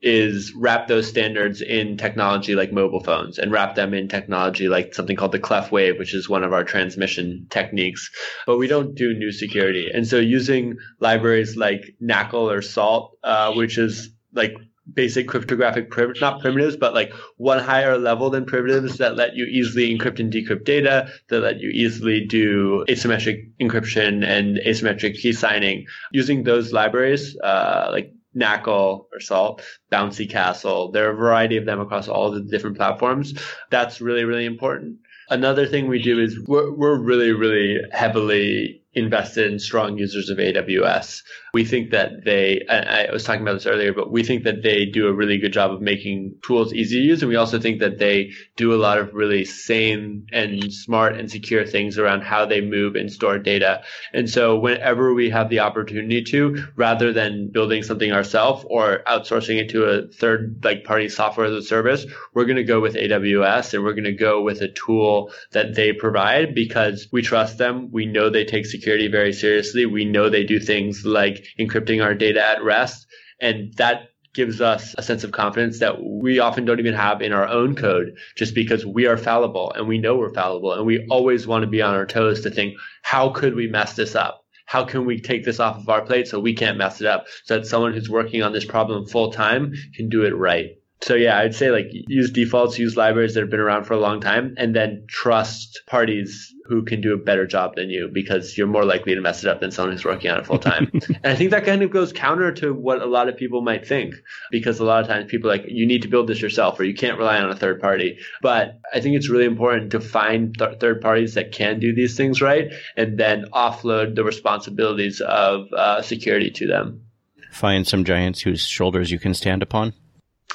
is 0.01 0.53
wrap 0.55 0.87
those 0.87 1.07
standards 1.07 1.61
in 1.61 1.97
technology 1.97 2.55
like 2.55 2.71
mobile 2.71 3.03
phones 3.03 3.37
and 3.37 3.51
wrap 3.51 3.75
them 3.75 3.93
in 3.93 4.07
technology 4.07 4.69
like 4.69 4.93
something 4.95 5.15
called 5.15 5.33
the 5.33 5.39
clef 5.39 5.71
wave 5.71 5.99
which 5.99 6.13
is 6.13 6.29
one 6.29 6.43
of 6.43 6.53
our 6.53 6.63
transmission 6.63 7.45
techniques. 7.49 8.09
But 8.45 8.57
we 8.57 8.67
don't 8.67 8.95
do 8.95 9.13
new 9.13 9.31
security. 9.31 9.89
And 9.93 10.07
so 10.07 10.17
using 10.17 10.77
libraries 10.99 11.57
like 11.57 11.95
NACL 12.01 12.51
or 12.51 12.61
salt 12.61 13.17
uh, 13.23 13.53
which 13.53 13.77
is 13.77 14.09
like 14.33 14.55
basic 14.93 15.27
cryptographic 15.27 15.91
prim- 15.91 16.13
not 16.19 16.41
primitives 16.41 16.75
but 16.75 16.93
like 16.93 17.13
one 17.37 17.59
higher 17.59 17.97
level 17.97 18.29
than 18.29 18.45
primitives 18.45 18.97
that 18.97 19.15
let 19.15 19.35
you 19.35 19.45
easily 19.45 19.95
encrypt 19.95 20.19
and 20.19 20.31
decrypt 20.33 20.65
data 20.65 21.11
that 21.27 21.41
let 21.41 21.59
you 21.59 21.69
easily 21.69 22.25
do 22.25 22.83
asymmetric 22.87 23.51
encryption 23.61 24.25
and 24.25 24.57
asymmetric 24.65 25.15
key 25.15 25.33
signing. 25.33 25.85
Using 26.11 26.43
those 26.43 26.71
libraries 26.73 27.37
uh, 27.43 27.89
like 27.91 28.13
NACL 28.35 29.05
or 29.11 29.19
SALT, 29.19 29.61
Bouncy 29.91 30.29
Castle. 30.29 30.91
There 30.91 31.09
are 31.09 31.13
a 31.13 31.17
variety 31.17 31.57
of 31.57 31.65
them 31.65 31.79
across 31.79 32.07
all 32.07 32.31
the 32.31 32.41
different 32.41 32.77
platforms. 32.77 33.33
That's 33.69 34.01
really, 34.01 34.23
really 34.23 34.45
important. 34.45 34.97
Another 35.29 35.67
thing 35.67 35.87
we 35.87 36.01
do 36.01 36.19
is 36.19 36.39
we're, 36.47 36.73
we're 36.73 36.99
really, 36.99 37.31
really 37.31 37.79
heavily 37.91 38.81
invested 38.99 39.51
in 39.51 39.59
strong 39.59 39.97
users 39.97 40.29
of 40.29 40.37
AWS. 40.37 41.23
We 41.51 41.65
think 41.65 41.89
that 41.91 42.25
they, 42.25 42.63
I 42.69 43.09
was 43.11 43.23
talking 43.23 43.41
about 43.41 43.53
this 43.53 43.65
earlier, 43.65 43.91
but 43.91 44.11
we 44.11 44.23
think 44.23 44.43
that 44.43 44.61
they 44.61 44.85
do 44.85 45.07
a 45.07 45.13
really 45.13 45.39
good 45.39 45.53
job 45.53 45.71
of 45.71 45.81
making 45.81 46.35
tools 46.45 46.73
easy 46.73 46.99
to 46.99 47.03
use. 47.03 47.23
And 47.23 47.29
we 47.29 47.37
also 47.37 47.59
think 47.59 47.79
that 47.79 47.97
they 47.97 48.33
do 48.55 48.73
a 48.73 48.77
lot 48.77 48.99
of 48.99 49.15
really 49.15 49.45
sane 49.45 50.27
and 50.31 50.71
smart 50.71 51.17
and 51.17 51.31
secure 51.31 51.65
things 51.65 51.97
around 51.97 52.21
how 52.21 52.45
they 52.45 52.61
move 52.61 52.95
and 52.95 53.11
store 53.11 53.39
data. 53.39 53.81
And 54.13 54.29
so 54.29 54.59
whenever 54.59 55.13
we 55.15 55.31
have 55.31 55.49
the 55.49 55.61
opportunity 55.61 56.21
to, 56.25 56.67
rather 56.75 57.11
than 57.11 57.49
building 57.51 57.81
something 57.81 58.11
ourselves 58.11 58.63
or 58.69 59.01
outsourcing 59.07 59.57
it 59.57 59.69
to 59.69 59.85
a 59.85 60.07
third 60.07 60.59
like 60.63 60.83
party 60.83 61.09
software 61.09 61.47
as 61.47 61.53
a 61.53 61.63
service, 61.63 62.05
we're 62.35 62.45
going 62.45 62.57
to 62.57 62.63
go 62.63 62.79
with 62.79 62.93
AWS 62.93 63.73
and 63.73 63.83
we're 63.83 63.93
going 63.93 64.03
to 64.03 64.13
go 64.13 64.41
with 64.41 64.61
a 64.61 64.67
tool 64.67 65.31
that 65.51 65.73
they 65.73 65.93
provide 65.93 66.53
because 66.53 67.07
we 67.11 67.23
trust 67.23 67.57
them. 67.57 67.89
We 67.91 68.05
know 68.05 68.29
they 68.29 68.45
take 68.45 68.67
security 68.89 69.07
very 69.07 69.33
seriously. 69.33 69.85
We 69.85 70.03
know 70.03 70.29
they 70.29 70.43
do 70.43 70.59
things 70.59 71.05
like 71.05 71.45
encrypting 71.59 72.03
our 72.03 72.15
data 72.15 72.43
at 72.43 72.63
rest. 72.63 73.05
And 73.39 73.71
that 73.75 74.09
gives 74.33 74.61
us 74.61 74.95
a 74.97 75.03
sense 75.03 75.23
of 75.23 75.31
confidence 75.31 75.79
that 75.79 76.03
we 76.03 76.39
often 76.39 76.65
don't 76.65 76.79
even 76.79 76.95
have 76.95 77.21
in 77.21 77.31
our 77.31 77.47
own 77.47 77.75
code 77.75 78.15
just 78.35 78.55
because 78.55 78.83
we 78.87 79.05
are 79.05 79.15
fallible 79.15 79.71
and 79.73 79.87
we 79.87 79.99
know 79.99 80.17
we're 80.17 80.33
fallible. 80.33 80.73
And 80.73 80.87
we 80.87 81.05
always 81.11 81.45
want 81.45 81.61
to 81.61 81.69
be 81.69 81.83
on 81.83 81.93
our 81.93 82.07
toes 82.07 82.41
to 82.41 82.49
think, 82.49 82.79
how 83.03 83.29
could 83.29 83.53
we 83.53 83.67
mess 83.67 83.93
this 83.93 84.15
up? 84.15 84.43
How 84.65 84.85
can 84.85 85.05
we 85.05 85.19
take 85.19 85.45
this 85.45 85.59
off 85.59 85.77
of 85.77 85.87
our 85.87 86.03
plate 86.03 86.27
so 86.27 86.39
we 86.39 86.55
can't 86.55 86.79
mess 86.79 86.99
it 86.99 87.05
up 87.05 87.25
so 87.43 87.59
that 87.59 87.67
someone 87.67 87.93
who's 87.93 88.09
working 88.09 88.41
on 88.41 88.53
this 88.53 88.65
problem 88.65 89.05
full 89.05 89.31
time 89.31 89.71
can 89.95 90.09
do 90.09 90.23
it 90.23 90.35
right? 90.35 90.78
So 91.01 91.15
yeah, 91.15 91.37
I'd 91.37 91.55
say 91.55 91.71
like 91.71 91.87
use 91.91 92.29
defaults, 92.29 92.77
use 92.77 92.97
libraries 92.97 93.33
that 93.33 93.41
have 93.41 93.49
been 93.49 93.61
around 93.61 93.85
for 93.85 93.93
a 93.93 93.99
long 93.99 94.19
time, 94.19 94.55
and 94.57 94.75
then 94.75 95.05
trust 95.07 95.81
parties 95.87 96.53
who 96.65 96.83
can 96.83 97.01
do 97.01 97.13
a 97.13 97.17
better 97.17 97.47
job 97.47 97.75
than 97.75 97.89
you 97.89 98.09
because 98.13 98.57
you're 98.57 98.67
more 98.67 98.85
likely 98.85 99.15
to 99.15 99.21
mess 99.21 99.43
it 99.43 99.49
up 99.49 99.59
than 99.59 99.71
someone 99.71 99.93
who's 99.93 100.05
working 100.05 100.29
on 100.29 100.39
it 100.39 100.45
full 100.45 100.59
time. 100.59 100.91
and 100.93 101.25
I 101.25 101.35
think 101.35 101.51
that 101.51 101.65
kind 101.65 101.81
of 101.81 101.89
goes 101.89 102.13
counter 102.13 102.51
to 102.55 102.73
what 102.73 103.01
a 103.01 103.07
lot 103.07 103.27
of 103.29 103.37
people 103.37 103.61
might 103.61 103.87
think 103.87 104.13
because 104.51 104.79
a 104.79 104.83
lot 104.83 105.01
of 105.01 105.07
times 105.07 105.31
people 105.31 105.49
like 105.49 105.63
you 105.67 105.87
need 105.87 106.03
to 106.03 106.09
build 106.09 106.27
this 106.27 106.41
yourself 106.41 106.79
or 106.79 106.83
you 106.83 106.93
can't 106.93 107.17
rely 107.17 107.39
on 107.39 107.49
a 107.49 107.55
third 107.55 107.81
party. 107.81 108.19
But 108.41 108.79
I 108.93 108.99
think 108.99 109.15
it's 109.15 109.29
really 109.29 109.45
important 109.45 109.91
to 109.91 110.01
find 110.01 110.55
th- 110.57 110.79
third 110.79 111.01
parties 111.01 111.33
that 111.33 111.53
can 111.53 111.79
do 111.79 111.95
these 111.95 112.15
things 112.15 112.41
right 112.41 112.71
and 112.95 113.17
then 113.17 113.45
offload 113.53 114.15
the 114.15 114.23
responsibilities 114.23 115.21
of 115.21 115.73
uh, 115.73 116.01
security 116.01 116.51
to 116.51 116.67
them. 116.67 117.05
Find 117.51 117.87
some 117.87 118.03
giants 118.03 118.41
whose 118.41 118.67
shoulders 118.67 119.09
you 119.09 119.17
can 119.17 119.33
stand 119.33 119.63
upon. 119.63 119.93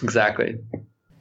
Exactly. 0.02 0.58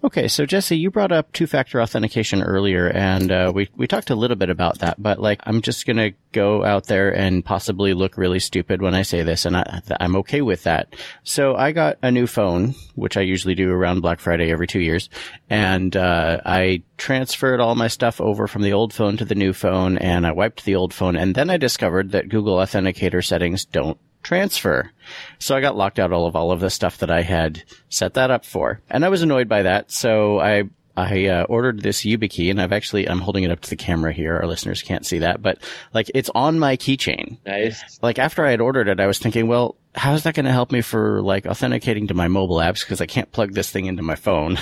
Okay, 0.05 0.27
so 0.27 0.45
Jesse, 0.45 0.77
you 0.77 0.91
brought 0.91 1.13
up 1.13 1.31
two-factor 1.31 1.81
authentication 1.81 2.43
earlier, 2.43 2.89
and 2.89 3.31
uh, 3.31 3.53
we 3.55 3.69
we 3.77 3.87
talked 3.87 4.09
a 4.09 4.15
little 4.15 4.35
bit 4.35 4.49
about 4.49 4.79
that. 4.79 5.01
But 5.01 5.17
like, 5.17 5.39
I'm 5.45 5.61
just 5.61 5.85
gonna 5.85 6.11
go 6.33 6.61
out 6.61 6.87
there 6.87 7.15
and 7.15 7.43
possibly 7.43 7.93
look 7.93 8.17
really 8.17 8.39
stupid 8.39 8.81
when 8.81 8.93
I 8.93 9.03
say 9.03 9.23
this, 9.23 9.45
and 9.45 9.55
I, 9.55 9.81
I'm 10.01 10.17
okay 10.17 10.41
with 10.41 10.63
that. 10.63 10.93
So 11.23 11.55
I 11.55 11.71
got 11.71 11.99
a 12.03 12.11
new 12.11 12.27
phone, 12.27 12.75
which 12.95 13.15
I 13.15 13.21
usually 13.21 13.55
do 13.55 13.71
around 13.71 14.01
Black 14.01 14.19
Friday 14.19 14.51
every 14.51 14.67
two 14.67 14.81
years, 14.81 15.09
and 15.49 15.95
uh, 15.95 16.41
I 16.45 16.83
transferred 16.97 17.61
all 17.61 17.75
my 17.75 17.87
stuff 17.87 18.19
over 18.19 18.45
from 18.45 18.63
the 18.63 18.73
old 18.73 18.93
phone 18.93 19.15
to 19.17 19.25
the 19.25 19.35
new 19.35 19.53
phone, 19.53 19.97
and 19.97 20.27
I 20.27 20.33
wiped 20.33 20.65
the 20.65 20.75
old 20.75 20.93
phone, 20.93 21.15
and 21.15 21.33
then 21.33 21.49
I 21.49 21.55
discovered 21.55 22.11
that 22.11 22.27
Google 22.27 22.57
Authenticator 22.57 23.23
settings 23.25 23.63
don't 23.63 23.97
transfer. 24.23 24.91
So 25.39 25.55
I 25.55 25.61
got 25.61 25.75
locked 25.75 25.99
out 25.99 26.11
all 26.11 26.25
of 26.25 26.35
all 26.35 26.51
of 26.51 26.59
the 26.59 26.69
stuff 26.69 26.99
that 26.99 27.11
I 27.11 27.21
had 27.21 27.63
set 27.89 28.15
that 28.15 28.31
up 28.31 28.45
for. 28.45 28.81
And 28.89 29.05
I 29.05 29.09
was 29.09 29.21
annoyed 29.21 29.49
by 29.49 29.63
that. 29.63 29.91
So 29.91 30.39
I 30.39 30.63
I 30.95 31.25
uh, 31.25 31.43
ordered 31.45 31.81
this 31.81 32.01
YubiKey 32.03 32.51
and 32.51 32.61
I've 32.61 32.71
actually 32.71 33.09
I'm 33.09 33.19
holding 33.19 33.43
it 33.43 33.51
up 33.51 33.61
to 33.61 33.69
the 33.69 33.75
camera 33.75 34.13
here. 34.13 34.37
Our 34.37 34.47
listeners 34.47 34.83
can't 34.83 35.05
see 35.05 35.19
that, 35.19 35.41
but 35.41 35.57
like 35.93 36.11
it's 36.13 36.29
on 36.35 36.59
my 36.59 36.77
keychain. 36.77 37.37
Nice. 37.45 37.99
Like 38.01 38.19
after 38.19 38.45
I 38.45 38.51
had 38.51 38.61
ordered 38.61 38.87
it, 38.87 38.99
I 38.99 39.07
was 39.07 39.19
thinking, 39.19 39.47
well, 39.47 39.75
how 39.95 40.13
is 40.13 40.23
that 40.23 40.35
going 40.35 40.45
to 40.45 40.51
help 40.51 40.71
me 40.71 40.81
for 40.81 41.21
like 41.21 41.45
authenticating 41.45 42.07
to 42.07 42.13
my 42.13 42.27
mobile 42.27 42.57
apps 42.57 42.81
because 42.81 43.01
I 43.01 43.05
can't 43.07 43.31
plug 43.31 43.53
this 43.53 43.71
thing 43.71 43.87
into 43.87 44.03
my 44.03 44.15
phone. 44.15 44.59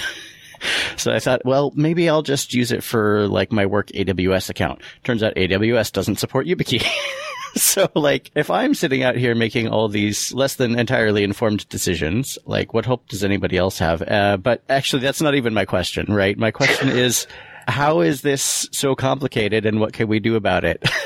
so 0.98 1.12
I 1.12 1.20
thought, 1.20 1.44
well, 1.46 1.72
maybe 1.76 2.08
I'll 2.08 2.22
just 2.22 2.54
use 2.54 2.72
it 2.72 2.84
for 2.84 3.28
like 3.28 3.52
my 3.52 3.66
work 3.66 3.88
AWS 3.88 4.50
account. 4.50 4.82
Turns 5.04 5.24
out 5.24 5.36
AWS 5.36 5.92
doesn't 5.92 6.18
support 6.20 6.48
YubiKey. 6.48 6.86
so 7.56 7.90
like 7.96 8.32
if 8.36 8.50
I'm 8.50 8.74
sitting 8.74 9.04
out 9.04 9.16
here 9.16 9.36
making 9.36 9.68
all 9.68 9.88
these 9.88 10.34
less 10.34 10.56
than 10.56 10.78
entirely 10.78 11.24
informed 11.24 11.68
decisions, 11.70 12.38
like 12.46 12.74
what 12.74 12.86
hope 12.86 13.08
does 13.10 13.24
anybody 13.24 13.58
else 13.58 13.78
have? 13.80 14.02
Uh, 14.02 14.38
but 14.38 14.64
actually 14.70 15.02
that's 15.02 15.22
not 15.22 15.36
even 15.36 15.54
my 15.54 15.66
question, 15.66 16.14
right? 16.14 16.38
My 16.38 16.52
question 16.52 16.90
is, 17.06 17.28
how 17.68 18.02
is 18.02 18.22
this 18.22 18.68
so 18.72 18.96
complicated 18.96 19.66
and 19.66 19.80
what 19.80 19.94
can 19.94 20.08
we 20.08 20.20
do 20.20 20.36
about 20.36 20.64
it? 20.66 20.84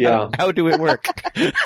Yeah. 0.00 0.10
how, 0.10 0.30
how 0.38 0.50
do 0.50 0.66
it 0.68 0.80
work? 0.80 1.04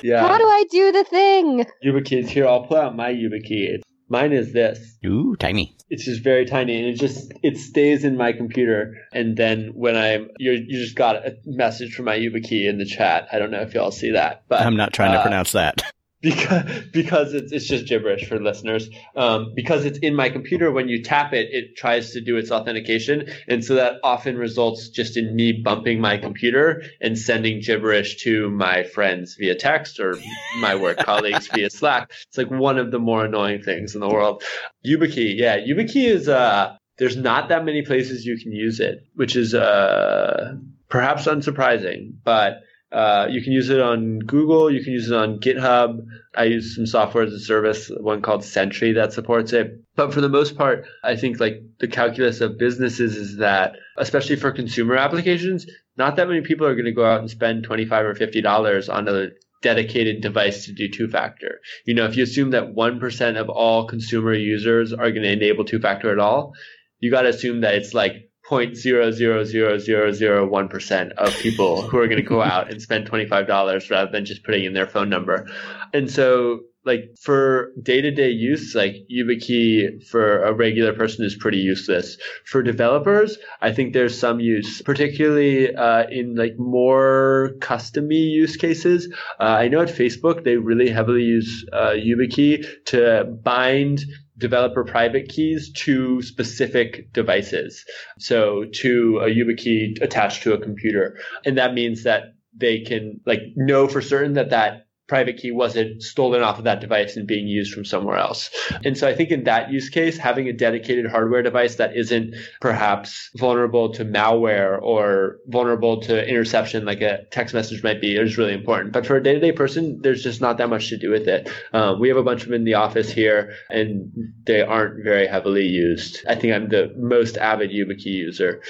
Yeah. 0.02 0.26
How 0.26 0.36
do 0.38 0.44
I 0.44 0.64
do 0.72 0.90
the 0.90 1.04
thing? 1.04 1.64
YubiKeys 1.84 2.26
here. 2.26 2.48
I'll 2.48 2.66
pull 2.66 2.76
out 2.76 2.96
my 2.96 3.12
YubiKey. 3.12 3.74
It's, 3.74 3.84
mine 4.08 4.32
is 4.32 4.52
this. 4.52 4.98
Ooh, 5.06 5.36
tiny. 5.36 5.76
It's 5.90 6.04
just 6.04 6.22
very 6.22 6.44
tiny, 6.44 6.76
and 6.76 6.86
it 6.86 6.98
just 6.98 7.32
it 7.42 7.56
stays 7.56 8.04
in 8.04 8.16
my 8.16 8.32
computer. 8.32 8.96
And 9.12 9.36
then 9.36 9.72
when 9.74 9.96
I'm 9.96 10.30
you 10.38 10.52
you 10.52 10.82
just 10.84 10.96
got 10.96 11.16
a 11.16 11.36
message 11.44 11.94
from 11.94 12.06
my 12.06 12.16
YubiKey 12.16 12.68
in 12.68 12.78
the 12.78 12.84
chat. 12.84 13.28
I 13.32 13.38
don't 13.38 13.50
know 13.50 13.62
if 13.62 13.74
y'all 13.74 13.90
see 13.90 14.12
that, 14.12 14.44
but 14.48 14.60
I'm 14.60 14.76
not 14.76 14.92
trying 14.92 15.12
to 15.12 15.18
uh, 15.18 15.22
pronounce 15.22 15.52
that. 15.52 15.82
because 16.20 16.64
because 16.92 17.32
it's 17.34 17.52
it's 17.52 17.66
just 17.66 17.86
gibberish 17.86 18.28
for 18.28 18.40
listeners. 18.40 18.88
Um, 19.14 19.52
because 19.54 19.84
it's 19.84 19.98
in 19.98 20.14
my 20.14 20.30
computer, 20.30 20.70
when 20.72 20.88
you 20.88 21.02
tap 21.02 21.32
it, 21.32 21.48
it 21.52 21.76
tries 21.76 22.12
to 22.12 22.20
do 22.20 22.36
its 22.36 22.50
authentication, 22.50 23.28
and 23.46 23.64
so 23.64 23.74
that 23.76 23.94
often 24.02 24.36
results 24.36 24.88
just 24.88 25.16
in 25.16 25.34
me 25.34 25.52
bumping 25.52 26.00
my 26.00 26.18
computer 26.18 26.82
and 27.00 27.16
sending 27.16 27.60
gibberish 27.60 28.22
to 28.24 28.50
my 28.50 28.82
friends 28.82 29.36
via 29.38 29.54
text 29.54 30.00
or 30.00 30.16
my 30.60 30.74
work 30.74 30.98
colleagues 31.04 31.48
via 31.48 31.70
Slack. 31.70 32.10
It's 32.28 32.38
like 32.38 32.50
one 32.50 32.78
of 32.78 32.90
the 32.90 32.98
more 32.98 33.24
annoying 33.24 33.62
things 33.62 33.94
in 33.94 34.00
the 34.00 34.08
world. 34.08 34.42
YubiKey, 34.84 35.38
yeah, 35.38 35.58
YubiKey 35.58 36.04
is 36.04 36.28
uh, 36.28 36.76
there's 36.98 37.16
not 37.16 37.48
that 37.50 37.64
many 37.64 37.82
places 37.82 38.24
you 38.24 38.36
can 38.38 38.50
use 38.50 38.80
it, 38.80 39.04
which 39.14 39.36
is 39.36 39.54
uh, 39.54 40.54
perhaps 40.88 41.26
unsurprising, 41.26 42.14
but 42.24 42.62
uh, 42.90 43.26
you 43.28 43.42
can 43.42 43.52
use 43.52 43.68
it 43.68 43.80
on 43.80 44.20
Google. 44.20 44.70
You 44.70 44.82
can 44.82 44.92
use 44.94 45.10
it 45.10 45.16
on 45.16 45.40
GitHub. 45.40 46.06
I 46.34 46.44
use 46.44 46.74
some 46.74 46.86
software 46.86 47.24
as 47.24 47.32
a 47.32 47.40
service, 47.40 47.90
one 48.00 48.22
called 48.22 48.44
Sentry 48.44 48.92
that 48.92 49.12
supports 49.12 49.52
it. 49.52 49.82
But 49.94 50.14
for 50.14 50.20
the 50.20 50.28
most 50.28 50.56
part, 50.56 50.86
I 51.04 51.16
think 51.16 51.38
like 51.38 51.62
the 51.80 51.88
calculus 51.88 52.40
of 52.40 52.58
businesses 52.58 53.16
is 53.16 53.36
that, 53.38 53.76
especially 53.98 54.36
for 54.36 54.52
consumer 54.52 54.96
applications, 54.96 55.66
not 55.96 56.16
that 56.16 56.28
many 56.28 56.40
people 56.40 56.66
are 56.66 56.74
going 56.74 56.86
to 56.86 56.92
go 56.92 57.04
out 57.04 57.20
and 57.20 57.30
spend 57.30 57.64
25 57.64 58.06
or 58.06 58.14
$50 58.14 58.94
on 58.94 59.08
a 59.08 59.28
dedicated 59.60 60.22
device 60.22 60.66
to 60.66 60.72
do 60.72 60.88
two 60.88 61.08
factor. 61.08 61.60
You 61.84 61.94
know, 61.94 62.06
if 62.06 62.16
you 62.16 62.22
assume 62.22 62.50
that 62.50 62.74
1% 62.74 63.40
of 63.40 63.50
all 63.50 63.86
consumer 63.86 64.32
users 64.32 64.92
are 64.92 65.10
going 65.10 65.24
to 65.24 65.32
enable 65.32 65.64
two 65.64 65.80
factor 65.80 66.10
at 66.10 66.20
all, 66.20 66.54
you 67.00 67.10
got 67.10 67.22
to 67.22 67.28
assume 67.28 67.60
that 67.62 67.74
it's 67.74 67.92
like 67.92 68.27
0.0000001% 68.48 71.12
of 71.12 71.38
people 71.38 71.82
who 71.82 71.98
are 71.98 72.06
going 72.06 72.16
to 72.16 72.22
go 72.22 72.40
out 72.54 72.70
and 72.70 72.80
spend 72.80 73.10
$25 73.10 73.90
rather 73.90 74.10
than 74.10 74.24
just 74.24 74.42
putting 74.44 74.64
in 74.64 74.72
their 74.72 74.86
phone 74.86 75.10
number. 75.10 75.46
And 75.92 76.10
so 76.10 76.60
like 76.84 77.16
for 77.20 77.72
day-to-day 77.82 78.30
use, 78.30 78.72
like 78.74 78.94
YubiKey 79.12 80.06
for 80.06 80.44
a 80.44 80.54
regular 80.54 80.94
person 80.94 81.26
is 81.26 81.36
pretty 81.36 81.58
useless. 81.58 82.16
For 82.46 82.62
developers, 82.62 83.36
I 83.60 83.72
think 83.72 83.92
there's 83.92 84.18
some 84.18 84.40
use, 84.40 84.80
particularly 84.82 85.74
uh, 85.74 86.08
in 86.08 86.34
like 86.34 86.58
more 86.58 87.50
customy 87.58 88.30
use 88.30 88.56
cases. 88.56 89.12
Uh, 89.38 89.44
I 89.44 89.68
know 89.68 89.82
at 89.82 89.88
Facebook 89.88 90.44
they 90.44 90.56
really 90.56 90.88
heavily 90.88 91.24
use 91.24 91.66
uh, 91.72 91.90
YubiKey 91.90 92.64
to 92.86 93.24
bind 93.42 94.00
developer 94.38 94.84
private 94.84 95.28
keys 95.28 95.72
to 95.72 96.22
specific 96.22 97.12
devices. 97.12 97.84
So 98.18 98.64
to 98.74 99.18
a 99.18 99.26
YubiKey 99.26 100.00
attached 100.00 100.44
to 100.44 100.54
a 100.54 100.60
computer. 100.60 101.18
And 101.44 101.58
that 101.58 101.74
means 101.74 102.04
that 102.04 102.34
they 102.56 102.80
can 102.80 103.20
like 103.26 103.40
know 103.56 103.88
for 103.88 104.00
certain 104.00 104.34
that 104.34 104.50
that 104.50 104.87
private 105.08 105.38
key 105.38 105.50
wasn't 105.50 106.02
stolen 106.02 106.42
off 106.42 106.58
of 106.58 106.64
that 106.64 106.80
device 106.80 107.16
and 107.16 107.26
being 107.26 107.48
used 107.48 107.72
from 107.72 107.84
somewhere 107.84 108.16
else. 108.16 108.50
And 108.84 108.96
so 108.96 109.08
I 109.08 109.14
think 109.14 109.30
in 109.30 109.44
that 109.44 109.72
use 109.72 109.88
case, 109.88 110.18
having 110.18 110.48
a 110.48 110.52
dedicated 110.52 111.06
hardware 111.06 111.42
device 111.42 111.76
that 111.76 111.96
isn't 111.96 112.34
perhaps 112.60 113.30
vulnerable 113.36 113.92
to 113.94 114.04
malware 114.04 114.80
or 114.80 115.38
vulnerable 115.46 116.02
to 116.02 116.28
interception 116.28 116.84
like 116.84 117.00
a 117.00 117.24
text 117.30 117.54
message 117.54 117.82
might 117.82 118.00
be 118.00 118.16
is 118.16 118.36
really 118.36 118.52
important. 118.52 118.92
But 118.92 119.06
for 119.06 119.16
a 119.16 119.22
day-to-day 119.22 119.52
person, 119.52 120.00
there's 120.02 120.22
just 120.22 120.42
not 120.42 120.58
that 120.58 120.68
much 120.68 120.90
to 120.90 120.98
do 120.98 121.10
with 121.10 121.26
it. 121.26 121.50
Um, 121.72 122.00
we 122.00 122.08
have 122.08 122.18
a 122.18 122.22
bunch 122.22 122.42
of 122.42 122.48
them 122.48 122.54
in 122.54 122.64
the 122.64 122.74
office 122.74 123.10
here 123.10 123.54
and 123.70 124.12
they 124.44 124.60
aren't 124.60 125.02
very 125.02 125.26
heavily 125.26 125.66
used. 125.66 126.24
I 126.28 126.34
think 126.34 126.52
I'm 126.52 126.68
the 126.68 126.92
most 126.96 127.38
avid 127.38 127.70
YubiKey 127.70 128.06
user. 128.06 128.62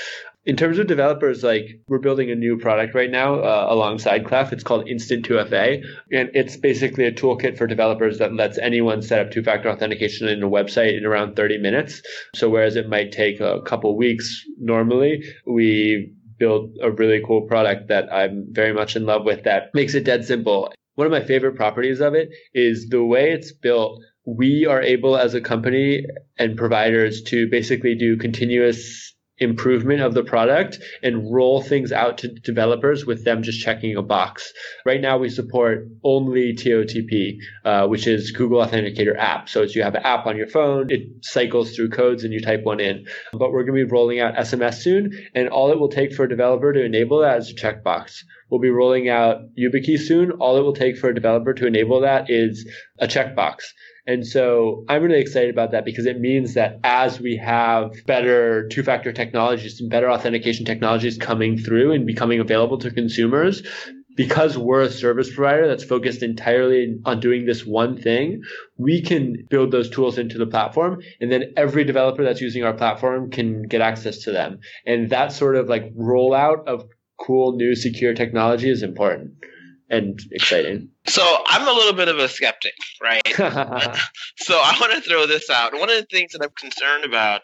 In 0.44 0.56
terms 0.56 0.78
of 0.78 0.86
developers, 0.86 1.42
like 1.44 1.80
we're 1.88 1.98
building 1.98 2.30
a 2.30 2.34
new 2.34 2.58
product 2.58 2.94
right 2.94 3.10
now 3.10 3.34
uh, 3.34 3.66
alongside 3.68 4.24
Clef. 4.24 4.52
It's 4.52 4.64
called 4.64 4.88
Instant 4.88 5.28
2FA, 5.28 5.82
and 6.10 6.30
it's 6.32 6.56
basically 6.56 7.04
a 7.04 7.12
toolkit 7.12 7.58
for 7.58 7.66
developers 7.66 8.18
that 8.18 8.32
lets 8.32 8.56
anyone 8.56 9.02
set 9.02 9.20
up 9.20 9.30
two-factor 9.30 9.68
authentication 9.68 10.26
in 10.28 10.42
a 10.42 10.48
website 10.48 10.96
in 10.96 11.04
around 11.04 11.36
30 11.36 11.58
minutes. 11.58 12.00
So 12.34 12.48
whereas 12.48 12.76
it 12.76 12.88
might 12.88 13.12
take 13.12 13.40
a 13.40 13.60
couple 13.62 13.96
weeks 13.96 14.42
normally, 14.58 15.22
we 15.46 16.14
build 16.38 16.78
a 16.80 16.90
really 16.90 17.20
cool 17.26 17.42
product 17.42 17.88
that 17.88 18.12
I'm 18.12 18.46
very 18.50 18.72
much 18.72 18.96
in 18.96 19.04
love 19.04 19.24
with 19.24 19.44
that 19.44 19.74
makes 19.74 19.94
it 19.94 20.04
dead 20.04 20.24
simple. 20.24 20.72
One 20.94 21.06
of 21.06 21.10
my 21.10 21.24
favorite 21.24 21.56
properties 21.56 22.00
of 22.00 22.14
it 22.14 22.30
is 22.54 22.88
the 22.88 23.04
way 23.04 23.32
it's 23.32 23.52
built 23.52 24.00
we 24.24 24.66
are 24.66 24.82
able 24.82 25.16
as 25.16 25.34
a 25.34 25.40
company 25.40 26.04
and 26.38 26.56
providers 26.56 27.22
to 27.22 27.48
basically 27.48 27.94
do 27.94 28.16
continuous 28.16 29.14
improvement 29.38 30.00
of 30.00 30.14
the 30.14 30.22
product 30.22 30.78
and 31.02 31.32
roll 31.32 31.62
things 31.62 31.92
out 31.92 32.18
to 32.18 32.28
developers 32.28 33.06
with 33.06 33.24
them 33.24 33.42
just 33.42 33.60
checking 33.60 33.96
a 33.96 34.02
box. 34.02 34.52
Right 34.84 35.00
now 35.00 35.18
we 35.18 35.28
support 35.28 35.88
only 36.04 36.54
TOTP, 36.54 37.38
uh, 37.64 37.86
which 37.86 38.06
is 38.06 38.32
Google 38.32 38.64
Authenticator 38.64 39.16
app. 39.16 39.48
So 39.48 39.62
it's 39.62 39.74
you 39.74 39.82
have 39.82 39.94
an 39.94 40.02
app 40.04 40.26
on 40.26 40.36
your 40.36 40.48
phone, 40.48 40.90
it 40.90 41.02
cycles 41.22 41.74
through 41.74 41.90
codes 41.90 42.24
and 42.24 42.32
you 42.32 42.40
type 42.40 42.64
one 42.64 42.80
in. 42.80 43.06
But 43.32 43.52
we're 43.52 43.64
going 43.64 43.78
to 43.78 43.86
be 43.86 43.90
rolling 43.90 44.20
out 44.20 44.34
SMS 44.34 44.74
soon 44.74 45.12
and 45.34 45.48
all 45.48 45.72
it 45.72 45.78
will 45.78 45.88
take 45.88 46.14
for 46.14 46.24
a 46.24 46.28
developer 46.28 46.72
to 46.72 46.84
enable 46.84 47.20
that 47.20 47.38
is 47.38 47.50
a 47.50 47.54
checkbox. 47.54 48.22
We'll 48.50 48.60
be 48.60 48.70
rolling 48.70 49.08
out 49.08 49.54
YubiKey 49.58 49.98
soon. 49.98 50.32
All 50.32 50.56
it 50.56 50.62
will 50.62 50.72
take 50.72 50.96
for 50.96 51.10
a 51.10 51.14
developer 51.14 51.52
to 51.52 51.66
enable 51.66 52.00
that 52.00 52.30
is 52.30 52.66
a 52.98 53.06
checkbox. 53.06 53.56
And 54.08 54.26
so 54.26 54.86
I'm 54.88 55.02
really 55.02 55.20
excited 55.20 55.50
about 55.50 55.72
that 55.72 55.84
because 55.84 56.06
it 56.06 56.18
means 56.18 56.54
that 56.54 56.80
as 56.82 57.20
we 57.20 57.36
have 57.36 57.92
better 58.06 58.66
two 58.68 58.82
factor 58.82 59.12
technologies 59.12 59.82
and 59.82 59.90
better 59.90 60.10
authentication 60.10 60.64
technologies 60.64 61.18
coming 61.18 61.58
through 61.58 61.92
and 61.92 62.06
becoming 62.06 62.40
available 62.40 62.78
to 62.78 62.90
consumers, 62.90 63.62
because 64.16 64.56
we're 64.56 64.80
a 64.80 64.90
service 64.90 65.32
provider 65.32 65.68
that's 65.68 65.84
focused 65.84 66.22
entirely 66.22 66.98
on 67.04 67.20
doing 67.20 67.44
this 67.44 67.66
one 67.66 68.00
thing, 68.00 68.40
we 68.78 69.02
can 69.02 69.46
build 69.50 69.72
those 69.72 69.90
tools 69.90 70.16
into 70.16 70.38
the 70.38 70.46
platform 70.46 71.02
and 71.20 71.30
then 71.30 71.52
every 71.58 71.84
developer 71.84 72.24
that's 72.24 72.40
using 72.40 72.64
our 72.64 72.72
platform 72.72 73.30
can 73.30 73.64
get 73.64 73.82
access 73.82 74.20
to 74.20 74.32
them. 74.32 74.58
And 74.86 75.10
that 75.10 75.32
sort 75.32 75.54
of 75.54 75.68
like 75.68 75.94
rollout 75.94 76.66
of 76.66 76.88
cool 77.20 77.56
new 77.56 77.74
secure 77.74 78.14
technology 78.14 78.70
is 78.70 78.82
important 78.82 79.32
and 79.90 80.18
exciting. 80.32 80.88
So 81.08 81.42
I'm 81.46 81.66
a 81.66 81.72
little 81.72 81.94
bit 81.94 82.08
of 82.08 82.18
a 82.18 82.28
skeptic, 82.28 82.74
right? 83.02 83.22
so 84.36 84.54
I 84.54 84.76
want 84.80 84.92
to 84.92 85.00
throw 85.00 85.26
this 85.26 85.48
out. 85.50 85.72
One 85.72 85.90
of 85.90 85.96
the 85.96 86.06
things 86.10 86.32
that 86.32 86.42
I'm 86.42 86.50
concerned 86.50 87.04
about 87.04 87.42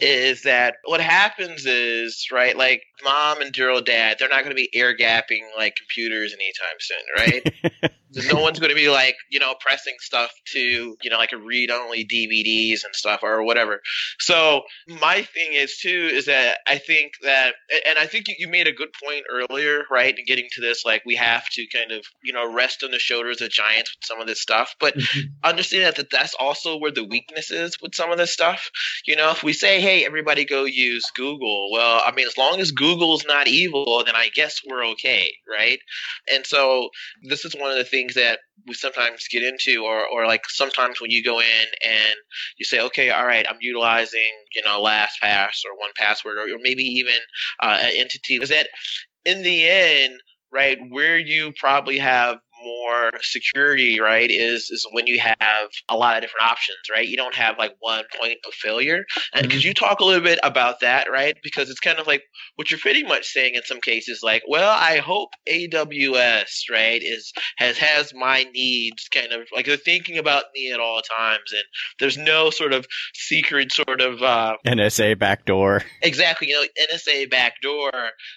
is 0.00 0.42
that 0.42 0.76
what 0.84 1.00
happens 1.00 1.66
is, 1.66 2.28
right, 2.30 2.56
like 2.56 2.82
mom 3.02 3.40
and 3.40 3.52
dear 3.52 3.80
dad, 3.80 4.16
they're 4.18 4.28
not 4.28 4.44
going 4.44 4.50
to 4.50 4.54
be 4.54 4.70
air 4.74 4.96
gapping 4.96 5.42
like 5.56 5.76
computers 5.76 6.34
anytime 6.34 6.76
soon, 6.78 6.98
right? 7.16 7.92
no 8.32 8.40
one's 8.40 8.58
going 8.58 8.70
to 8.70 8.76
be 8.76 8.88
like, 8.88 9.16
you 9.30 9.38
know, 9.38 9.54
pressing 9.60 9.96
stuff 10.00 10.30
to, 10.52 10.96
you 11.02 11.10
know, 11.10 11.18
like 11.18 11.32
a 11.32 11.36
read 11.36 11.70
only 11.70 12.04
DVDs 12.04 12.84
and 12.84 12.94
stuff 12.94 13.20
or 13.22 13.42
whatever. 13.42 13.80
So 14.18 14.62
my 14.86 15.22
thing 15.22 15.52
is 15.52 15.78
too, 15.78 16.10
is 16.12 16.26
that 16.26 16.58
I 16.66 16.78
think 16.78 17.12
that, 17.22 17.54
and 17.86 17.98
I 17.98 18.06
think 18.06 18.26
you 18.38 18.48
made 18.48 18.68
a 18.68 18.72
good 18.72 18.90
point 19.04 19.24
earlier, 19.30 19.84
right? 19.90 20.16
In 20.16 20.24
getting 20.24 20.48
to 20.52 20.60
this, 20.60 20.84
like 20.84 21.02
we 21.04 21.16
have 21.16 21.48
to 21.50 21.66
kind 21.66 21.92
of, 21.92 22.04
you 22.22 22.32
know, 22.32 22.52
rest 22.52 22.82
on 22.82 22.90
the 22.90 22.98
shoulders 23.06 23.40
of 23.40 23.50
giants 23.50 23.94
with 23.94 24.04
some 24.04 24.20
of 24.20 24.26
this 24.26 24.40
stuff, 24.40 24.74
but 24.80 24.96
mm-hmm. 24.96 25.20
understand 25.44 25.84
that, 25.84 25.96
that 25.96 26.10
that's 26.10 26.34
also 26.38 26.76
where 26.76 26.90
the 26.90 27.04
weakness 27.04 27.50
is 27.50 27.76
with 27.80 27.94
some 27.94 28.10
of 28.10 28.18
this 28.18 28.32
stuff. 28.32 28.70
You 29.06 29.16
know, 29.16 29.30
if 29.30 29.42
we 29.42 29.52
say, 29.52 29.80
hey, 29.80 30.04
everybody 30.04 30.44
go 30.44 30.64
use 30.64 31.10
Google, 31.14 31.70
well, 31.72 32.02
I 32.04 32.12
mean, 32.12 32.26
as 32.26 32.36
long 32.36 32.60
as 32.60 32.72
Google's 32.72 33.24
not 33.26 33.48
evil, 33.48 34.02
then 34.04 34.16
I 34.16 34.28
guess 34.34 34.60
we're 34.66 34.84
okay, 34.88 35.32
right? 35.48 35.78
And 36.32 36.44
so 36.44 36.90
this 37.22 37.44
is 37.44 37.54
one 37.54 37.70
of 37.70 37.76
the 37.76 37.84
things 37.84 38.14
that 38.14 38.40
we 38.66 38.74
sometimes 38.74 39.28
get 39.28 39.42
into, 39.42 39.84
or, 39.84 40.06
or 40.06 40.26
like 40.26 40.48
sometimes 40.48 41.00
when 41.00 41.10
you 41.10 41.22
go 41.22 41.38
in 41.40 41.66
and 41.84 42.14
you 42.58 42.64
say, 42.64 42.80
okay, 42.80 43.10
all 43.10 43.26
right, 43.26 43.46
I'm 43.48 43.58
utilizing, 43.60 44.20
you 44.54 44.62
know, 44.64 44.82
LastPass 44.82 45.62
or 45.64 45.76
1Password, 45.80 46.36
or, 46.36 46.54
or 46.54 46.58
maybe 46.60 46.82
even 46.82 47.16
uh, 47.62 47.78
an 47.82 47.92
entity, 47.94 48.36
is 48.36 48.48
that 48.48 48.68
in 49.24 49.42
the 49.42 49.68
end, 49.68 50.20
right, 50.52 50.78
where 50.88 51.18
you 51.18 51.52
probably 51.58 51.98
have 51.98 52.38
more 52.62 53.10
security, 53.20 54.00
right, 54.00 54.30
is 54.30 54.70
is 54.70 54.86
when 54.92 55.06
you 55.06 55.20
have 55.20 55.68
a 55.88 55.96
lot 55.96 56.16
of 56.16 56.22
different 56.22 56.50
options, 56.50 56.78
right? 56.90 57.06
You 57.06 57.16
don't 57.16 57.34
have 57.34 57.58
like 57.58 57.74
one 57.80 58.04
point 58.20 58.38
of 58.46 58.54
failure. 58.54 59.04
And 59.32 59.42
mm-hmm. 59.42 59.50
could 59.50 59.64
you 59.64 59.74
talk 59.74 60.00
a 60.00 60.04
little 60.04 60.22
bit 60.22 60.38
about 60.42 60.80
that, 60.80 61.10
right? 61.10 61.36
Because 61.42 61.70
it's 61.70 61.80
kind 61.80 61.98
of 61.98 62.06
like 62.06 62.22
what 62.56 62.70
you're 62.70 62.80
pretty 62.80 63.02
much 63.02 63.26
saying 63.26 63.54
in 63.54 63.62
some 63.64 63.80
cases, 63.80 64.20
like, 64.22 64.42
well, 64.48 64.70
I 64.70 64.98
hope 64.98 65.30
AWS, 65.48 66.70
right, 66.70 67.02
is 67.02 67.32
has 67.58 67.78
has 67.78 68.12
my 68.14 68.44
needs 68.54 69.08
kind 69.08 69.32
of 69.32 69.46
like 69.54 69.66
they're 69.66 69.76
thinking 69.76 70.18
about 70.18 70.44
me 70.54 70.72
at 70.72 70.80
all 70.80 71.00
times, 71.02 71.52
and 71.52 71.64
there's 72.00 72.18
no 72.18 72.50
sort 72.50 72.72
of 72.72 72.86
secret 73.14 73.72
sort 73.72 74.00
of 74.00 74.22
uh, 74.22 74.56
NSA 74.66 75.18
backdoor. 75.18 75.82
Exactly, 76.02 76.48
you 76.48 76.54
know, 76.54 76.66
NSA 76.92 77.30
backdoor 77.30 77.90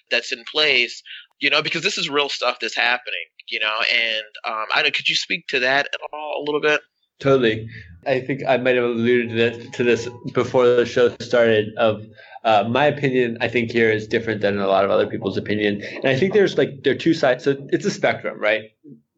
that's 0.09 0.31
in 0.31 0.43
place 0.51 1.03
you 1.39 1.49
know, 1.49 1.61
because 1.61 1.83
this 1.83 1.97
is 1.97 2.09
real 2.09 2.29
stuff 2.29 2.57
that's 2.59 2.75
happening, 2.75 3.25
you 3.49 3.59
know, 3.59 3.75
and 3.91 4.23
um, 4.45 4.65
I 4.75 4.81
don't, 4.81 4.93
could 4.93 5.09
you 5.09 5.15
speak 5.15 5.47
to 5.47 5.59
that 5.59 5.87
at 5.93 5.99
all 6.13 6.41
a 6.41 6.43
little 6.45 6.61
bit? 6.61 6.81
Totally. 7.19 7.67
I 8.07 8.21
think 8.21 8.43
I 8.47 8.57
might 8.57 8.75
have 8.75 8.85
alluded 8.85 9.29
to 9.29 9.35
this, 9.35 9.75
to 9.75 9.83
this 9.83 10.09
before 10.33 10.65
the 10.65 10.85
show 10.85 11.09
started 11.19 11.73
of 11.77 12.05
uh, 12.45 12.63
my 12.69 12.85
opinion, 12.85 13.37
I 13.41 13.49
think 13.49 13.71
here 13.71 13.91
is 13.91 14.07
different 14.07 14.39
than 14.39 14.57
a 14.57 14.67
lot 14.67 14.85
of 14.85 14.91
other 14.91 15.05
people's 15.05 15.35
opinion. 15.35 15.81
And 15.81 16.05
I 16.05 16.17
think 16.17 16.33
there's 16.33 16.57
like, 16.57 16.83
there 16.83 16.93
are 16.93 16.97
two 16.97 17.13
sides. 17.13 17.43
So 17.43 17.57
it's 17.71 17.85
a 17.85 17.91
spectrum, 17.91 18.39
right? 18.39 18.71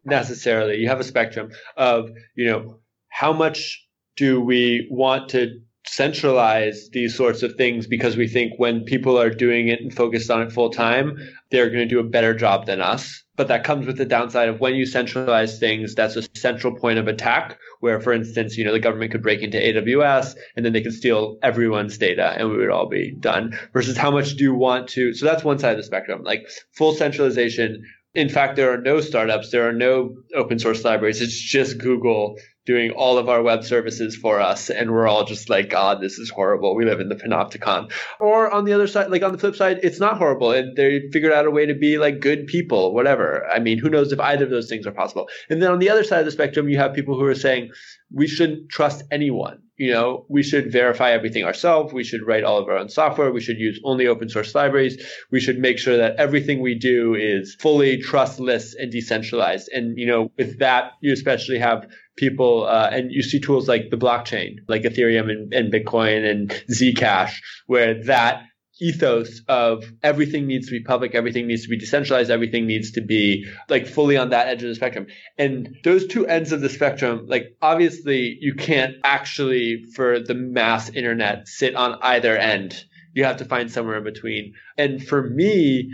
necessarily. 0.05 0.77
You 0.77 0.87
have 0.89 0.99
a 0.99 1.03
spectrum 1.03 1.51
of, 1.77 2.09
you 2.35 2.49
know, 2.49 2.79
how 3.09 3.33
much 3.33 3.87
do 4.15 4.41
we 4.41 4.87
want 4.89 5.29
to 5.29 5.59
centralize 5.91 6.89
these 6.93 7.13
sorts 7.13 7.43
of 7.43 7.55
things 7.55 7.85
because 7.85 8.15
we 8.15 8.25
think 8.25 8.53
when 8.57 8.85
people 8.85 9.19
are 9.19 9.29
doing 9.29 9.67
it 9.67 9.81
and 9.81 9.93
focused 9.93 10.31
on 10.31 10.41
it 10.41 10.51
full 10.51 10.69
time, 10.69 11.17
they're 11.51 11.69
going 11.69 11.81
to 11.81 11.85
do 11.85 11.99
a 11.99 12.03
better 12.03 12.33
job 12.33 12.65
than 12.65 12.79
us. 12.79 13.21
But 13.35 13.49
that 13.49 13.65
comes 13.65 13.85
with 13.85 13.97
the 13.97 14.05
downside 14.05 14.47
of 14.47 14.61
when 14.61 14.75
you 14.75 14.85
centralize 14.85 15.59
things, 15.59 15.93
that's 15.93 16.15
a 16.15 16.23
central 16.33 16.73
point 16.77 16.97
of 16.97 17.09
attack 17.09 17.57
where, 17.81 17.99
for 17.99 18.13
instance, 18.13 18.57
you 18.57 18.63
know, 18.63 18.71
the 18.71 18.79
government 18.79 19.11
could 19.11 19.21
break 19.21 19.41
into 19.41 19.57
AWS 19.57 20.35
and 20.55 20.65
then 20.65 20.71
they 20.71 20.81
could 20.81 20.93
steal 20.93 21.37
everyone's 21.43 21.97
data 21.97 22.35
and 22.37 22.49
we 22.49 22.57
would 22.57 22.69
all 22.69 22.87
be 22.87 23.11
done 23.19 23.59
versus 23.73 23.97
how 23.97 24.11
much 24.11 24.35
do 24.35 24.45
you 24.45 24.55
want 24.55 24.87
to, 24.89 25.13
so 25.13 25.25
that's 25.25 25.43
one 25.43 25.59
side 25.59 25.71
of 25.71 25.77
the 25.77 25.83
spectrum, 25.83 26.23
like 26.23 26.47
full 26.71 26.93
centralization. 26.93 27.83
In 28.13 28.29
fact, 28.29 28.55
there 28.55 28.71
are 28.71 28.81
no 28.81 29.01
startups. 29.01 29.51
There 29.51 29.67
are 29.67 29.73
no 29.73 30.15
open 30.35 30.59
source 30.59 30.83
libraries. 30.83 31.21
It's 31.21 31.39
just 31.39 31.77
Google 31.77 32.37
doing 32.65 32.91
all 32.91 33.17
of 33.17 33.27
our 33.27 33.41
web 33.41 33.63
services 33.63 34.15
for 34.15 34.39
us 34.39 34.69
and 34.69 34.91
we're 34.91 35.07
all 35.07 35.25
just 35.25 35.49
like 35.49 35.69
god 35.69 35.99
this 36.01 36.19
is 36.19 36.29
horrible. 36.29 36.75
We 36.75 36.85
live 36.85 36.99
in 36.99 37.09
the 37.09 37.15
panopticon. 37.15 37.91
Or 38.19 38.51
on 38.51 38.65
the 38.65 38.73
other 38.73 38.87
side 38.87 39.09
like 39.09 39.23
on 39.23 39.31
the 39.31 39.37
flip 39.37 39.55
side 39.55 39.79
it's 39.83 39.99
not 39.99 40.17
horrible 40.17 40.51
and 40.51 40.75
they 40.75 41.09
figured 41.11 41.33
out 41.33 41.45
a 41.45 41.51
way 41.51 41.65
to 41.65 41.73
be 41.73 41.97
like 41.97 42.19
good 42.19 42.47
people 42.47 42.93
whatever. 42.93 43.47
I 43.51 43.59
mean 43.59 43.79
who 43.79 43.89
knows 43.89 44.11
if 44.11 44.19
either 44.19 44.45
of 44.45 44.51
those 44.51 44.69
things 44.69 44.85
are 44.85 44.91
possible. 44.91 45.27
And 45.49 45.61
then 45.61 45.71
on 45.71 45.79
the 45.79 45.89
other 45.89 46.03
side 46.03 46.19
of 46.19 46.25
the 46.25 46.31
spectrum 46.31 46.69
you 46.69 46.77
have 46.77 46.93
people 46.93 47.15
who 47.15 47.25
are 47.25 47.35
saying 47.35 47.71
we 48.13 48.27
shouldn't 48.27 48.69
trust 48.69 49.03
anyone. 49.11 49.61
You 49.77 49.91
know 49.91 50.25
we 50.29 50.43
should 50.43 50.71
verify 50.71 51.11
everything 51.11 51.43
ourselves. 51.43 51.91
We 51.91 52.03
should 52.03 52.25
write 52.27 52.43
all 52.43 52.59
of 52.59 52.67
our 52.67 52.77
own 52.77 52.89
software. 52.89 53.31
We 53.31 53.41
should 53.41 53.57
use 53.57 53.79
only 53.83 54.05
open 54.05 54.29
source 54.29 54.53
libraries. 54.53 55.03
We 55.31 55.39
should 55.39 55.57
make 55.57 55.79
sure 55.79 55.97
that 55.97 56.17
everything 56.17 56.61
we 56.61 56.75
do 56.75 57.15
is 57.15 57.55
fully 57.59 57.97
trustless 57.97 58.75
and 58.75 58.91
decentralized. 58.91 59.69
And 59.73 59.97
you 59.97 60.05
know 60.05 60.31
with 60.37 60.59
that 60.59 60.91
you 61.01 61.11
especially 61.11 61.57
have 61.57 61.87
people, 62.15 62.65
uh, 62.67 62.89
and 62.91 63.11
you 63.11 63.23
see 63.23 63.39
tools 63.39 63.67
like 63.67 63.89
the 63.89 63.97
blockchain, 63.97 64.57
like 64.67 64.83
Ethereum 64.83 65.29
and, 65.29 65.53
and 65.53 65.73
Bitcoin 65.73 66.29
and 66.29 66.49
Zcash, 66.69 67.33
where 67.67 68.03
that 68.05 68.43
ethos 68.81 69.41
of 69.47 69.83
everything 70.01 70.47
needs 70.47 70.67
to 70.67 70.71
be 70.71 70.83
public, 70.83 71.13
everything 71.13 71.45
needs 71.47 71.63
to 71.63 71.69
be 71.69 71.77
decentralized, 71.77 72.31
everything 72.31 72.65
needs 72.65 72.91
to 72.91 73.01
be 73.01 73.45
like 73.69 73.85
fully 73.85 74.17
on 74.17 74.31
that 74.31 74.47
edge 74.47 74.63
of 74.63 74.69
the 74.69 74.75
spectrum. 74.75 75.05
And 75.37 75.77
those 75.83 76.07
two 76.07 76.25
ends 76.25 76.51
of 76.51 76.61
the 76.61 76.69
spectrum, 76.69 77.27
like 77.27 77.55
obviously 77.61 78.37
you 78.41 78.55
can't 78.55 78.95
actually 79.03 79.83
for 79.95 80.19
the 80.19 80.33
mass 80.33 80.89
internet 80.89 81.47
sit 81.47 81.75
on 81.75 81.99
either 82.01 82.35
end. 82.35 82.83
You 83.13 83.25
have 83.25 83.37
to 83.37 83.45
find 83.45 83.71
somewhere 83.71 83.97
in 83.97 84.03
between. 84.03 84.53
And 84.77 85.05
for 85.05 85.29
me, 85.29 85.91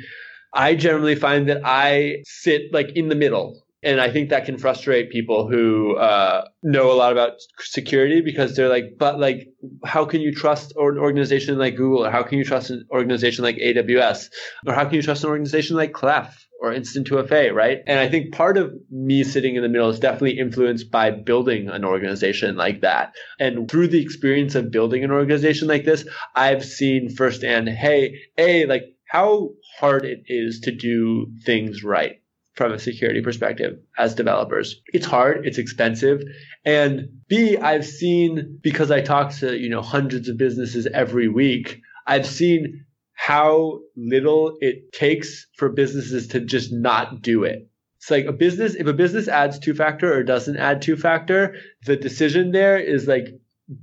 I 0.54 0.76
generally 0.76 1.16
find 1.16 1.50
that 1.50 1.62
I 1.66 2.24
sit 2.26 2.74
like 2.74 2.92
in 2.96 3.10
the 3.10 3.16
middle 3.16 3.62
and 3.84 4.02
I 4.02 4.12
think 4.12 4.30
that 4.30 4.46
can 4.46 4.58
frustrate 4.58 5.12
people 5.12 5.48
who 5.48 5.96
uh, 5.98 6.46
know 6.64 6.92
a 6.92 6.94
lot 6.94 7.12
about 7.12 7.34
security 7.60 8.22
because 8.22 8.56
they're 8.56 8.70
like, 8.70 8.96
but 8.98 9.20
like, 9.20 9.50
how 9.86 10.06
can 10.06 10.22
you 10.22 10.34
trust 10.34 10.74
an 10.76 10.98
organization 10.98 11.58
like 11.60 11.76
Google, 11.76 12.06
or 12.06 12.12
how 12.12 12.24
can 12.24 12.40
you 12.40 12.44
trust 12.44 12.72
an 12.72 12.86
organization 12.92 13.44
like 13.44 13.58
AWS, 13.58 14.30
or 14.66 14.74
how 14.74 14.86
can 14.86 14.96
you 14.96 15.04
trust 15.04 15.24
an 15.24 15.30
organization 15.30 15.76
like 15.76 15.94
Clef 15.94 16.44
or 16.60 16.74
Instant 16.74 17.08
2FA, 17.08 17.54
right? 17.54 17.80
And 17.86 18.00
I 18.00 18.10
think 18.10 18.34
part 18.34 18.58
of 18.58 18.74
me 18.90 19.24
sitting 19.24 19.56
in 19.56 19.62
the 19.62 19.70
middle 19.70 19.90
is 19.90 20.00
definitely 20.00 20.40
influenced 20.40 20.90
by 20.90 21.12
building 21.12 21.70
an 21.70 21.86
organization 21.86 22.56
like 22.56 22.82
that. 22.82 23.14
And 23.40 23.70
through 23.70 23.90
the 23.90 24.02
experience 24.02 24.56
of 24.56 24.72
building 24.72 25.04
an 25.04 25.12
organization 25.12 25.68
like 25.68 25.86
this, 25.86 26.04
I've 26.36 26.66
seen 26.66 27.16
firsthand, 27.16 27.70
hey, 27.70 28.16
a 28.40 28.66
like 28.66 28.86
how 29.08 29.52
hard 29.80 30.04
it 30.04 30.24
is 30.26 30.62
to 30.62 30.72
do 30.72 31.28
things 31.46 31.84
right 31.84 32.18
from 32.58 32.74
a 32.74 32.80
security 32.80 33.22
perspective 33.22 33.78
as 34.00 34.16
developers. 34.16 34.82
It's 34.88 35.06
hard, 35.06 35.46
it's 35.46 35.60
expensive. 35.60 36.24
And 36.66 37.22
B, 37.28 37.56
I've 37.56 37.86
seen 37.86 38.60
because 38.64 38.90
I 38.90 39.02
talk 39.02 39.32
to, 39.36 39.56
you 39.56 39.70
know, 39.70 39.84
hundreds 39.84 40.28
of 40.28 40.38
businesses 40.38 40.88
every 40.92 41.28
week, 41.28 41.82
I've 42.08 42.26
seen 42.26 42.84
how 43.14 43.82
little 43.96 44.58
it 44.60 44.92
takes 44.92 45.46
for 45.56 45.70
businesses 45.70 46.30
to 46.30 46.40
just 46.40 46.74
not 46.74 47.22
do 47.22 47.44
it. 47.44 47.70
It's 47.98 48.10
like 48.10 48.26
a 48.26 48.34
business, 48.34 48.74
if 48.74 48.88
a 48.88 48.94
business 48.94 49.28
adds 49.28 49.60
two 49.60 49.76
factor 49.76 50.12
or 50.12 50.24
doesn't 50.24 50.58
add 50.58 50.82
two 50.82 50.98
factor, 50.98 51.56
the 51.86 51.96
decision 51.96 52.52
there 52.52 52.80
is 52.80 53.08
like, 53.08 53.28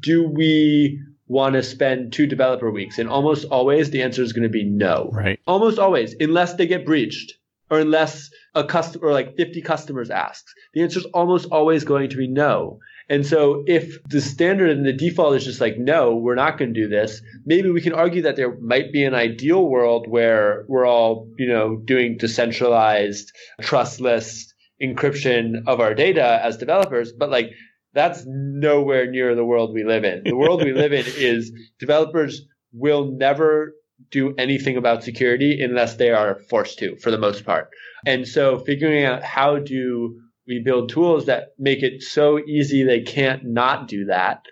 do 0.00 0.26
we 0.26 1.00
want 1.28 1.54
to 1.54 1.62
spend 1.62 2.12
two 2.12 2.26
developer 2.26 2.70
weeks? 2.70 2.98
And 2.98 3.08
almost 3.08 3.44
always 3.44 3.90
the 3.90 4.02
answer 4.02 4.22
is 4.22 4.32
going 4.32 4.42
to 4.42 4.48
be 4.48 4.64
no. 4.64 5.10
Right. 5.12 5.38
Almost 5.46 5.78
always, 5.78 6.16
unless 6.18 6.54
they 6.54 6.66
get 6.66 6.84
breached 6.84 7.34
or 7.70 7.80
unless 7.80 8.30
a 8.54 8.64
customer, 8.64 9.08
or 9.08 9.12
like 9.12 9.36
50 9.36 9.62
customers 9.62 10.10
asks? 10.10 10.52
The 10.74 10.82
answer 10.82 11.00
is 11.00 11.06
almost 11.06 11.46
always 11.50 11.84
going 11.84 12.10
to 12.10 12.16
be 12.16 12.28
no. 12.28 12.78
And 13.08 13.26
so 13.26 13.64
if 13.66 14.02
the 14.04 14.20
standard 14.20 14.70
and 14.70 14.86
the 14.86 14.92
default 14.92 15.36
is 15.36 15.44
just 15.44 15.60
like, 15.60 15.76
no, 15.78 16.16
we're 16.16 16.34
not 16.34 16.56
going 16.56 16.72
to 16.72 16.80
do 16.80 16.88
this, 16.88 17.20
maybe 17.44 17.70
we 17.70 17.82
can 17.82 17.92
argue 17.92 18.22
that 18.22 18.36
there 18.36 18.58
might 18.60 18.92
be 18.92 19.04
an 19.04 19.14
ideal 19.14 19.68
world 19.68 20.06
where 20.08 20.64
we're 20.68 20.86
all, 20.86 21.28
you 21.38 21.46
know, 21.46 21.76
doing 21.84 22.16
decentralized, 22.16 23.30
trustless 23.60 24.52
encryption 24.82 25.62
of 25.66 25.80
our 25.80 25.94
data 25.94 26.40
as 26.42 26.56
developers. 26.56 27.12
But 27.12 27.30
like, 27.30 27.50
that's 27.92 28.24
nowhere 28.26 29.10
near 29.10 29.34
the 29.34 29.44
world 29.44 29.72
we 29.72 29.84
live 29.84 30.04
in. 30.04 30.22
The 30.24 30.34
world 30.34 30.64
we 30.64 30.72
live 30.72 30.92
in 30.92 31.04
is 31.06 31.52
developers 31.78 32.42
will 32.72 33.04
never 33.04 33.74
do 34.10 34.34
anything 34.36 34.76
about 34.76 35.04
security 35.04 35.62
unless 35.62 35.96
they 35.96 36.10
are 36.10 36.40
forced 36.50 36.78
to 36.78 36.96
for 36.96 37.10
the 37.10 37.18
most 37.18 37.44
part. 37.44 37.70
And 38.06 38.26
so 38.26 38.58
figuring 38.58 39.04
out 39.04 39.22
how 39.22 39.58
do 39.58 40.20
we 40.46 40.62
build 40.62 40.90
tools 40.90 41.26
that 41.26 41.48
make 41.58 41.82
it 41.82 42.02
so 42.02 42.38
easy 42.38 42.82
they 42.82 43.00
can't 43.00 43.44
not 43.44 43.88
do 43.88 44.06
that. 44.06 44.44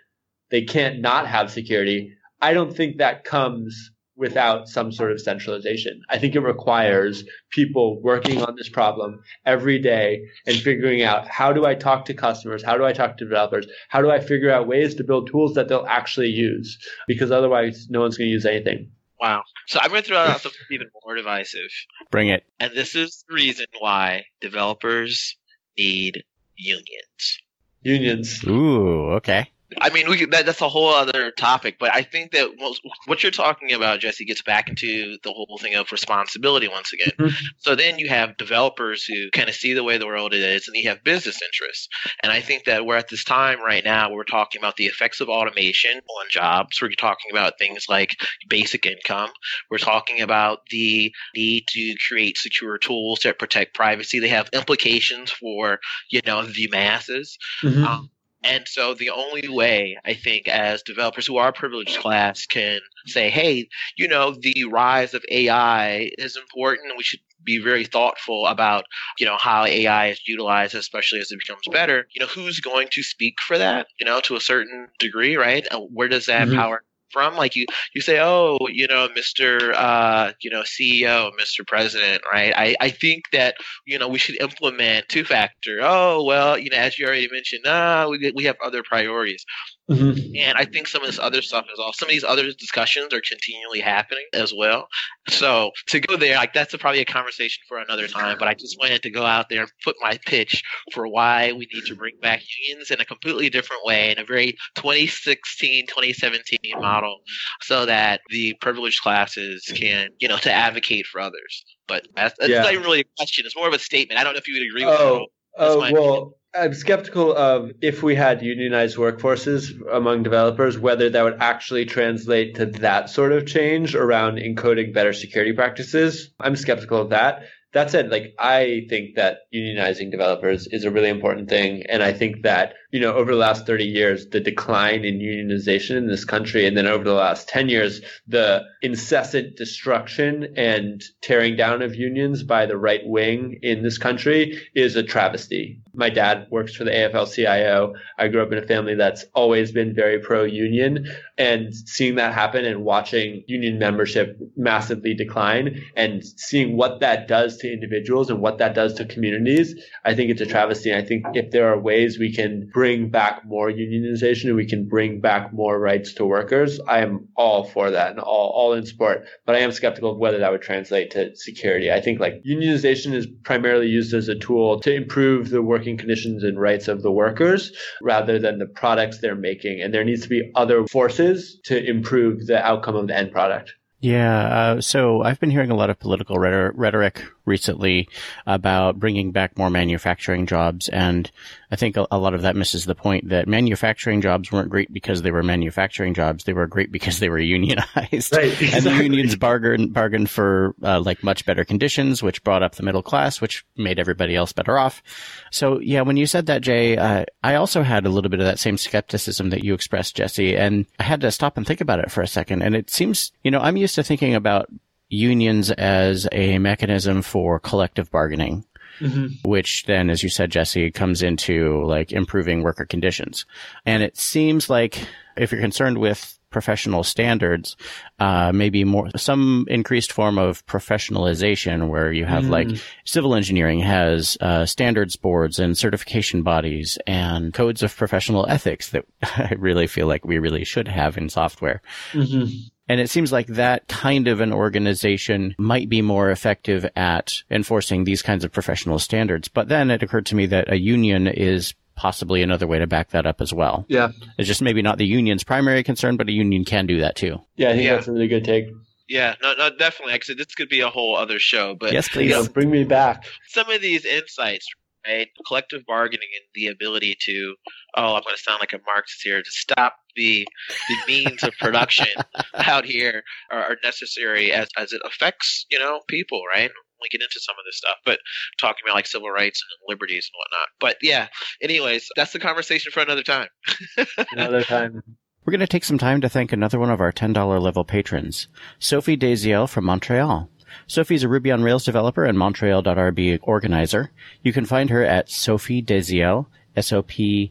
They 0.51 0.63
can't 0.63 1.01
not 1.01 1.27
have 1.27 1.51
security. 1.51 2.15
I 2.41 2.55
don't 2.55 2.75
think 2.75 2.97
that 2.97 3.25
comes 3.25 3.91
without 4.17 4.69
some 4.69 4.93
sort 4.93 5.11
of 5.11 5.21
centralization. 5.21 6.01
I 6.09 6.19
think 6.19 6.35
it 6.35 6.41
requires 6.41 7.25
people 7.51 8.01
working 8.03 8.43
on 8.43 8.55
this 8.57 8.69
problem 8.69 9.21
every 9.47 9.79
day 9.79 10.23
and 10.47 10.57
figuring 10.57 11.03
out 11.03 11.27
how 11.29 11.53
do 11.53 11.65
I 11.65 11.75
talk 11.75 12.05
to 12.07 12.15
customers? 12.15 12.63
How 12.63 12.77
do 12.77 12.85
I 12.85 12.93
talk 12.93 13.17
to 13.17 13.25
developers? 13.25 13.67
How 13.89 14.03
do 14.03 14.11
I 14.11 14.21
figure 14.21 14.51
out 14.51 14.69
ways 14.69 14.95
to 14.97 15.05
build 15.05 15.29
tools 15.29 15.55
that 15.55 15.69
they'll 15.69 15.87
actually 15.89 16.29
use? 16.29 16.79
Because 17.09 17.31
otherwise 17.31 17.87
no 17.91 18.01
one's 18.01 18.19
going 18.19 18.29
to 18.29 18.33
use 18.33 18.47
anything. 18.47 18.91
Wow. 19.23 19.45
So 19.69 19.79
I'm 19.81 19.91
going 19.91 20.03
to 20.03 20.09
throw 20.09 20.19
out 20.19 20.41
something 20.41 20.61
even 20.73 20.89
more 21.05 21.15
divisive. 21.15 21.71
Bring 22.11 22.29
it. 22.29 22.45
And 22.59 22.73
this 22.75 22.97
is 22.97 23.25
the 23.29 23.35
reason 23.35 23.67
why 23.79 24.25
developers 24.41 25.37
need 25.79 26.25
unions. 26.57 27.39
Unions. 27.83 28.45
Ooh, 28.45 29.13
okay. 29.13 29.49
I 29.81 29.91
mean, 29.91 30.09
we 30.09 30.25
that, 30.27 30.47
that's 30.47 30.61
a 30.61 30.69
whole 30.69 30.89
other 30.89 31.31
topic, 31.31 31.77
but 31.79 31.95
I 31.95 32.03
think 32.03 32.33
that 32.33 32.51
most, 32.59 32.83
what 33.07 33.23
you're 33.23 33.33
talking 33.33 33.73
about, 33.73 34.01
Jesse, 34.01 34.25
gets 34.25 34.43
back 34.43 34.69
into 34.69 35.19
the 35.23 35.33
whole 35.33 35.59
thing 35.61 35.75
of 35.75 35.91
responsibility 35.93 36.69
once 36.69 36.93
again. 36.93 37.13
Mm-hmm. 37.19 37.47
So 37.59 37.75
then 37.75 37.99
you 37.99 38.09
have 38.09 38.37
developers 38.37 39.05
who 39.05 39.31
kind 39.31 39.49
of 39.49 39.55
see 39.55 39.75
the 39.75 39.85
way 39.85 39.99
the 39.99 40.07
world 40.07 40.35
is, 40.35 40.69
and 40.69 40.77
you 40.77 40.89
have 40.89 41.05
business 41.05 41.41
interests. 41.43 41.89
And 42.23 42.33
I 42.33 42.41
think 42.41 42.65
that 42.65 42.87
we're 42.87 42.97
at 42.97 43.09
this 43.09 43.25
time 43.25 43.61
right 43.61 43.85
now, 43.85 44.09
where 44.09 44.19
we're 44.19 44.25
talking 44.25 44.61
about 44.61 44.77
the 44.77 44.87
effects 44.87 45.21
of 45.21 45.29
automation 45.29 45.93
on 45.93 46.27
jobs. 46.31 46.81
We're 46.81 46.91
talking 46.91 47.31
about 47.31 47.59
things 47.59 47.87
like 47.89 48.17
basic 48.49 48.87
income. 48.87 49.31
We're 49.71 49.79
talking 49.79 50.21
about 50.21 50.61
the 50.71 51.13
need 51.35 51.65
to 51.69 51.95
create 52.09 52.39
secure 52.39 52.79
tools 52.79 53.21
that 53.21 53.39
protect 53.39 53.75
privacy. 53.75 54.21
They 54.21 54.29
have 54.29 54.49
implications 54.53 55.31
for, 55.31 55.79
you 56.11 56.21
know, 56.27 56.45
the 56.45 56.69
masses. 56.69 57.39
Mm-hmm. 57.63 57.85
Um, 57.85 58.11
and 58.45 58.67
so 58.67 58.95
the 58.95 59.11
only 59.11 59.49
way 59.49 59.97
I 60.05 60.15
think 60.15 60.49
as 60.49 60.83
developers 60.83 61.27
who 61.27 61.37
are 61.37 61.49
a 61.49 61.53
privileged 61.53 61.99
class 61.99 62.47
can 62.47 62.81
say, 63.07 63.31
hey, 63.31 63.69
you 63.97 64.09
know, 64.09 64.35
the 64.39 64.65
rise 64.65 65.15
of 65.15 65.25
AI 65.31 66.11
is 66.19 66.37
important 66.37 66.91
and 66.91 66.99
we 66.99 67.05
should 67.05 67.21
be 67.45 67.59
very 67.59 67.85
thoughtful 67.85 68.47
about, 68.47 68.85
you 69.19 69.27
know, 69.27 69.37
how 69.39 69.65
AI 69.65 70.09
is 70.09 70.21
utilized, 70.27 70.75
especially 70.75 71.21
as 71.21 71.31
it 71.33 71.39
becomes 71.39 71.67
better. 71.71 72.07
You 72.15 72.21
know, 72.21 72.27
who's 72.27 72.61
going 72.61 72.89
to 72.93 73.03
speak 73.03 73.41
for 73.41 73.59
that, 73.59 73.87
you 73.99 74.07
know, 74.07 74.21
to 74.21 74.37
a 74.37 74.41
certain 74.41 74.89
degree, 74.99 75.37
right? 75.37 75.67
where 75.91 76.09
does 76.09 76.27
that 76.27 76.49
mm-hmm. 76.49 76.57
power 76.57 76.85
from. 77.13 77.37
Like 77.37 77.57
you, 77.57 77.67
you 77.95 78.01
say, 78.01 78.21
oh, 78.21 78.59
you 78.71 78.87
know, 78.89 79.09
Mr. 79.17 79.73
Uh, 79.75 80.33
you 80.41 80.51
know, 80.51 80.63
CEO, 80.63 81.31
Mr. 81.41 81.67
President, 81.67 82.23
right? 82.33 82.53
I, 82.57 82.77
I 82.81 82.91
think 82.91 83.25
that 83.33 83.57
you 83.87 83.99
know 83.99 84.09
we 84.09 84.19
should 84.19 84.41
implement 84.41 85.09
two 85.09 85.25
factor. 85.25 85.81
Oh, 85.83 86.25
well, 86.25 86.59
you 86.59 86.71
know, 86.71 86.77
as 86.79 86.99
you 86.99 87.07
already 87.07 87.29
mentioned, 87.31 87.65
ah, 87.67 88.07
we 88.09 88.33
we 88.35 88.45
have 88.45 88.57
other 88.65 88.83
priorities. 88.83 89.45
Mm-hmm. 89.91 90.37
And 90.37 90.57
I 90.57 90.65
think 90.65 90.87
some 90.87 91.03
of 91.03 91.09
this 91.09 91.19
other 91.19 91.43
stuff 91.43 91.67
is 91.73 91.79
all 91.79 91.93
some 91.93 92.09
of 92.09 92.13
these 92.13 92.25
other 92.25 92.45
discussions 92.53 93.13
are 93.13 93.21
continually 93.21 93.81
happening 93.81 94.25
as 94.33 94.55
well. 94.57 94.87
So 95.29 95.73
to 95.89 96.01
go 96.01 96.17
there, 96.17 96.37
like 96.37 96.53
that's 96.53 96.73
a, 96.73 96.79
probably 96.79 97.01
a 97.01 97.05
conversation 97.05 97.63
for 97.69 97.79
another 97.79 98.07
time. 98.07 98.37
But 98.39 98.49
I 98.49 98.55
just 98.55 98.79
wanted 98.79 99.03
to 99.03 99.11
go 99.11 99.25
out 99.25 99.49
there 99.49 99.63
and 99.63 99.71
put 99.85 99.97
my 100.01 100.19
pitch 100.25 100.63
for 100.93 101.09
why 101.09 101.53
we 101.53 101.67
need 101.73 101.85
to 101.87 101.97
bring 101.97 102.15
back 102.23 102.43
unions 102.65 102.91
in 102.91 103.01
a 103.01 103.05
completely 103.05 103.51
different 103.51 103.85
way, 103.85 104.13
in 104.13 104.19
a 104.19 104.25
very 104.25 104.53
2016, 104.77 105.87
2017 105.89 106.59
model, 106.79 107.19
so 107.63 107.85
that 107.85 108.21
the 108.31 108.55
privileged 108.61 109.03
classes 109.03 109.65
can, 109.75 110.09
you 110.21 110.29
know, 110.29 110.39
to 110.39 110.53
advocate 110.53 111.07
for 111.07 111.21
others. 111.21 111.65
But 111.89 112.07
that's, 112.15 112.35
that's 112.39 112.51
yeah. 112.51 112.63
not 112.63 112.73
really 112.75 113.01
a 113.01 113.05
question. 113.19 113.45
It's 113.45 113.57
more 113.57 113.69
of 113.69 113.75
a 113.75 113.79
statement. 113.81 114.21
I 114.21 114.25
don't 114.25 114.35
know 114.35 114.39
if 114.39 114.47
you 114.47 114.55
would 114.55 114.67
agree 114.67 114.85
with 114.85 115.01
oh. 115.01 115.27
Oh 115.59 115.79
well, 115.93 116.35
I'm 116.55 116.75
skeptical 116.75 117.35
of 117.35 117.73
if 117.81 118.03
we 118.03 118.15
had 118.15 118.43
unionized 118.43 118.99
workforces 118.99 119.73
among 119.91 120.23
developers, 120.23 120.79
whether 120.79 121.09
that 121.09 121.23
would 121.23 121.39
actually 121.41 121.87
translate 121.87 122.57
to 122.57 122.67
that 122.67 123.09
sort 123.09 123.33
of 123.33 123.47
change 123.47 123.95
around 123.95 124.37
encoding 124.37 124.93
better 124.93 125.15
security 125.15 125.53
practices. 125.55 126.31
I'm 126.39 126.57
skeptical 126.57 127.01
of 127.01 127.11
that 127.11 127.45
that 127.73 127.91
said, 127.91 128.11
like 128.11 128.35
I 128.39 128.87
think 128.89 129.17
that 129.17 129.39
unionizing 129.55 130.11
developers 130.11 130.67
is 130.67 130.85
a 130.85 130.91
really 130.91 131.09
important 131.09 131.49
thing, 131.49 131.85
and 131.89 132.03
I 132.03 132.13
think 132.13 132.43
that 132.43 132.75
you 132.93 133.01
know 133.01 133.15
over 133.15 133.33
the 133.33 133.39
last 133.39 133.67
thirty 133.67 133.87
years, 133.87 134.29
the 134.29 134.39
decline 134.39 135.05
in 135.05 135.19
unionization 135.19 135.97
in 135.97 136.07
this 136.07 136.25
country, 136.27 136.67
and 136.67 136.77
then 136.77 136.87
over 136.87 137.03
the 137.03 137.15
last 137.15 137.49
ten 137.49 137.69
years, 137.69 138.03
the 138.29 138.63
incessant 138.83 139.57
destruction 139.57 140.53
and 140.57 141.03
tearing 141.23 141.57
down 141.57 141.81
of 141.81 141.95
unions 141.95 142.43
by 142.43 142.67
the 142.67 142.77
right 142.77 143.01
wing 143.05 143.59
in 143.63 143.83
this 143.83 143.97
country 143.97 144.61
is 144.75 144.95
a 144.95 145.03
travesty. 145.03 145.81
My 145.95 146.11
dad 146.11 146.47
works 146.51 146.75
for 146.75 146.85
the 146.85 146.91
AFL-CIO. 146.91 147.95
I 148.19 148.29
grew 148.29 148.43
up 148.43 148.53
in 148.53 148.59
a 148.59 148.67
family 148.67 148.95
that's 148.95 149.25
always 149.35 149.73
been 149.73 149.95
very 149.95 150.19
pro-union, 150.19 151.07
and 151.39 151.75
seeing 151.75 152.17
that 152.17 152.35
happen 152.35 152.65
and 152.65 152.85
watching 152.85 153.45
union 153.47 153.79
membership 153.79 154.39
massively 154.57 155.15
decline, 155.15 155.83
and 155.97 156.23
seeing 156.25 156.77
what 156.77 157.01
that 157.01 157.27
does 157.27 157.57
to 157.59 157.73
individuals 157.73 158.29
and 158.29 158.41
what 158.41 158.59
that 158.59 158.75
does 158.75 158.95
to 158.95 159.07
communities, 159.07 159.75
I 160.05 160.15
think 160.15 160.31
it's 160.31 160.41
a 160.41 160.47
travesty. 160.47 160.95
I 160.95 161.03
think 161.03 161.25
if 161.35 161.51
there 161.53 161.73
are 161.73 161.79
ways 161.79 162.19
we 162.19 162.35
can 162.35 162.69
bring 162.73 162.82
back 163.11 163.45
more 163.45 163.71
unionization 163.71 164.47
and 164.47 164.57
we 164.57 164.67
can 164.67 164.89
bring 164.89 165.21
back 165.21 165.53
more 165.53 165.79
rights 165.79 166.15
to 166.15 166.25
workers, 166.25 166.81
I 166.81 166.99
am 167.01 167.29
all 167.37 167.65
for 167.65 167.91
that 167.91 168.11
and 168.11 168.21
all, 168.21 168.51
all 168.51 168.73
in 168.73 168.85
support. 168.87 169.25
But 169.47 169.57
I 169.57 169.61
am 169.61 169.73
skeptical 169.73 170.13
of 170.13 170.19
whether 170.19 170.39
that 170.39 170.51
would 170.51 170.63
translate 170.63 171.11
to 171.13 171.35
security. 171.37 171.91
I 171.91 172.01
think 172.01 172.21
like 172.21 172.43
unionization 172.49 173.15
is 173.15 173.27
primarily 173.45 173.89
used 173.89 174.15
as 174.15 174.29
a 174.29 174.35
tool 174.35 174.81
to 174.81 174.95
improve 174.95 175.51
the 175.51 175.63
working 175.63 175.97
conditions 175.97 176.45
and 176.45 176.61
rights 176.61 176.89
of 176.89 177.03
the 177.03 177.13
workers 177.13 177.73
rather 178.01 178.39
than 178.39 178.59
the 178.59 178.67
products 178.67 179.19
they're 179.19 179.35
making. 179.35 179.81
And 179.81 179.95
there 179.95 180.05
needs 180.05 180.23
to 180.23 180.29
be 180.29 180.51
other 180.55 180.87
forces 180.87 181.59
to 181.65 181.83
improve 181.83 182.47
the 182.47 182.65
outcome 182.65 182.97
of 182.97 183.07
the 183.07 183.17
end 183.17 183.33
product. 183.33 183.75
Yeah. 184.01 184.47
Uh, 184.47 184.81
so 184.81 185.23
I've 185.23 185.39
been 185.39 185.51
hearing 185.51 185.71
a 185.71 185.77
lot 185.77 185.89
of 185.89 185.99
political 185.99 186.37
rhetoric 186.39 187.23
recently 187.45 188.09
about 188.47 188.99
bringing 188.99 189.33
back 189.33 189.57
more 189.59 189.71
manufacturing 189.71 190.47
jobs. 190.47 190.89
And 190.89 191.31
I 191.71 191.77
think 191.77 191.97
a, 191.97 192.07
a, 192.11 192.19
lot 192.19 192.35
of 192.35 192.43
that 192.43 192.55
misses 192.55 192.85
the 192.85 192.95
point 192.95 193.31
that 193.31 193.49
manufacturing 193.49 194.21
jobs 194.21 194.53
weren't 194.53 194.69
great 194.69 194.93
because 194.93 195.23
they 195.23 195.31
were 195.31 195.43
manufacturing 195.43 196.15
jobs. 196.15 196.45
They 196.45 196.53
were 196.53 196.67
great 196.67 196.93
because 196.93 197.19
they 197.19 197.29
were 197.29 197.39
unionized. 197.41 198.35
Right, 198.37 198.63
exactly. 198.63 198.69
And 198.73 198.85
the 198.85 199.03
unions 199.03 199.37
bargained, 199.37 199.93
bargained 199.93 200.31
for 200.31 200.75
uh, 200.83 201.01
like 201.01 201.23
much 201.25 201.45
better 201.47 201.65
conditions, 201.65 202.23
which 202.23 202.45
brought 202.45 202.63
up 202.63 202.75
the 202.75 202.83
middle 202.83 203.03
class, 203.03 203.41
which 203.41 203.65
made 203.77 203.99
everybody 203.99 204.37
else 204.37 204.53
better 204.53 204.79
off. 204.79 205.03
So 205.51 205.81
yeah, 205.81 206.03
when 206.03 206.17
you 206.17 206.27
said 206.27 206.47
that, 206.47 206.63
Jay, 206.63 206.97
uh, 206.97 207.25
I 207.43 207.55
also 207.55 207.83
had 207.83 208.07
a 208.07 208.11
little 208.11 208.31
bit 208.31 208.41
of 208.41 208.47
that 208.47 208.59
same 208.59 208.77
skepticism 208.77 209.51
that 209.51 209.65
you 209.65 209.75
expressed, 209.75 210.17
Jesse, 210.17 210.57
and 210.57 210.87
I 210.99 211.05
had 211.05 211.21
to 211.23 211.31
stop 211.31 211.57
and 211.57 211.67
think 211.67 211.81
about 211.81 212.01
it 212.01 212.11
for 212.11 212.23
a 212.23 212.29
second. 212.29 212.63
And 212.63 212.77
it 212.77 212.91
seems, 212.91 213.33
you 213.43 213.51
know, 213.51 213.61
I'm 213.61 213.77
used 213.77 213.95
to 213.95 214.03
thinking 214.03 214.35
about 214.35 214.69
unions 215.13 215.71
as 215.71 216.27
a 216.33 216.59
mechanism 216.59 217.23
for 217.23 217.61
collective 217.61 218.11
bargaining. 218.11 218.65
Mm-hmm. 219.01 219.49
Which 219.49 219.85
then, 219.87 220.11
as 220.11 220.23
you 220.23 220.29
said, 220.29 220.51
Jesse, 220.51 220.91
comes 220.91 221.23
into 221.23 221.83
like 221.85 222.13
improving 222.13 222.63
worker 222.63 222.85
conditions. 222.85 223.47
And 223.87 224.03
it 224.03 224.17
seems 224.17 224.69
like 224.69 225.09
if 225.37 225.51
you're 225.51 225.61
concerned 225.61 225.99
with 225.99 226.39
professional 226.53 227.03
standards, 227.03 227.77
uh, 228.21 228.53
maybe 228.53 228.85
more 228.85 229.09
some 229.17 229.67
increased 229.69 230.13
form 230.13 230.39
of 230.39 230.65
professionalization 230.67 231.89
where 231.89 232.13
you 232.13 232.25
have 232.25 232.45
mm. 232.45 232.51
like 232.51 232.69
civil 233.05 233.35
engineering 233.35 233.81
has 233.81 234.37
uh, 234.41 234.65
standards 234.67 235.17
boards 235.17 235.59
and 235.59 235.77
certification 235.77 236.43
bodies 236.43 236.99
and 237.07 237.53
codes 237.53 237.83
of 237.83 237.97
professional 237.97 238.47
ethics 238.49 238.91
that 238.91 239.05
I 239.23 239.55
really 239.59 239.89
feel 239.89 240.07
like 240.07 240.25
we 240.25 240.39
really 240.39 240.65
should 240.65 240.87
have 240.87 241.19
in 241.19 241.29
software. 241.29 241.83
Mm-hmm. 242.13 242.69
And 242.89 243.01
it 243.01 243.11
seems 243.11 243.33
like 243.33 243.47
that 243.47 243.89
kind 243.89 244.29
of 244.29 244.41
an 244.41 244.53
organization 244.53 245.55
might 245.59 245.89
be 245.89 246.03
more 246.03 246.31
effective 246.31 246.89
at 246.97 247.33
enforcing 247.51 248.05
these 248.05 248.23
kinds 248.23 248.45
of 248.45 248.53
professional 248.53 248.99
standards. 248.99 249.49
But 249.49 249.69
then 249.69 249.91
it 249.91 250.03
occurred 250.03 250.27
to 250.27 250.37
me 250.37 250.47
that 250.47 250.71
a 250.71 250.79
union 250.79 251.27
is 251.27 251.75
possibly 251.95 252.43
another 252.43 252.67
way 252.67 252.79
to 252.79 252.87
back 252.87 253.11
that 253.11 253.27
up 253.27 253.41
as 253.41 253.53
well. 253.53 253.85
Yeah. 253.89 254.11
It's 254.39 254.49
just 254.49 254.63
maybe 254.63 254.83
not 254.83 254.99
the 254.99 255.07
union's 255.07 255.45
primary 255.45 255.83
concern, 255.83 256.17
but 256.17 256.29
a 256.29 256.33
union 256.33 256.65
can 256.65 256.87
do 256.87 257.01
that 257.01 257.17
too. 257.17 257.41
Yeah, 257.57 257.69
I 257.69 257.73
think 257.73 257.85
yeah. 257.85 257.95
that's 257.95 258.09
a 258.09 258.13
really 258.13 258.29
good 258.29 258.45
take. 258.45 258.67
Yeah, 259.09 259.35
no, 259.43 259.53
no, 259.55 259.71
definitely. 259.77 260.15
Actually, 260.15 260.37
this 260.37 260.55
could 260.55 260.69
be 260.69 260.81
a 260.81 260.89
whole 260.89 261.17
other 261.17 261.39
show, 261.39 261.75
but 261.75 261.93
yes, 261.93 262.09
please 262.09 262.31
you 262.31 262.43
know, 262.43 262.49
bring 262.49 262.71
me 262.71 262.85
back. 262.85 263.25
Some 263.49 263.69
of 263.71 263.83
these 263.83 264.07
insights, 264.07 264.67
right? 265.07 265.29
Collective 265.47 265.83
bargaining 265.87 266.29
and 266.35 266.45
the 266.55 266.73
ability 266.73 267.17
to, 267.23 267.55
oh, 267.97 268.15
I'm 268.15 268.23
going 268.23 268.37
to 268.37 268.43
sound 268.43 268.61
like 268.61 268.73
a 268.73 268.79
Marxist 268.87 269.23
here, 269.23 269.43
to 269.43 269.51
stop 269.51 269.95
the 270.17 270.47
the 270.89 270.97
means 271.07 271.43
of 271.43 271.55
production 271.59 272.07
out 272.55 272.85
here 272.85 273.23
are, 273.51 273.63
are, 273.63 273.77
necessary 273.83 274.53
as 274.53 274.69
as 274.77 274.93
it 274.93 275.01
affects 275.05 275.65
you 275.71 275.79
know 275.79 276.01
people, 276.09 276.43
right? 276.53 276.71
We 277.01 277.09
get 277.11 277.23
into 277.23 277.41
some 277.41 277.55
of 277.59 277.65
this 277.67 277.79
stuff, 277.79 277.97
but 278.05 278.21
talking 278.61 278.83
about 278.85 278.95
like 278.95 279.07
civil 279.07 279.31
rights 279.31 279.63
and 279.63 279.93
liberties 279.93 280.31
and 280.33 280.39
whatnot. 280.39 280.69
But 280.81 280.97
yeah, 281.03 281.29
anyways, 281.61 282.09
that's 282.15 282.33
the 282.33 282.39
conversation 282.39 282.93
for 282.93 283.01
another 283.01 283.25
time. 283.25 283.49
another 284.33 284.63
time. 284.63 285.03
We're 285.45 285.51
going 285.51 285.61
to 285.61 285.67
take 285.67 285.83
some 285.83 285.99
time 285.99 286.21
to 286.21 286.29
thank 286.29 286.53
another 286.53 286.79
one 286.79 286.91
of 286.91 287.01
our 287.01 287.11
$10 287.11 287.61
level 287.61 287.85
patrons, 287.85 288.47
Sophie 288.79 289.17
Deziel 289.17 289.69
from 289.69 289.85
Montreal. 289.85 290.49
Sophie's 290.87 291.23
a 291.23 291.29
Ruby 291.29 291.51
on 291.51 291.63
Rails 291.63 291.85
developer 291.85 292.25
and 292.25 292.39
Montreal.rb 292.39 293.41
organizer. 293.43 294.11
You 294.43 294.53
can 294.53 294.65
find 294.65 294.91
her 294.91 295.05
at 295.05 295.31
Sophie 295.31 295.83
Deziel, 295.83 296.47
S-O-P-H-I-E-D-E-Z-I-E-L 296.77 297.47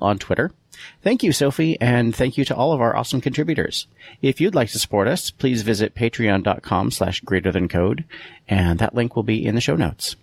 on 0.00 0.18
Twitter. 0.18 0.52
Thank 1.02 1.22
you, 1.22 1.32
Sophie, 1.32 1.80
and 1.80 2.14
thank 2.14 2.36
you 2.36 2.44
to 2.46 2.54
all 2.54 2.72
of 2.72 2.80
our 2.80 2.96
awesome 2.96 3.20
contributors. 3.20 3.86
If 4.22 4.40
you'd 4.40 4.54
like 4.54 4.70
to 4.70 4.78
support 4.78 5.08
us, 5.08 5.30
please 5.30 5.62
visit 5.62 5.94
patreon.com 5.94 6.90
slash 6.90 7.20
greater 7.20 7.52
than 7.52 7.68
code, 7.68 8.04
and 8.48 8.78
that 8.80 8.94
link 8.94 9.14
will 9.14 9.22
be 9.22 9.44
in 9.44 9.54
the 9.54 9.60
show 9.60 9.76
notes. 9.76 10.16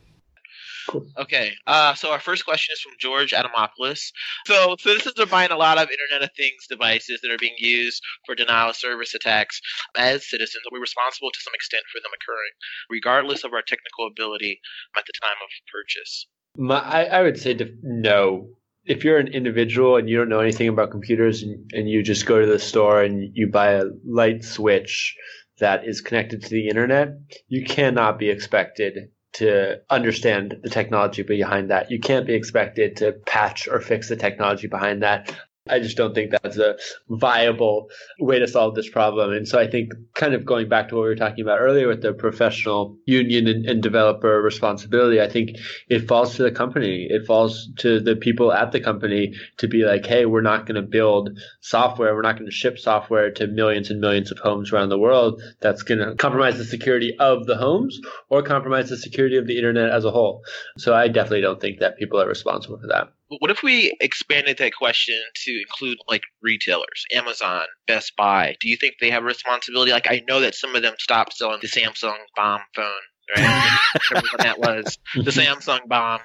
Okay, 1.17 1.53
uh, 1.67 1.93
so 1.93 2.11
our 2.11 2.19
first 2.19 2.45
question 2.45 2.73
is 2.73 2.81
from 2.81 2.93
George 2.99 3.31
Adamopoulos. 3.31 4.11
So, 4.45 4.75
citizens 4.79 5.19
are 5.19 5.25
buying 5.25 5.51
a 5.51 5.57
lot 5.57 5.77
of 5.77 5.89
Internet 5.89 6.29
of 6.29 6.35
Things 6.35 6.67
devices 6.69 7.21
that 7.21 7.31
are 7.31 7.37
being 7.37 7.55
used 7.57 8.01
for 8.25 8.35
denial 8.35 8.69
of 8.69 8.75
service 8.75 9.13
attacks. 9.13 9.61
As 9.97 10.29
citizens, 10.29 10.63
are 10.65 10.73
we 10.73 10.79
responsible 10.79 11.31
to 11.31 11.39
some 11.41 11.53
extent 11.53 11.83
for 11.91 11.99
them 11.99 12.11
occurring, 12.13 12.51
regardless 12.89 13.43
of 13.43 13.53
our 13.53 13.61
technical 13.61 14.07
ability 14.07 14.59
at 14.95 15.03
the 15.05 15.13
time 15.21 15.37
of 15.43 15.49
purchase? 15.71 16.27
My, 16.57 16.79
I, 16.79 17.03
I 17.19 17.21
would 17.21 17.39
say 17.39 17.57
no. 17.83 18.47
If 18.83 19.03
you're 19.03 19.19
an 19.19 19.27
individual 19.27 19.97
and 19.97 20.09
you 20.09 20.17
don't 20.17 20.29
know 20.29 20.39
anything 20.39 20.67
about 20.67 20.89
computers 20.89 21.43
and, 21.43 21.69
and 21.73 21.87
you 21.87 22.01
just 22.01 22.25
go 22.25 22.39
to 22.39 22.47
the 22.47 22.59
store 22.59 23.03
and 23.03 23.31
you 23.35 23.47
buy 23.47 23.73
a 23.73 23.85
light 24.05 24.43
switch 24.43 25.15
that 25.59 25.87
is 25.87 26.01
connected 26.01 26.41
to 26.41 26.49
the 26.49 26.67
internet, 26.67 27.09
you 27.47 27.63
cannot 27.63 28.17
be 28.17 28.29
expected 28.29 29.11
to 29.33 29.81
understand 29.89 30.59
the 30.63 30.69
technology 30.69 31.23
behind 31.23 31.71
that. 31.71 31.91
You 31.91 31.99
can't 31.99 32.27
be 32.27 32.33
expected 32.33 32.97
to 32.97 33.13
patch 33.13 33.67
or 33.67 33.79
fix 33.79 34.09
the 34.09 34.15
technology 34.15 34.67
behind 34.67 35.03
that. 35.03 35.33
I 35.71 35.79
just 35.79 35.97
don't 35.97 36.13
think 36.13 36.31
that's 36.31 36.57
a 36.57 36.75
viable 37.09 37.89
way 38.19 38.39
to 38.39 38.47
solve 38.47 38.75
this 38.75 38.89
problem. 38.89 39.31
And 39.31 39.47
so 39.47 39.57
I 39.57 39.67
think 39.67 39.93
kind 40.15 40.33
of 40.33 40.45
going 40.45 40.67
back 40.67 40.89
to 40.89 40.95
what 40.95 41.03
we 41.03 41.07
were 41.07 41.15
talking 41.15 41.43
about 41.43 41.59
earlier 41.59 41.87
with 41.87 42.01
the 42.01 42.13
professional 42.13 42.97
union 43.05 43.47
and, 43.47 43.65
and, 43.65 43.81
developer 43.81 44.41
responsibility, 44.41 45.21
I 45.21 45.29
think 45.29 45.51
it 45.89 46.07
falls 46.07 46.35
to 46.35 46.43
the 46.43 46.51
company. 46.51 47.07
It 47.09 47.25
falls 47.25 47.69
to 47.77 47.99
the 47.99 48.15
people 48.15 48.51
at 48.51 48.71
the 48.71 48.79
company 48.79 49.33
to 49.57 49.67
be 49.67 49.83
like, 49.83 50.05
Hey, 50.05 50.25
we're 50.25 50.41
not 50.41 50.65
going 50.65 50.75
to 50.75 50.87
build 50.87 51.39
software. 51.61 52.13
We're 52.13 52.21
not 52.21 52.37
going 52.37 52.49
to 52.49 52.55
ship 52.55 52.77
software 52.77 53.31
to 53.31 53.47
millions 53.47 53.89
and 53.89 54.01
millions 54.01 54.31
of 54.31 54.39
homes 54.39 54.71
around 54.71 54.89
the 54.89 54.99
world. 54.99 55.41
That's 55.61 55.83
going 55.83 55.99
to 55.99 56.15
compromise 56.15 56.57
the 56.57 56.65
security 56.65 57.15
of 57.17 57.45
the 57.47 57.55
homes 57.55 57.99
or 58.29 58.43
compromise 58.43 58.89
the 58.89 58.97
security 58.97 59.37
of 59.37 59.47
the 59.47 59.57
internet 59.57 59.89
as 59.89 60.05
a 60.05 60.11
whole. 60.11 60.43
So 60.77 60.93
I 60.93 61.07
definitely 61.07 61.41
don't 61.41 61.61
think 61.61 61.79
that 61.79 61.97
people 61.97 62.21
are 62.21 62.27
responsible 62.27 62.79
for 62.79 62.87
that 62.87 63.13
what 63.39 63.51
if 63.51 63.63
we 63.63 63.95
expanded 64.01 64.57
that 64.57 64.75
question 64.75 65.19
to 65.45 65.61
include 65.61 65.97
like 66.07 66.23
retailers, 66.41 67.05
Amazon, 67.13 67.63
Best 67.87 68.13
Buy? 68.17 68.55
Do 68.59 68.69
you 68.69 68.77
think 68.77 68.95
they 68.99 69.11
have 69.11 69.23
a 69.23 69.27
responsibility? 69.27 69.91
Like 69.91 70.09
I 70.09 70.21
know 70.27 70.41
that 70.41 70.55
some 70.55 70.75
of 70.75 70.81
them 70.81 70.95
stopped 70.99 71.37
selling 71.37 71.59
the 71.61 71.67
Samsung 71.67 72.17
bomb 72.35 72.61
phone, 72.75 72.91
right? 73.37 73.79
that 74.39 74.59
was 74.59 74.97
the 75.15 75.21
mm-hmm. 75.21 75.39
Samsung 75.39 75.87
bomb. 75.87 76.19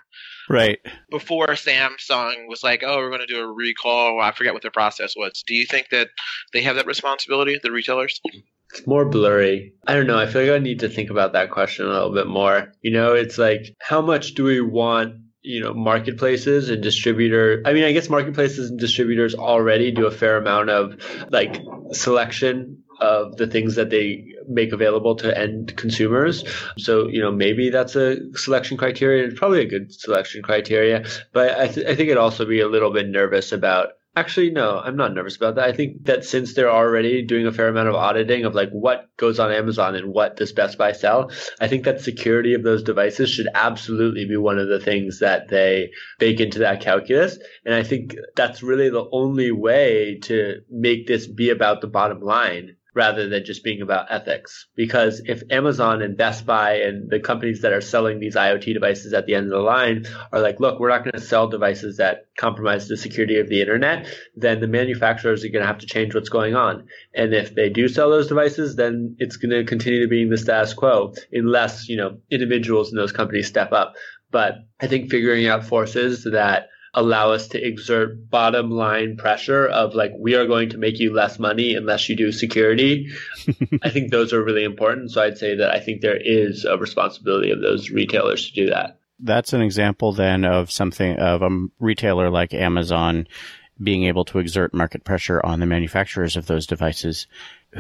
Right. 0.49 0.79
Before 1.11 1.49
Samsung 1.49 2.49
was 2.49 2.63
like, 2.63 2.83
oh, 2.85 2.99
we're 2.99 3.09
going 3.09 3.27
to 3.27 3.27
do 3.27 3.41
a 3.41 3.53
recall. 3.53 4.21
I 4.21 4.33
forget 4.33 4.53
what 4.53 4.63
their 4.63 4.71
process 4.71 5.15
was. 5.17 5.43
Do 5.47 5.55
you 5.55 5.67
think 5.67 5.89
that 5.91 6.09
they 6.53 6.63
have 6.63 6.77
that 6.77 6.87
responsibility, 6.87 7.59
the 7.61 7.73
retailers? 7.73 8.21
It's 8.71 8.87
more 8.87 9.09
blurry. 9.09 9.75
I 9.87 9.95
don't 9.95 10.07
know. 10.07 10.19
I 10.19 10.27
feel 10.27 10.43
like 10.43 10.53
I 10.53 10.59
need 10.63 10.81
to 10.81 10.89
think 10.89 11.11
about 11.11 11.33
that 11.33 11.51
question 11.51 11.87
a 11.87 11.91
little 11.91 12.13
bit 12.13 12.29
more. 12.29 12.73
You 12.83 12.93
know, 12.93 13.15
it's 13.15 13.39
like, 13.39 13.75
how 13.81 14.01
much 14.01 14.35
do 14.35 14.45
we 14.45 14.61
want 14.61 15.17
you 15.47 15.61
know 15.61 15.73
marketplaces 15.73 16.69
and 16.71 16.83
distributor 16.83 17.63
i 17.65 17.73
mean 17.73 17.85
i 17.85 17.93
guess 17.93 18.09
marketplaces 18.11 18.69
and 18.69 18.81
distributors 18.81 19.35
already 19.35 19.93
do 19.93 20.07
a 20.07 20.11
fair 20.11 20.37
amount 20.37 20.69
of 20.69 21.01
like 21.31 21.63
selection 21.93 22.83
of 23.01 23.37
the 23.37 23.47
things 23.47 23.77
that 23.77 23.91
they 23.91 24.35
make 24.49 24.73
available 24.73 25.17
to 25.17 25.39
end 25.39 25.77
consumers. 25.77 26.45
So, 26.79 27.09
you 27.09 27.21
know, 27.21 27.31
maybe 27.31 27.69
that's 27.69 27.95
a 27.95 28.35
selection 28.37 28.77
criteria. 28.77 29.27
It's 29.27 29.39
probably 29.39 29.61
a 29.61 29.69
good 29.69 29.93
selection 29.93 30.43
criteria, 30.43 31.05
but 31.33 31.59
I, 31.59 31.69
th- 31.69 31.87
I 31.87 31.95
think 31.95 32.09
it'd 32.09 32.17
also 32.17 32.47
be 32.47 32.61
a 32.61 32.69
little 32.69 32.93
bit 32.93 33.09
nervous 33.09 33.53
about 33.53 33.89
Actually, 34.19 34.49
no, 34.49 34.81
I'm 34.81 34.97
not 34.97 35.13
nervous 35.13 35.37
about 35.37 35.57
that. 35.57 35.69
I 35.69 35.73
think 35.73 36.07
that 36.07 36.25
since 36.25 36.55
they're 36.55 36.71
already 36.71 37.21
doing 37.21 37.47
a 37.47 37.53
fair 37.53 37.69
amount 37.69 37.89
of 37.89 37.95
auditing 37.95 38.47
of 38.47 38.55
like 38.55 38.71
what 38.71 39.15
goes 39.19 39.39
on 39.39 39.53
Amazon 39.53 39.95
and 39.95 40.11
what 40.11 40.37
does 40.37 40.55
Best 40.55 40.79
Buy 40.79 40.93
sell, 40.93 41.31
I 41.61 41.69
think 41.69 41.85
that 41.85 42.01
security 42.01 42.55
of 42.55 42.63
those 42.63 42.83
devices 42.83 43.29
should 43.29 43.49
absolutely 43.53 44.25
be 44.25 44.39
one 44.39 44.59
of 44.59 44.69
the 44.69 44.81
things 44.81 45.19
that 45.21 45.49
they 45.49 45.91
bake 46.19 46.41
into 46.41 46.61
that 46.61 46.81
calculus. 46.81 47.39
And 47.67 47.75
I 47.75 47.83
think 47.83 48.17
that's 48.35 48.63
really 48.63 48.89
the 48.89 49.07
only 49.13 49.53
way 49.53 50.19
to 50.23 50.63
make 50.71 51.07
this 51.07 51.27
be 51.27 51.51
about 51.51 51.83
the 51.83 51.87
bottom 51.87 52.23
line 52.23 52.77
rather 52.97 53.29
than 53.29 53.45
just 53.45 53.63
being 53.63 53.83
about 53.83 54.07
ethics. 54.11 54.67
Because 54.75 55.21
if 55.27 55.43
Amazon 55.51 56.01
and 56.01 56.17
Best 56.17 56.47
Buy 56.47 56.77
and 56.77 57.11
the 57.11 57.21
companies 57.21 57.61
that 57.61 57.75
are 57.75 57.83
selling 57.83 58.19
these 58.19 58.35
IoT 58.35 58.73
devices 58.73 59.13
at 59.13 59.27
the 59.27 59.35
end 59.35 59.45
of 59.45 59.51
the 59.51 59.59
line 59.59 60.07
are 60.33 60.41
like, 60.41 60.59
look, 60.59 60.81
we're 60.81 60.89
not 60.89 61.05
going 61.05 61.13
to 61.13 61.21
sell 61.21 61.47
devices 61.47 61.99
that 61.99 62.29
compromise 62.39 62.89
the 62.89 62.97
security 62.97 63.39
of 63.39 63.49
the 63.49 63.61
internet, 63.61 64.09
then 64.35 64.61
the 64.61 64.67
manufacturers 64.67 65.45
are 65.45 65.51
going 65.51 65.63
to 65.63 65.67
have 65.67 65.79
to 65.79 65.87
change 65.87 66.15
what's 66.15 66.31
going 66.31 66.57
on. 66.57 66.89
And 67.15 67.35
if 67.35 67.55
they 67.55 67.69
do 67.69 67.87
sell 67.87 68.09
those 68.09 68.29
devices, 68.29 68.77
then 68.77 69.15
it's 69.19 69.37
going 69.37 69.51
to 69.51 69.65
continue 69.65 70.01
to 70.01 70.09
be 70.09 70.27
the 70.27 70.39
status 70.39 70.73
quo 70.73 71.13
unless, 71.33 71.91
you 71.91 71.99
know, 71.99 72.17
individuals 72.31 72.91
in 72.91 72.97
those 72.97 73.13
companies 73.13 73.47
step 73.47 73.73
up. 73.73 73.95
But 74.31 74.55
I 74.81 74.87
think 74.87 75.11
figuring 75.11 75.47
out 75.47 75.65
forces 75.67 76.25
that 76.25 76.69
allow 76.97 77.31
us 77.31 77.49
to 77.49 77.65
exert 77.65 78.31
bottom 78.31 78.71
line 78.71 79.17
pressure 79.17 79.67
of 79.67 79.95
like 79.95 80.13
we 80.19 80.35
are 80.35 80.47
going 80.47 80.71
to 80.71 80.79
make 80.79 80.99
you 80.99 81.13
less 81.13 81.39
money 81.39 81.75
unless 81.75 82.09
you 82.09 82.17
do 82.17 82.33
security. 82.33 83.11
I 83.83 83.91
think 83.91 84.11
those 84.11 84.33
are 84.33 84.43
really 84.43 84.65
important. 84.65 85.13
So 85.13 85.23
i'd 85.23 85.39
say 85.39 85.55
that 85.57 85.71
i 85.71 85.79
think 85.79 86.01
there 86.01 86.17
is 86.17 86.65
a 86.65 86.77
responsibility 86.77 87.51
of 87.51 87.61
those 87.61 87.91
retailers 87.91 88.49
to 88.49 88.55
do 88.55 88.71
that. 88.71 88.99
That's 89.21 89.53
an 89.53 89.63
example 89.63 90.13
then 90.13 90.45
of 90.45 90.71
something 90.71 91.19
of 91.19 91.43
a 91.43 91.67
retailer 91.79 92.31
like 92.31 92.55
amazon 92.55 93.29
being 93.83 94.05
able 94.05 94.25
to 94.25 94.39
exert 94.39 94.73
market 94.73 95.05
pressure 95.05 95.45
on 95.45 95.61
the 95.61 95.67
manufacturers 95.67 96.37
of 96.37 96.47
those 96.47 96.67
devices 96.67 97.27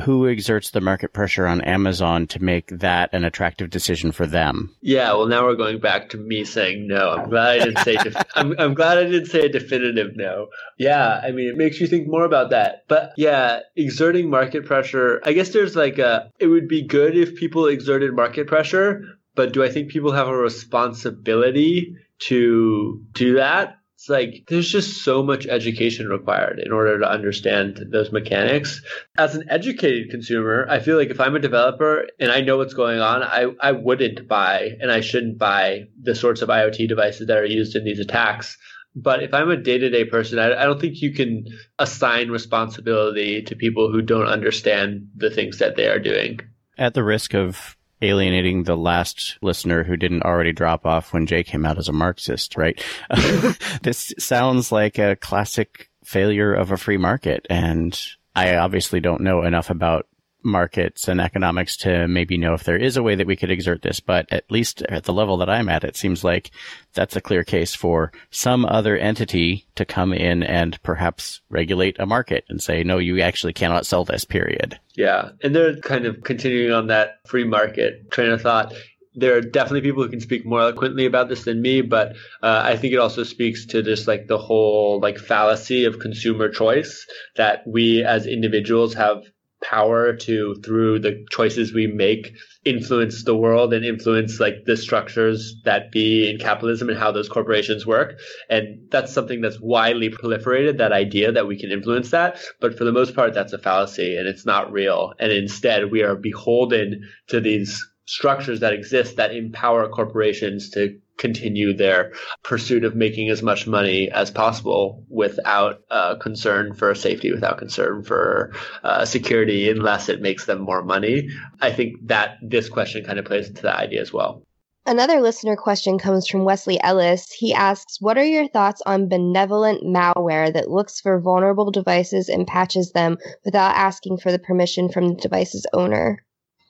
who 0.04 0.28
exerts 0.28 0.70
the 0.70 0.80
market 0.80 1.12
pressure 1.12 1.46
on 1.46 1.60
Amazon 1.60 2.26
to 2.28 2.42
make 2.42 2.68
that 2.68 3.10
an 3.12 3.24
attractive 3.24 3.70
decision 3.70 4.12
for 4.12 4.26
them? 4.26 4.74
Yeah, 4.80 5.12
well, 5.14 5.26
now 5.26 5.44
we're 5.44 5.56
going 5.56 5.80
back 5.80 6.10
to 6.10 6.16
me 6.16 6.44
saying 6.44 6.86
no. 6.86 7.10
I'm 7.10 7.30
glad 7.30 7.60
I 7.60 7.64
didn't 7.64 7.84
say. 7.84 7.96
Def- 7.96 8.16
I'm, 8.34 8.54
I'm 8.58 8.74
glad 8.74 8.98
I 8.98 9.04
didn't 9.04 9.26
say 9.26 9.40
a 9.40 9.48
definitive 9.48 10.16
no. 10.16 10.48
Yeah, 10.78 11.20
I 11.22 11.32
mean, 11.32 11.48
it 11.48 11.56
makes 11.56 11.80
you 11.80 11.86
think 11.86 12.08
more 12.08 12.24
about 12.24 12.50
that. 12.50 12.84
But 12.88 13.12
yeah, 13.16 13.60
exerting 13.74 14.30
market 14.30 14.66
pressure. 14.66 15.20
I 15.24 15.32
guess 15.32 15.50
there's 15.50 15.76
like 15.76 15.98
a. 15.98 16.30
It 16.38 16.46
would 16.46 16.68
be 16.68 16.86
good 16.86 17.16
if 17.16 17.36
people 17.36 17.66
exerted 17.66 18.14
market 18.14 18.46
pressure, 18.46 19.04
but 19.34 19.52
do 19.52 19.62
I 19.64 19.70
think 19.70 19.90
people 19.90 20.12
have 20.12 20.28
a 20.28 20.36
responsibility 20.36 21.96
to 22.18 23.04
do 23.12 23.34
that? 23.34 23.78
It's 24.06 24.10
like 24.10 24.44
there's 24.46 24.70
just 24.70 25.02
so 25.02 25.20
much 25.20 25.46
education 25.46 26.08
required 26.08 26.60
in 26.60 26.70
order 26.70 26.98
to 27.00 27.10
understand 27.10 27.84
those 27.90 28.12
mechanics. 28.12 28.80
As 29.18 29.34
an 29.34 29.44
educated 29.50 30.10
consumer, 30.10 30.64
I 30.68 30.78
feel 30.78 30.96
like 30.96 31.10
if 31.10 31.20
I'm 31.20 31.34
a 31.34 31.40
developer 31.40 32.06
and 32.20 32.30
I 32.30 32.40
know 32.40 32.56
what's 32.56 32.74
going 32.74 33.00
on, 33.00 33.24
I, 33.24 33.46
I 33.60 33.72
wouldn't 33.72 34.28
buy 34.28 34.76
and 34.80 34.92
I 34.92 35.00
shouldn't 35.00 35.38
buy 35.38 35.88
the 36.00 36.14
sorts 36.14 36.40
of 36.40 36.48
IoT 36.48 36.88
devices 36.88 37.26
that 37.26 37.36
are 37.36 37.44
used 37.44 37.74
in 37.74 37.84
these 37.84 37.98
attacks. 37.98 38.56
But 38.94 39.24
if 39.24 39.34
I'm 39.34 39.50
a 39.50 39.56
day 39.56 39.76
to 39.76 39.90
day 39.90 40.04
person, 40.04 40.38
I, 40.38 40.54
I 40.54 40.64
don't 40.64 40.80
think 40.80 41.02
you 41.02 41.12
can 41.12 41.44
assign 41.80 42.30
responsibility 42.30 43.42
to 43.42 43.56
people 43.56 43.90
who 43.90 44.02
don't 44.02 44.26
understand 44.26 45.08
the 45.16 45.30
things 45.30 45.58
that 45.58 45.74
they 45.74 45.88
are 45.88 45.98
doing. 45.98 46.38
At 46.78 46.94
the 46.94 47.02
risk 47.02 47.34
of 47.34 47.75
alienating 48.02 48.62
the 48.64 48.76
last 48.76 49.38
listener 49.42 49.82
who 49.82 49.96
didn't 49.96 50.22
already 50.22 50.52
drop 50.52 50.84
off 50.84 51.12
when 51.12 51.26
Jay 51.26 51.42
came 51.42 51.64
out 51.64 51.78
as 51.78 51.88
a 51.88 51.92
Marxist, 51.92 52.56
right? 52.56 52.82
this 53.82 54.12
sounds 54.18 54.70
like 54.70 54.98
a 54.98 55.16
classic 55.16 55.90
failure 56.04 56.52
of 56.52 56.70
a 56.72 56.76
free 56.76 56.98
market. 56.98 57.46
And 57.48 57.98
I 58.34 58.56
obviously 58.56 59.00
don't 59.00 59.22
know 59.22 59.42
enough 59.42 59.70
about 59.70 60.06
markets 60.46 61.08
and 61.08 61.20
economics 61.20 61.76
to 61.78 62.08
maybe 62.08 62.36
know 62.38 62.54
if 62.54 62.64
there 62.64 62.76
is 62.76 62.96
a 62.96 63.02
way 63.02 63.14
that 63.14 63.26
we 63.26 63.36
could 63.36 63.50
exert 63.50 63.82
this, 63.82 64.00
but 64.00 64.26
at 64.32 64.50
least 64.50 64.82
at 64.82 65.04
the 65.04 65.12
level 65.12 65.36
that 65.38 65.50
I'm 65.50 65.68
at, 65.68 65.84
it 65.84 65.96
seems 65.96 66.24
like 66.24 66.50
that's 66.94 67.16
a 67.16 67.20
clear 67.20 67.44
case 67.44 67.74
for 67.74 68.12
some 68.30 68.64
other 68.64 68.96
entity 68.96 69.66
to 69.74 69.84
come 69.84 70.12
in 70.12 70.42
and 70.42 70.80
perhaps 70.82 71.40
regulate 71.50 71.98
a 71.98 72.06
market 72.06 72.44
and 72.48 72.62
say, 72.62 72.82
no, 72.82 72.98
you 72.98 73.20
actually 73.20 73.52
cannot 73.52 73.86
sell 73.86 74.04
this, 74.04 74.24
period. 74.24 74.78
Yeah. 74.96 75.30
And 75.42 75.54
they're 75.54 75.76
kind 75.80 76.06
of 76.06 76.22
continuing 76.22 76.72
on 76.72 76.86
that 76.86 77.18
free 77.26 77.44
market 77.44 78.10
train 78.10 78.30
of 78.30 78.40
thought 78.40 78.72
there 79.16 79.34
are 79.34 79.40
definitely 79.40 79.80
people 79.80 80.02
who 80.02 80.10
can 80.10 80.20
speak 80.20 80.44
more 80.44 80.60
eloquently 80.60 81.06
about 81.06 81.28
this 81.28 81.44
than 81.44 81.62
me, 81.62 81.80
but 81.80 82.12
uh, 82.42 82.60
I 82.64 82.76
think 82.76 82.92
it 82.92 82.98
also 82.98 83.24
speaks 83.24 83.64
to 83.66 83.82
just 83.82 84.06
like 84.06 84.28
the 84.28 84.38
whole 84.38 85.00
like 85.00 85.18
fallacy 85.18 85.86
of 85.86 85.98
consumer 85.98 86.50
choice 86.50 87.06
that 87.36 87.62
we 87.66 88.04
as 88.04 88.26
individuals 88.26 88.92
have 88.94 89.24
power 89.68 90.14
to 90.14 90.54
through 90.64 90.98
the 91.00 91.24
choices 91.30 91.72
we 91.72 91.86
make 91.86 92.32
influence 92.64 93.24
the 93.24 93.36
world 93.36 93.72
and 93.72 93.84
influence 93.84 94.40
like 94.40 94.64
the 94.66 94.76
structures 94.76 95.54
that 95.64 95.90
be 95.92 96.28
in 96.30 96.38
capitalism 96.38 96.88
and 96.88 96.98
how 96.98 97.10
those 97.12 97.28
corporations 97.28 97.86
work. 97.86 98.18
And 98.48 98.78
that's 98.90 99.12
something 99.12 99.40
that's 99.40 99.60
widely 99.60 100.10
proliferated 100.10 100.78
that 100.78 100.92
idea 100.92 101.32
that 101.32 101.46
we 101.46 101.58
can 101.58 101.70
influence 101.70 102.10
that. 102.10 102.38
But 102.60 102.76
for 102.76 102.84
the 102.84 102.92
most 102.92 103.14
part 103.14 103.34
that's 103.34 103.52
a 103.52 103.58
fallacy 103.58 104.16
and 104.16 104.28
it's 104.28 104.46
not 104.46 104.72
real. 104.72 105.12
And 105.18 105.32
instead 105.32 105.90
we 105.90 106.02
are 106.02 106.16
beholden 106.16 107.02
to 107.28 107.40
these 107.40 107.84
structures 108.06 108.60
that 108.60 108.72
exist 108.72 109.16
that 109.16 109.34
empower 109.34 109.88
corporations 109.88 110.70
to 110.70 110.96
continue 111.18 111.72
their 111.72 112.12
pursuit 112.42 112.84
of 112.84 112.94
making 112.94 113.28
as 113.28 113.42
much 113.42 113.66
money 113.66 114.10
as 114.10 114.30
possible 114.30 115.04
without 115.08 115.80
uh, 115.90 116.16
concern 116.16 116.74
for 116.74 116.94
safety, 116.94 117.32
without 117.32 117.58
concern 117.58 118.02
for 118.02 118.52
uh, 118.82 119.04
security, 119.04 119.70
unless 119.70 120.08
it 120.08 120.20
makes 120.20 120.46
them 120.46 120.60
more 120.60 120.82
money. 120.82 121.28
I 121.60 121.72
think 121.72 122.08
that 122.08 122.38
this 122.42 122.68
question 122.68 123.04
kind 123.04 123.18
of 123.18 123.24
plays 123.24 123.48
into 123.48 123.62
that 123.62 123.78
idea 123.78 124.00
as 124.00 124.12
well. 124.12 124.42
Another 124.88 125.20
listener 125.20 125.56
question 125.56 125.98
comes 125.98 126.28
from 126.28 126.44
Wesley 126.44 126.80
Ellis. 126.80 127.32
He 127.32 127.52
asks, 127.52 128.00
What 128.00 128.16
are 128.18 128.24
your 128.24 128.46
thoughts 128.46 128.80
on 128.86 129.08
benevolent 129.08 129.82
malware 129.82 130.52
that 130.52 130.70
looks 130.70 131.00
for 131.00 131.18
vulnerable 131.18 131.72
devices 131.72 132.28
and 132.28 132.46
patches 132.46 132.92
them 132.92 133.18
without 133.44 133.74
asking 133.74 134.18
for 134.18 134.30
the 134.30 134.38
permission 134.38 134.88
from 134.88 135.08
the 135.08 135.14
device's 135.16 135.66
owner? 135.72 136.24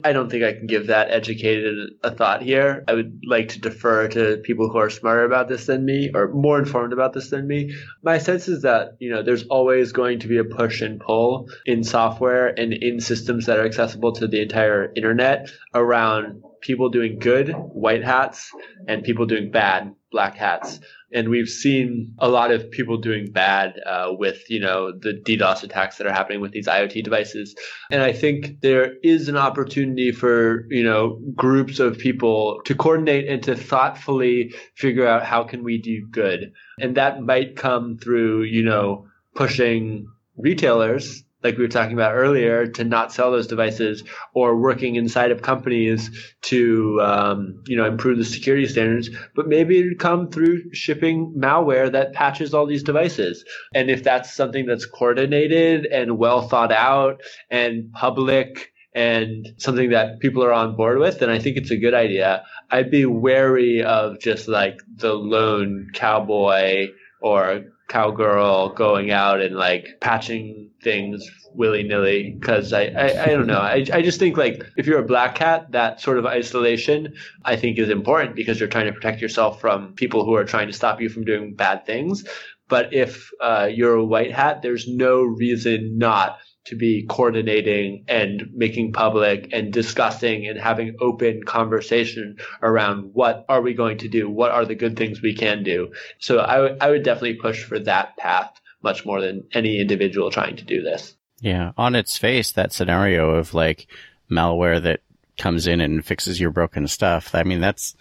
I 0.05 0.12
don't 0.12 0.30
think 0.30 0.44
I 0.44 0.53
can 0.53 0.66
give 0.66 0.88
that 0.88 1.11
educated 1.11 1.90
a 2.03 2.11
thought 2.11 2.42
here. 2.42 2.84
I 2.86 2.92
would 2.92 3.22
like 3.26 3.49
to 3.51 3.61
defer 3.61 4.09
to 4.09 4.36
people 4.44 4.68
who 4.68 4.76
are 4.76 4.90
smarter 4.90 5.24
about 5.24 5.49
this 5.49 5.66
than 5.66 5.86
me 5.86 6.11
or 6.14 6.28
more 6.28 6.59
informed 6.59 6.92
about 6.92 7.14
this 7.14 7.30
than 7.30 7.47
me. 7.47 7.74
My 8.03 8.18
sense 8.18 8.47
is 8.47 8.62
that, 8.62 8.97
you 8.99 9.11
know, 9.11 9.22
there's 9.22 9.44
always 9.44 9.92
going 9.92 10.20
to 10.20 10.28
be 10.28 10.36
a 10.36 10.44
push 10.44 10.82
and 10.82 11.01
pull 11.01 11.49
in 11.64 11.82
software 11.82 12.49
and 12.49 12.74
in 12.74 13.01
systems 13.01 13.47
that 13.47 13.59
are 13.59 13.64
accessible 13.64 14.12
to 14.12 14.26
the 14.26 14.42
entire 14.42 14.92
internet 14.94 15.51
around 15.74 16.42
people 16.61 16.90
doing 16.90 17.18
good, 17.18 17.49
white 17.51 18.05
hats, 18.05 18.51
and 18.86 19.03
people 19.03 19.24
doing 19.24 19.51
bad, 19.51 19.94
black 20.11 20.34
hats 20.36 20.78
and 21.12 21.28
we've 21.28 21.48
seen 21.48 22.14
a 22.18 22.28
lot 22.28 22.50
of 22.50 22.70
people 22.70 22.96
doing 22.96 23.30
bad 23.30 23.80
uh, 23.86 24.09
with 24.11 24.50
you 24.50 24.61
know 24.61 24.92
the 24.92 25.12
DDoS 25.12 25.62
attacks 25.62 25.98
that 25.98 26.07
are 26.07 26.12
happening 26.12 26.40
with 26.40 26.52
these 26.52 26.66
IoT 26.66 27.04
devices. 27.04 27.54
And 27.90 28.02
I 28.02 28.12
think 28.12 28.61
there 28.61 28.94
is 29.02 29.28
an 29.28 29.36
opportunity 29.36 30.12
for 30.12 30.66
you 30.68 30.82
know 30.82 31.20
groups 31.34 31.78
of 31.78 31.98
people 31.98 32.61
to 32.64 32.74
coordinate 32.74 33.28
and 33.28 33.42
to 33.44 33.54
thoughtfully 33.57 34.54
figure 34.74 35.07
out 35.07 35.24
how 35.24 35.44
can 35.44 35.62
we 35.62 35.78
do 35.78 36.07
good. 36.11 36.52
And 36.80 36.96
that 36.96 37.22
might 37.22 37.57
come 37.57 37.98
through 37.98 38.42
you 38.44 38.64
know 38.64 39.07
pushing 39.34 40.07
retailers 40.36 41.22
like 41.47 41.57
we 41.57 41.62
were 41.62 41.68
talking 41.68 41.92
about 41.92 42.14
earlier, 42.14 42.66
to 42.66 42.84
not 42.84 43.12
sell 43.12 43.30
those 43.30 43.47
devices 43.47 44.03
or 44.34 44.57
working 44.57 44.97
inside 44.97 45.30
of 45.30 45.42
companies 45.42 46.11
to, 46.42 47.01
um, 47.01 47.62
you 47.66 47.76
know, 47.76 47.86
improve 47.86 48.18
the 48.18 48.24
security 48.24 48.66
standards. 48.66 49.09
But 49.34 49.47
maybe 49.47 49.78
it'd 49.78 49.99
come 49.99 50.28
through 50.28 50.72
shipping 50.72 51.34
malware 51.38 51.90
that 51.92 52.12
patches 52.12 52.53
all 52.53 52.66
these 52.66 52.82
devices. 52.82 53.44
And 53.74 53.90
if 53.90 54.03
that's 54.03 54.34
something 54.34 54.66
that's 54.66 54.86
coordinated 54.86 55.86
and 55.86 56.18
well 56.18 56.42
thought 56.49 56.72
out 56.72 57.22
and 57.51 57.92
public 57.92 58.72
and 58.94 59.47
something 59.59 59.90
that 59.90 60.18
people 60.20 60.42
are 60.42 60.53
on 60.53 60.74
board 60.74 60.99
with, 60.99 61.20
then 61.20 61.30
I 61.30 61.38
think 61.38 61.57
it's 61.57 61.70
a 61.70 61.76
good 61.76 61.94
idea. 61.94 62.42
I'd 62.70 62.90
be 62.90 63.07
wary 63.07 63.84
of 63.84 64.18
just 64.18 64.49
like 64.49 64.80
the 64.97 65.12
lone 65.12 65.90
cowboy 65.94 66.88
or 67.20 67.64
cowgirl 67.89 68.70
going 68.70 69.11
out 69.11 69.41
and 69.41 69.57
like 69.57 69.99
patching 70.01 70.70
things 70.82 71.28
willy 71.55 71.82
nilly 71.82 72.37
because 72.39 72.72
I, 72.72 72.87
I, 72.87 73.22
I 73.24 73.26
don't 73.26 73.47
know. 73.47 73.61
I, 73.61 73.87
I 73.93 74.03
just 74.03 74.18
think 74.18 74.37
like 74.37 74.62
if 74.76 74.87
you're 74.87 74.99
a 74.99 75.07
black 75.07 75.39
hat 75.39 75.70
that 75.72 76.01
sort 76.01 76.18
of 76.18 76.26
isolation 76.26 77.14
I 77.45 77.57
think 77.57 77.78
is 77.78 77.89
important 77.89 78.34
because 78.34 78.59
you're 78.59 78.68
trying 78.68 78.87
to 78.87 78.93
protect 78.93 79.22
yourself 79.22 79.61
from 79.61 79.95
people 79.95 80.24
who 80.24 80.34
are 80.34 80.45
trying 80.45 80.66
to 80.66 80.72
stop 80.72 81.01
you 81.01 81.09
from 81.09 81.24
doing 81.24 81.55
bad 81.55 81.87
things. 81.87 82.24
But 82.68 82.93
if 82.93 83.30
uh, 83.41 83.68
you're 83.72 83.95
a 83.95 84.05
white 84.05 84.32
hat 84.32 84.62
there's 84.62 84.89
no 84.89 85.22
reason 85.22 85.97
not 85.97 86.39
to 86.67 86.77
be 86.77 87.07
coordinating 87.09 88.05
and 88.09 88.51
making 88.53 88.93
public 88.93 89.49
and 89.53 89.73
discussing 89.73 90.47
and 90.47 90.59
having 90.59 90.97
open 91.01 91.43
conversation 91.45 92.37
around 92.62 93.11
what 93.14 93.45
are 93.49 93.62
we 93.62 93.75
going 93.75 93.99
to 93.99 94.09
do? 94.09 94.29
What 94.29 94.51
are 94.51 94.64
the 94.64 94.75
good 94.75 94.97
things 94.97 95.23
we 95.23 95.35
can 95.35 95.62
do? 95.62 95.93
So 96.19 96.41
I, 96.41 96.57
w- 96.57 96.77
I 96.81 96.91
would 96.91 97.05
definitely 97.05 97.35
push 97.35 97.64
for 97.64 97.79
that 97.81 98.17
path 98.17 98.61
much 98.83 99.07
more 99.07 99.21
than 99.21 99.45
any 99.53 99.81
individual 99.81 100.31
trying 100.31 100.57
to 100.57 100.64
do 100.64 100.83
this. 100.83 101.14
Yeah. 101.41 101.73
On 101.77 101.95
its 101.95 102.19
face, 102.19 102.53
that 102.53 102.73
scenario 102.73 103.31
of 103.31 103.55
like 103.55 103.87
malware 104.31 104.83
that 104.83 105.01
comes 105.39 105.67
in 105.67 105.81
and 105.81 106.05
fixes 106.05 106.41
your 106.41 106.51
broken 106.51 106.89
stuff. 106.89 107.35
I 107.35 107.45
mean, 107.45 107.61
that's 107.61 107.95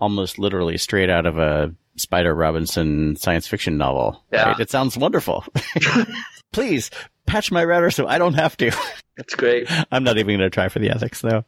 almost 0.00 0.38
literally 0.38 0.78
straight 0.78 1.10
out 1.10 1.26
of 1.26 1.38
a 1.38 1.74
Spider 1.96 2.34
Robinson 2.34 3.16
science 3.16 3.46
fiction 3.46 3.76
novel. 3.76 4.24
Yeah. 4.32 4.50
Right? 4.50 4.60
It 4.60 4.70
sounds 4.70 4.96
wonderful. 4.96 5.44
Please 6.52 6.90
patch 7.26 7.50
my 7.52 7.64
router 7.64 7.90
so 7.90 8.06
I 8.06 8.18
don't 8.18 8.34
have 8.34 8.56
to. 8.58 8.70
That's 9.16 9.34
great. 9.34 9.68
I'm 9.90 10.04
not 10.04 10.18
even 10.18 10.38
going 10.38 10.40
to 10.40 10.50
try 10.50 10.68
for 10.68 10.78
the 10.78 10.90
ethics 10.90 11.20
though. 11.20 11.44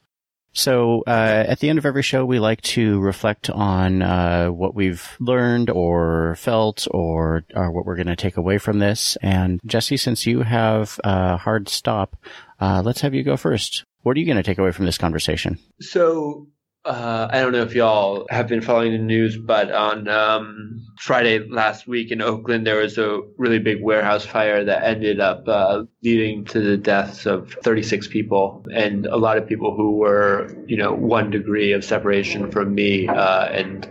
So 0.52 1.04
uh, 1.06 1.44
at 1.46 1.60
the 1.60 1.68
end 1.68 1.78
of 1.78 1.86
every 1.86 2.02
show, 2.02 2.24
we 2.24 2.38
like 2.38 2.60
to 2.62 2.98
reflect 3.00 3.50
on 3.50 4.02
uh, 4.02 4.48
what 4.48 4.74
we've 4.74 5.16
learned 5.20 5.70
or 5.70 6.36
felt, 6.36 6.88
or, 6.90 7.44
or 7.54 7.70
what 7.70 7.84
we're 7.84 7.96
going 7.96 8.08
to 8.08 8.16
take 8.16 8.36
away 8.36 8.58
from 8.58 8.78
this. 8.78 9.16
And 9.22 9.60
Jesse, 9.66 9.98
since 9.98 10.26
you 10.26 10.42
have 10.42 10.98
a 11.04 11.36
hard 11.36 11.68
stop, 11.68 12.16
uh, 12.60 12.82
let's 12.84 13.02
have 13.02 13.14
you 13.14 13.22
go 13.22 13.36
first. 13.36 13.84
What 14.02 14.16
are 14.16 14.20
you 14.20 14.26
going 14.26 14.36
to 14.36 14.42
take 14.42 14.58
away 14.58 14.72
from 14.72 14.86
this 14.86 14.98
conversation? 14.98 15.58
So 15.80 16.48
uh, 16.88 17.28
I 17.30 17.40
don't 17.40 17.52
know 17.52 17.62
if 17.62 17.74
y'all 17.74 18.26
have 18.30 18.48
been 18.48 18.62
following 18.62 18.92
the 18.92 18.98
news, 18.98 19.36
but 19.36 19.70
on 19.70 20.08
um, 20.08 20.86
Friday 20.98 21.38
last 21.40 21.86
week 21.86 22.10
in 22.10 22.22
Oakland, 22.22 22.66
there 22.66 22.80
was 22.80 22.96
a 22.96 23.20
really 23.36 23.58
big 23.58 23.82
warehouse 23.82 24.24
fire 24.24 24.64
that 24.64 24.84
ended 24.84 25.20
up 25.20 25.46
uh, 25.46 25.84
leading 26.02 26.46
to 26.46 26.60
the 26.60 26.78
deaths 26.78 27.26
of 27.26 27.52
36 27.62 28.08
people 28.08 28.64
and 28.74 29.04
a 29.04 29.18
lot 29.18 29.36
of 29.36 29.46
people 29.46 29.76
who 29.76 29.98
were, 29.98 30.50
you 30.66 30.78
know, 30.78 30.94
one 30.94 31.30
degree 31.30 31.72
of 31.72 31.84
separation 31.84 32.50
from 32.50 32.74
me. 32.74 33.06
Uh, 33.06 33.44
and 33.48 33.86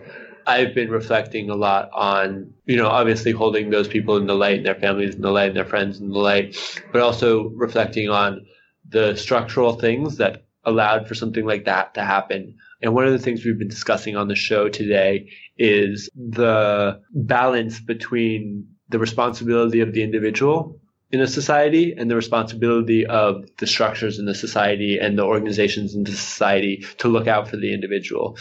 I've 0.47 0.73
been 0.73 0.89
reflecting 0.89 1.51
a 1.51 1.55
lot 1.55 1.91
on, 1.93 2.51
you 2.65 2.77
know, 2.77 2.87
obviously 2.87 3.31
holding 3.31 3.69
those 3.69 3.87
people 3.87 4.17
in 4.17 4.25
the 4.25 4.35
light 4.35 4.57
and 4.57 4.65
their 4.65 4.75
families 4.75 5.13
in 5.13 5.21
the 5.21 5.31
light 5.31 5.49
and 5.49 5.55
their 5.55 5.65
friends 5.65 5.99
in 5.99 6.09
the 6.09 6.17
light, 6.17 6.57
but 6.91 7.01
also 7.01 7.49
reflecting 7.49 8.09
on 8.09 8.47
the 8.89 9.15
structural 9.15 9.73
things 9.73 10.17
that 10.17 10.47
allowed 10.63 11.07
for 11.07 11.15
something 11.15 11.45
like 11.45 11.65
that 11.65 11.93
to 11.93 12.03
happen. 12.03 12.57
And 12.81 12.93
one 12.93 13.05
of 13.05 13.11
the 13.11 13.19
things 13.19 13.43
we've 13.43 13.57
been 13.57 13.67
discussing 13.67 14.15
on 14.15 14.27
the 14.27 14.35
show 14.35 14.69
today 14.69 15.29
is 15.57 16.09
the 16.15 17.01
balance 17.11 17.79
between 17.79 18.67
the 18.89 18.99
responsibility 18.99 19.79
of 19.79 19.93
the 19.93 20.03
individual 20.03 20.79
in 21.11 21.21
a 21.21 21.27
society 21.27 21.93
and 21.97 22.11
the 22.11 22.15
responsibility 22.15 23.05
of 23.05 23.45
the 23.57 23.67
structures 23.67 24.19
in 24.19 24.25
the 24.25 24.35
society 24.35 24.99
and 24.99 25.17
the 25.17 25.23
organizations 25.23 25.95
in 25.95 26.03
the 26.03 26.11
society 26.11 26.85
to 26.97 27.07
look 27.07 27.27
out 27.27 27.47
for 27.47 27.57
the 27.57 27.73
individual 27.73 28.37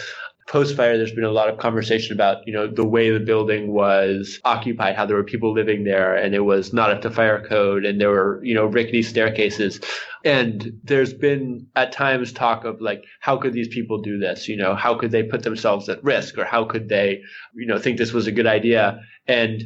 post 0.46 0.76
fire, 0.76 0.96
there's 0.96 1.12
been 1.12 1.24
a 1.24 1.30
lot 1.30 1.48
of 1.48 1.58
conversation 1.58 2.12
about, 2.14 2.46
you 2.46 2.52
know, 2.52 2.68
the 2.68 2.86
way 2.86 3.10
the 3.10 3.20
building 3.20 3.72
was 3.72 4.40
occupied, 4.44 4.94
how 4.94 5.04
there 5.04 5.16
were 5.16 5.24
people 5.24 5.52
living 5.52 5.84
there 5.84 6.14
and 6.14 6.34
it 6.34 6.44
was 6.44 6.72
not 6.72 6.90
up 6.90 7.02
to 7.02 7.10
fire 7.10 7.44
code 7.44 7.84
and 7.84 8.00
there 8.00 8.10
were, 8.10 8.40
you 8.44 8.54
know, 8.54 8.66
rickety 8.66 9.02
staircases. 9.02 9.80
And 10.24 10.72
there's 10.84 11.12
been 11.12 11.66
at 11.74 11.90
times 11.90 12.32
talk 12.32 12.64
of 12.64 12.80
like, 12.80 13.04
how 13.20 13.36
could 13.36 13.54
these 13.54 13.68
people 13.68 14.00
do 14.00 14.18
this? 14.18 14.48
You 14.48 14.56
know, 14.56 14.76
how 14.76 14.94
could 14.94 15.10
they 15.10 15.24
put 15.24 15.42
themselves 15.42 15.88
at 15.88 16.02
risk 16.04 16.38
or 16.38 16.44
how 16.44 16.64
could 16.64 16.88
they, 16.88 17.22
you 17.54 17.66
know, 17.66 17.78
think 17.78 17.98
this 17.98 18.12
was 18.12 18.28
a 18.28 18.32
good 18.32 18.46
idea? 18.46 19.00
And 19.26 19.64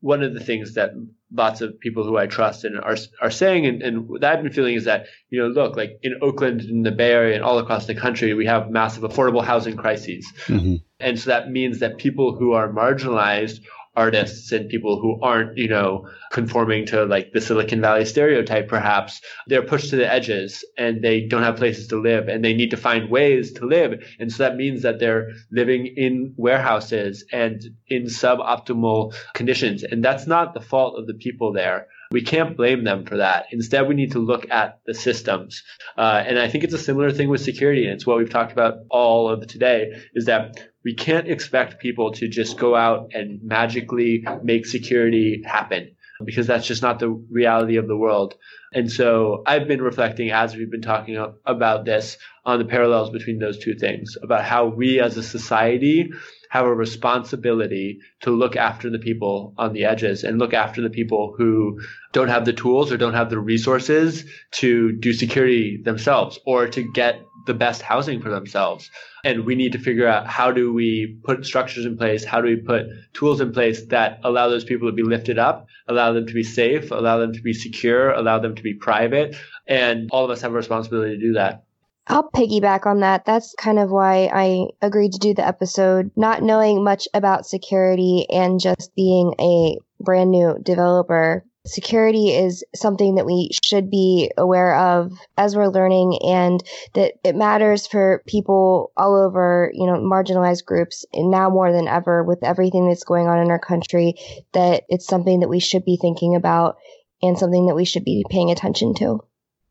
one 0.00 0.22
of 0.22 0.32
the 0.32 0.40
things 0.40 0.74
that 0.74 0.92
lots 1.34 1.60
of 1.60 1.78
people 1.80 2.04
who 2.04 2.16
I 2.16 2.26
trust 2.26 2.64
and 2.64 2.78
are 2.80 2.96
are 3.20 3.30
saying, 3.30 3.66
and, 3.66 3.82
and 3.82 4.08
that 4.20 4.36
I've 4.36 4.42
been 4.42 4.52
feeling 4.52 4.74
is 4.74 4.84
that 4.84 5.06
you 5.30 5.40
know, 5.40 5.48
look, 5.48 5.76
like 5.76 5.98
in 6.02 6.18
Oakland, 6.22 6.62
in 6.62 6.82
the 6.82 6.92
Bay 6.92 7.12
Area, 7.12 7.34
and 7.34 7.44
all 7.44 7.58
across 7.58 7.86
the 7.86 7.94
country, 7.94 8.34
we 8.34 8.46
have 8.46 8.70
massive 8.70 9.02
affordable 9.02 9.44
housing 9.44 9.76
crises, 9.76 10.30
mm-hmm. 10.46 10.76
and 11.00 11.18
so 11.18 11.30
that 11.30 11.50
means 11.50 11.80
that 11.80 11.98
people 11.98 12.34
who 12.36 12.52
are 12.52 12.68
marginalized 12.68 13.60
artists 13.94 14.52
and 14.52 14.68
people 14.68 15.00
who 15.00 15.20
aren't, 15.22 15.56
you 15.56 15.68
know, 15.68 16.08
conforming 16.30 16.86
to 16.86 17.04
like 17.04 17.32
the 17.32 17.40
Silicon 17.40 17.80
Valley 17.80 18.04
stereotype, 18.04 18.68
perhaps 18.68 19.20
they're 19.46 19.62
pushed 19.62 19.90
to 19.90 19.96
the 19.96 20.10
edges 20.10 20.64
and 20.78 21.02
they 21.02 21.26
don't 21.26 21.42
have 21.42 21.56
places 21.56 21.88
to 21.88 22.00
live 22.00 22.28
and 22.28 22.44
they 22.44 22.54
need 22.54 22.70
to 22.70 22.76
find 22.76 23.10
ways 23.10 23.52
to 23.52 23.66
live. 23.66 24.02
And 24.18 24.32
so 24.32 24.42
that 24.44 24.56
means 24.56 24.82
that 24.82 24.98
they're 24.98 25.30
living 25.50 25.86
in 25.86 26.34
warehouses 26.36 27.24
and 27.32 27.62
in 27.88 28.04
suboptimal 28.04 29.14
conditions. 29.34 29.82
And 29.82 30.02
that's 30.02 30.26
not 30.26 30.54
the 30.54 30.60
fault 30.60 30.98
of 30.98 31.06
the 31.06 31.14
people 31.14 31.52
there. 31.52 31.88
We 32.12 32.22
can't 32.22 32.56
blame 32.56 32.84
them 32.84 33.06
for 33.06 33.16
that. 33.16 33.46
Instead, 33.50 33.88
we 33.88 33.94
need 33.94 34.12
to 34.12 34.18
look 34.18 34.50
at 34.50 34.80
the 34.86 34.94
systems. 34.94 35.62
Uh, 35.96 36.22
and 36.26 36.38
I 36.38 36.48
think 36.48 36.62
it's 36.62 36.74
a 36.74 36.78
similar 36.78 37.10
thing 37.10 37.28
with 37.28 37.40
security. 37.40 37.84
And 37.84 37.94
it's 37.94 38.06
what 38.06 38.18
we've 38.18 38.30
talked 38.30 38.52
about 38.52 38.74
all 38.90 39.30
of 39.30 39.46
today 39.46 39.92
is 40.14 40.26
that 40.26 40.60
we 40.84 40.94
can't 40.94 41.28
expect 41.28 41.80
people 41.80 42.12
to 42.12 42.28
just 42.28 42.58
go 42.58 42.74
out 42.74 43.12
and 43.14 43.40
magically 43.42 44.24
make 44.42 44.66
security 44.66 45.42
happen 45.44 45.96
because 46.24 46.46
that's 46.46 46.66
just 46.66 46.82
not 46.82 46.98
the 46.98 47.08
reality 47.08 47.76
of 47.76 47.88
the 47.88 47.96
world. 47.96 48.34
And 48.74 48.90
so 48.90 49.42
I've 49.46 49.66
been 49.66 49.82
reflecting 49.82 50.30
as 50.30 50.54
we've 50.54 50.70
been 50.70 50.82
talking 50.82 51.16
about 51.44 51.84
this 51.84 52.18
on 52.44 52.58
the 52.58 52.64
parallels 52.64 53.10
between 53.10 53.38
those 53.38 53.58
two 53.58 53.74
things 53.74 54.16
about 54.22 54.44
how 54.44 54.66
we 54.66 55.00
as 55.00 55.16
a 55.16 55.22
society 55.22 56.10
have 56.52 56.66
a 56.66 56.74
responsibility 56.74 57.98
to 58.20 58.30
look 58.30 58.56
after 58.56 58.90
the 58.90 58.98
people 58.98 59.54
on 59.56 59.72
the 59.72 59.86
edges 59.86 60.22
and 60.22 60.38
look 60.38 60.52
after 60.52 60.82
the 60.82 60.90
people 60.90 61.34
who 61.38 61.80
don't 62.12 62.28
have 62.28 62.44
the 62.44 62.52
tools 62.52 62.92
or 62.92 62.98
don't 62.98 63.14
have 63.14 63.30
the 63.30 63.38
resources 63.38 64.26
to 64.50 64.92
do 64.92 65.14
security 65.14 65.80
themselves 65.82 66.38
or 66.44 66.68
to 66.68 66.82
get 66.92 67.18
the 67.46 67.54
best 67.54 67.80
housing 67.80 68.20
for 68.20 68.28
themselves. 68.28 68.90
And 69.24 69.46
we 69.46 69.54
need 69.54 69.72
to 69.72 69.78
figure 69.78 70.06
out 70.06 70.26
how 70.26 70.52
do 70.52 70.74
we 70.74 71.18
put 71.24 71.46
structures 71.46 71.86
in 71.86 71.96
place? 71.96 72.22
How 72.22 72.42
do 72.42 72.48
we 72.48 72.56
put 72.56 72.82
tools 73.14 73.40
in 73.40 73.52
place 73.52 73.86
that 73.86 74.20
allow 74.22 74.50
those 74.50 74.64
people 74.64 74.90
to 74.90 74.94
be 74.94 75.04
lifted 75.04 75.38
up, 75.38 75.68
allow 75.88 76.12
them 76.12 76.26
to 76.26 76.34
be 76.34 76.44
safe, 76.44 76.90
allow 76.90 77.16
them 77.16 77.32
to 77.32 77.40
be 77.40 77.54
secure, 77.54 78.10
allow 78.10 78.40
them 78.40 78.56
to 78.56 78.62
be 78.62 78.74
private? 78.74 79.36
And 79.66 80.10
all 80.12 80.26
of 80.26 80.30
us 80.30 80.42
have 80.42 80.52
a 80.52 80.56
responsibility 80.56 81.16
to 81.16 81.22
do 81.22 81.32
that. 81.32 81.64
I'll 82.08 82.28
piggyback 82.30 82.84
on 82.86 83.00
that. 83.00 83.24
That's 83.24 83.54
kind 83.54 83.78
of 83.78 83.90
why 83.90 84.28
I 84.32 84.66
agreed 84.84 85.12
to 85.12 85.18
do 85.18 85.34
the 85.34 85.46
episode, 85.46 86.10
not 86.16 86.42
knowing 86.42 86.82
much 86.82 87.06
about 87.14 87.46
security 87.46 88.26
and 88.30 88.60
just 88.60 88.94
being 88.96 89.34
a 89.38 89.78
brand 90.00 90.30
new 90.30 90.58
developer 90.62 91.44
security 91.64 92.30
is 92.30 92.64
something 92.74 93.14
that 93.14 93.26
we 93.26 93.50
should 93.64 93.88
be 93.88 94.32
aware 94.36 94.76
of 94.76 95.12
as 95.36 95.54
we're 95.54 95.68
learning 95.68 96.18
and 96.24 96.60
that 96.94 97.14
it 97.22 97.36
matters 97.36 97.86
for 97.86 98.22
people 98.26 98.90
all 98.96 99.14
over, 99.14 99.70
you 99.72 99.86
know, 99.86 99.92
marginalized 99.92 100.64
groups 100.64 101.04
and 101.12 101.30
now 101.30 101.48
more 101.48 101.72
than 101.72 101.86
ever 101.86 102.24
with 102.24 102.42
everything 102.42 102.88
that's 102.88 103.04
going 103.04 103.28
on 103.28 103.38
in 103.38 103.50
our 103.50 103.60
country 103.60 104.14
that 104.52 104.82
it's 104.88 105.06
something 105.06 105.38
that 105.38 105.48
we 105.48 105.60
should 105.60 105.84
be 105.84 105.96
thinking 105.96 106.34
about 106.34 106.78
and 107.22 107.38
something 107.38 107.66
that 107.66 107.76
we 107.76 107.84
should 107.84 108.04
be 108.04 108.24
paying 108.28 108.50
attention 108.50 108.92
to. 108.94 109.20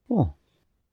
Cool 0.08 0.38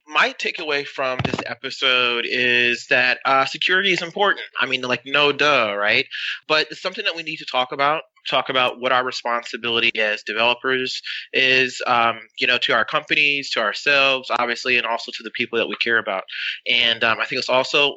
my 0.08 0.32
takeaway 0.32 0.86
from 0.86 1.18
this 1.24 1.36
episode 1.44 2.24
is 2.26 2.86
that 2.88 3.18
uh, 3.26 3.44
security 3.44 3.92
is 3.92 4.00
important. 4.00 4.44
I 4.58 4.66
mean, 4.66 4.80
like, 4.80 5.02
no 5.04 5.32
duh, 5.32 5.74
right? 5.76 6.06
But 6.48 6.68
it's 6.70 6.80
something 6.80 7.04
that 7.04 7.14
we 7.14 7.22
need 7.22 7.36
to 7.36 7.44
talk 7.44 7.72
about. 7.72 8.02
Talk 8.28 8.48
about 8.48 8.80
what 8.80 8.92
our 8.92 9.04
responsibility 9.04 9.90
as 9.98 10.22
developers 10.22 11.00
is, 11.32 11.80
um, 11.86 12.20
you 12.38 12.46
know, 12.46 12.58
to 12.58 12.72
our 12.72 12.84
companies, 12.84 13.50
to 13.50 13.60
ourselves, 13.60 14.30
obviously, 14.38 14.76
and 14.76 14.86
also 14.86 15.12
to 15.14 15.22
the 15.22 15.30
people 15.30 15.58
that 15.58 15.68
we 15.68 15.76
care 15.76 15.98
about. 15.98 16.24
And 16.68 17.04
um, 17.04 17.20
I 17.20 17.24
think 17.24 17.38
it's 17.38 17.48
also 17.48 17.96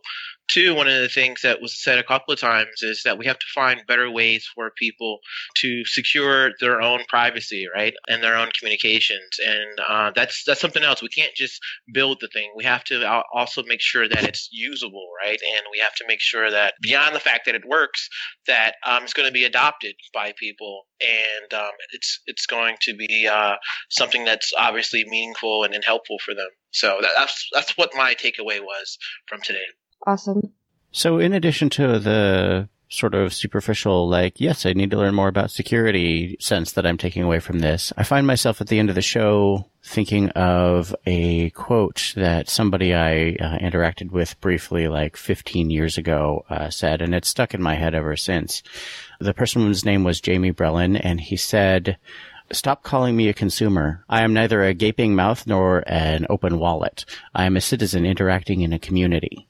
Two, 0.51 0.75
one 0.75 0.89
of 0.89 0.99
the 0.99 1.07
things 1.07 1.43
that 1.43 1.61
was 1.61 1.81
said 1.81 1.97
a 1.97 2.03
couple 2.03 2.33
of 2.33 2.39
times 2.39 2.81
is 2.81 3.03
that 3.03 3.17
we 3.17 3.25
have 3.25 3.39
to 3.39 3.45
find 3.55 3.87
better 3.87 4.11
ways 4.11 4.45
for 4.53 4.69
people 4.77 5.19
to 5.59 5.85
secure 5.85 6.51
their 6.59 6.81
own 6.81 7.05
privacy, 7.07 7.67
right, 7.73 7.93
and 8.09 8.21
their 8.21 8.35
own 8.35 8.49
communications, 8.59 9.39
and 9.39 9.79
uh, 9.79 10.11
that's 10.13 10.43
that's 10.45 10.59
something 10.59 10.83
else. 10.83 11.01
We 11.01 11.07
can't 11.07 11.33
just 11.35 11.57
build 11.93 12.17
the 12.19 12.27
thing. 12.27 12.51
We 12.53 12.65
have 12.65 12.83
to 12.85 13.21
also 13.33 13.63
make 13.63 13.79
sure 13.79 14.09
that 14.09 14.25
it's 14.25 14.49
usable, 14.51 15.07
right, 15.23 15.39
and 15.41 15.63
we 15.71 15.79
have 15.79 15.95
to 15.95 16.05
make 16.05 16.19
sure 16.19 16.51
that 16.51 16.73
beyond 16.81 17.15
the 17.15 17.21
fact 17.21 17.45
that 17.45 17.55
it 17.55 17.65
works, 17.65 18.09
that 18.45 18.75
um, 18.85 19.03
it's 19.03 19.13
going 19.13 19.29
to 19.29 19.33
be 19.33 19.45
adopted 19.45 19.95
by 20.13 20.33
people, 20.37 20.83
and 20.99 21.53
um, 21.53 21.71
it's 21.93 22.19
it's 22.25 22.45
going 22.45 22.75
to 22.81 22.93
be 22.93 23.25
uh, 23.25 23.55
something 23.89 24.25
that's 24.25 24.51
obviously 24.57 25.05
meaningful 25.07 25.63
and, 25.63 25.73
and 25.73 25.85
helpful 25.85 26.17
for 26.19 26.33
them. 26.35 26.49
So 26.71 26.99
that's 27.15 27.47
that's 27.53 27.77
what 27.77 27.95
my 27.95 28.15
takeaway 28.15 28.59
was 28.59 28.97
from 29.29 29.39
today 29.41 29.63
awesome. 30.05 30.53
So, 30.91 31.19
in 31.19 31.33
addition 31.33 31.69
to 31.71 31.99
the 31.99 32.69
sort 32.91 33.15
of 33.15 33.33
superficial, 33.33 34.09
like, 34.09 34.39
yes, 34.39 34.65
I 34.65 34.73
need 34.73 34.91
to 34.91 34.97
learn 34.97 35.15
more 35.15 35.29
about 35.29 35.49
security 35.49 36.35
sense 36.39 36.73
that 36.73 36.85
I'm 36.85 36.97
taking 36.97 37.23
away 37.23 37.39
from 37.39 37.59
this, 37.59 37.93
I 37.95 38.03
find 38.03 38.27
myself 38.27 38.59
at 38.59 38.67
the 38.67 38.79
end 38.79 38.89
of 38.89 38.95
the 38.95 39.01
show 39.01 39.65
thinking 39.83 40.29
of 40.31 40.93
a 41.05 41.49
quote 41.51 42.13
that 42.17 42.49
somebody 42.49 42.93
I 42.93 43.37
uh, 43.39 43.57
interacted 43.59 44.11
with 44.11 44.39
briefly 44.41 44.89
like 44.89 45.15
15 45.15 45.69
years 45.69 45.97
ago 45.97 46.45
uh, 46.49 46.69
said, 46.69 47.01
and 47.01 47.15
it's 47.15 47.29
stuck 47.29 47.53
in 47.53 47.61
my 47.61 47.75
head 47.75 47.95
ever 47.95 48.17
since. 48.17 48.61
The 49.19 49.33
person's 49.33 49.85
name 49.85 50.03
was 50.03 50.19
Jamie 50.19 50.51
Brelin, 50.51 50.99
and 51.01 51.21
he 51.21 51.37
said, 51.37 51.97
Stop 52.51 52.83
calling 52.83 53.15
me 53.15 53.29
a 53.29 53.33
consumer. 53.33 54.03
I 54.09 54.23
am 54.23 54.33
neither 54.33 54.61
a 54.61 54.73
gaping 54.73 55.15
mouth 55.15 55.47
nor 55.47 55.85
an 55.87 56.25
open 56.29 56.59
wallet. 56.59 57.05
I 57.33 57.45
am 57.45 57.55
a 57.55 57.61
citizen 57.61 58.05
interacting 58.05 58.59
in 58.59 58.73
a 58.73 58.79
community. 58.79 59.47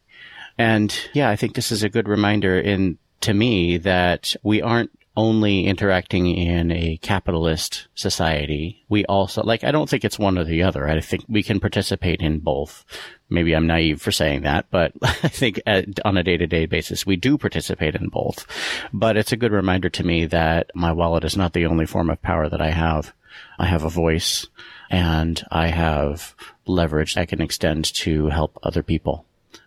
And 0.58 0.96
yeah, 1.14 1.30
I 1.30 1.36
think 1.36 1.56
this 1.56 1.72
is 1.72 1.84
a 1.84 1.90
good 1.90 2.08
reminder 2.08 2.60
in 2.60 2.98
to 3.22 3.34
me 3.34 3.78
that 3.78 4.36
we 4.44 4.62
aren't 4.62 4.92
only 5.18 5.66
interacting 5.66 6.26
in 6.26 6.72
a 6.72 6.98
capitalist 7.02 7.88
society. 7.96 8.84
We 8.88 9.06
also, 9.06 9.44
like, 9.44 9.64
I 9.64 9.72
don't 9.72 9.90
think 9.90 10.06
it's 10.06 10.18
one 10.18 10.38
or 10.38 10.46
the 10.46 10.64
other. 10.64 10.88
I 10.88 11.00
think 11.02 11.26
we 11.28 11.44
can 11.44 11.60
participate 11.60 12.22
in 12.22 12.40
both. 12.40 12.86
Maybe 13.30 13.54
I'm 13.54 13.68
naive 13.68 14.02
for 14.02 14.12
saying 14.12 14.44
that, 14.44 14.68
but 14.72 14.94
I 15.02 15.28
think 15.28 15.62
at, 15.66 16.00
on 16.06 16.18
a 16.18 16.24
day 16.24 16.38
to 16.38 16.48
day 16.48 16.66
basis, 16.66 17.06
we 17.06 17.18
do 17.18 17.38
participate 17.38 17.96
in 17.96 18.08
both. 18.08 18.48
But 18.94 19.18
it's 19.18 19.34
a 19.34 19.38
good 19.38 19.52
reminder 19.52 19.90
to 19.90 20.04
me 20.06 20.26
that 20.28 20.72
my 20.74 20.92
wallet 20.94 21.26
is 21.26 21.38
not 21.38 21.54
the 21.54 21.66
only 21.66 21.86
form 21.86 22.10
of 22.10 22.22
power 22.22 22.48
that 22.48 22.62
I 22.62 22.72
have. 22.72 23.14
I 23.60 23.66
have 23.66 23.84
a 23.84 23.90
voice 23.90 24.48
and 24.90 25.42
I 25.52 25.68
have 25.68 26.36
leverage 26.66 27.18
I 27.18 27.26
can 27.26 27.42
extend 27.42 27.86
to 27.96 28.28
help 28.28 28.58
other 28.64 28.84
people. 28.84 29.26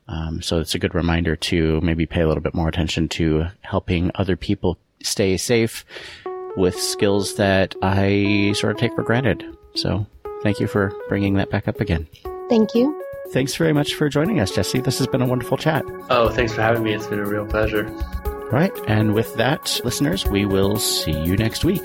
Um, 0.09 0.43
so 0.43 0.61
it's 0.61 0.75
a 0.75 0.79
good 0.79 0.95
reminder 0.95 1.37
to 1.37 1.81
maybe 1.81 2.07
pay 2.07 2.21
a 2.21 2.29
little 2.29 2.43
bit 2.43 2.55
more 2.55 2.69
attention 2.69 3.09
to 3.11 3.47
helping 3.63 4.11
other 4.15 4.37
people 4.37 4.79
stay 5.03 5.37
safe 5.37 5.85
with 6.57 6.79
skills 6.79 7.37
that 7.37 7.75
I 7.83 8.53
sort 8.55 8.73
of 8.73 8.79
take 8.79 8.95
for 8.95 9.03
granted. 9.03 9.45
So 9.75 10.07
thank 10.43 10.61
you 10.61 10.67
for 10.67 10.93
bringing 11.09 11.35
that 11.35 11.51
back 11.51 11.69
up 11.69 11.81
again. 11.81 12.07
Thank 12.49 12.75
you. 12.75 13.01
Thanks 13.31 13.57
very 13.57 13.73
much 13.73 13.95
for 13.95 14.09
joining 14.09 14.39
us, 14.39 14.55
Jesse. 14.55 14.81
This 14.81 14.99
has 14.99 15.07
been 15.07 15.23
a 15.23 15.27
wonderful 15.27 15.57
chat. 15.57 15.85
Oh, 16.11 16.29
thanks 16.29 16.53
for 16.53 16.61
having 16.61 16.83
me. 16.83 16.93
It's 16.93 17.07
been 17.07 17.19
a 17.19 17.27
real 17.27 17.47
pleasure. 17.47 17.85
Right. 18.53 18.73
And 18.87 19.15
with 19.15 19.35
that, 19.37 19.81
listeners, 19.85 20.27
we 20.27 20.45
will 20.45 20.77
see 20.77 21.19
you 21.25 21.37
next 21.37 21.65
week. 21.65 21.83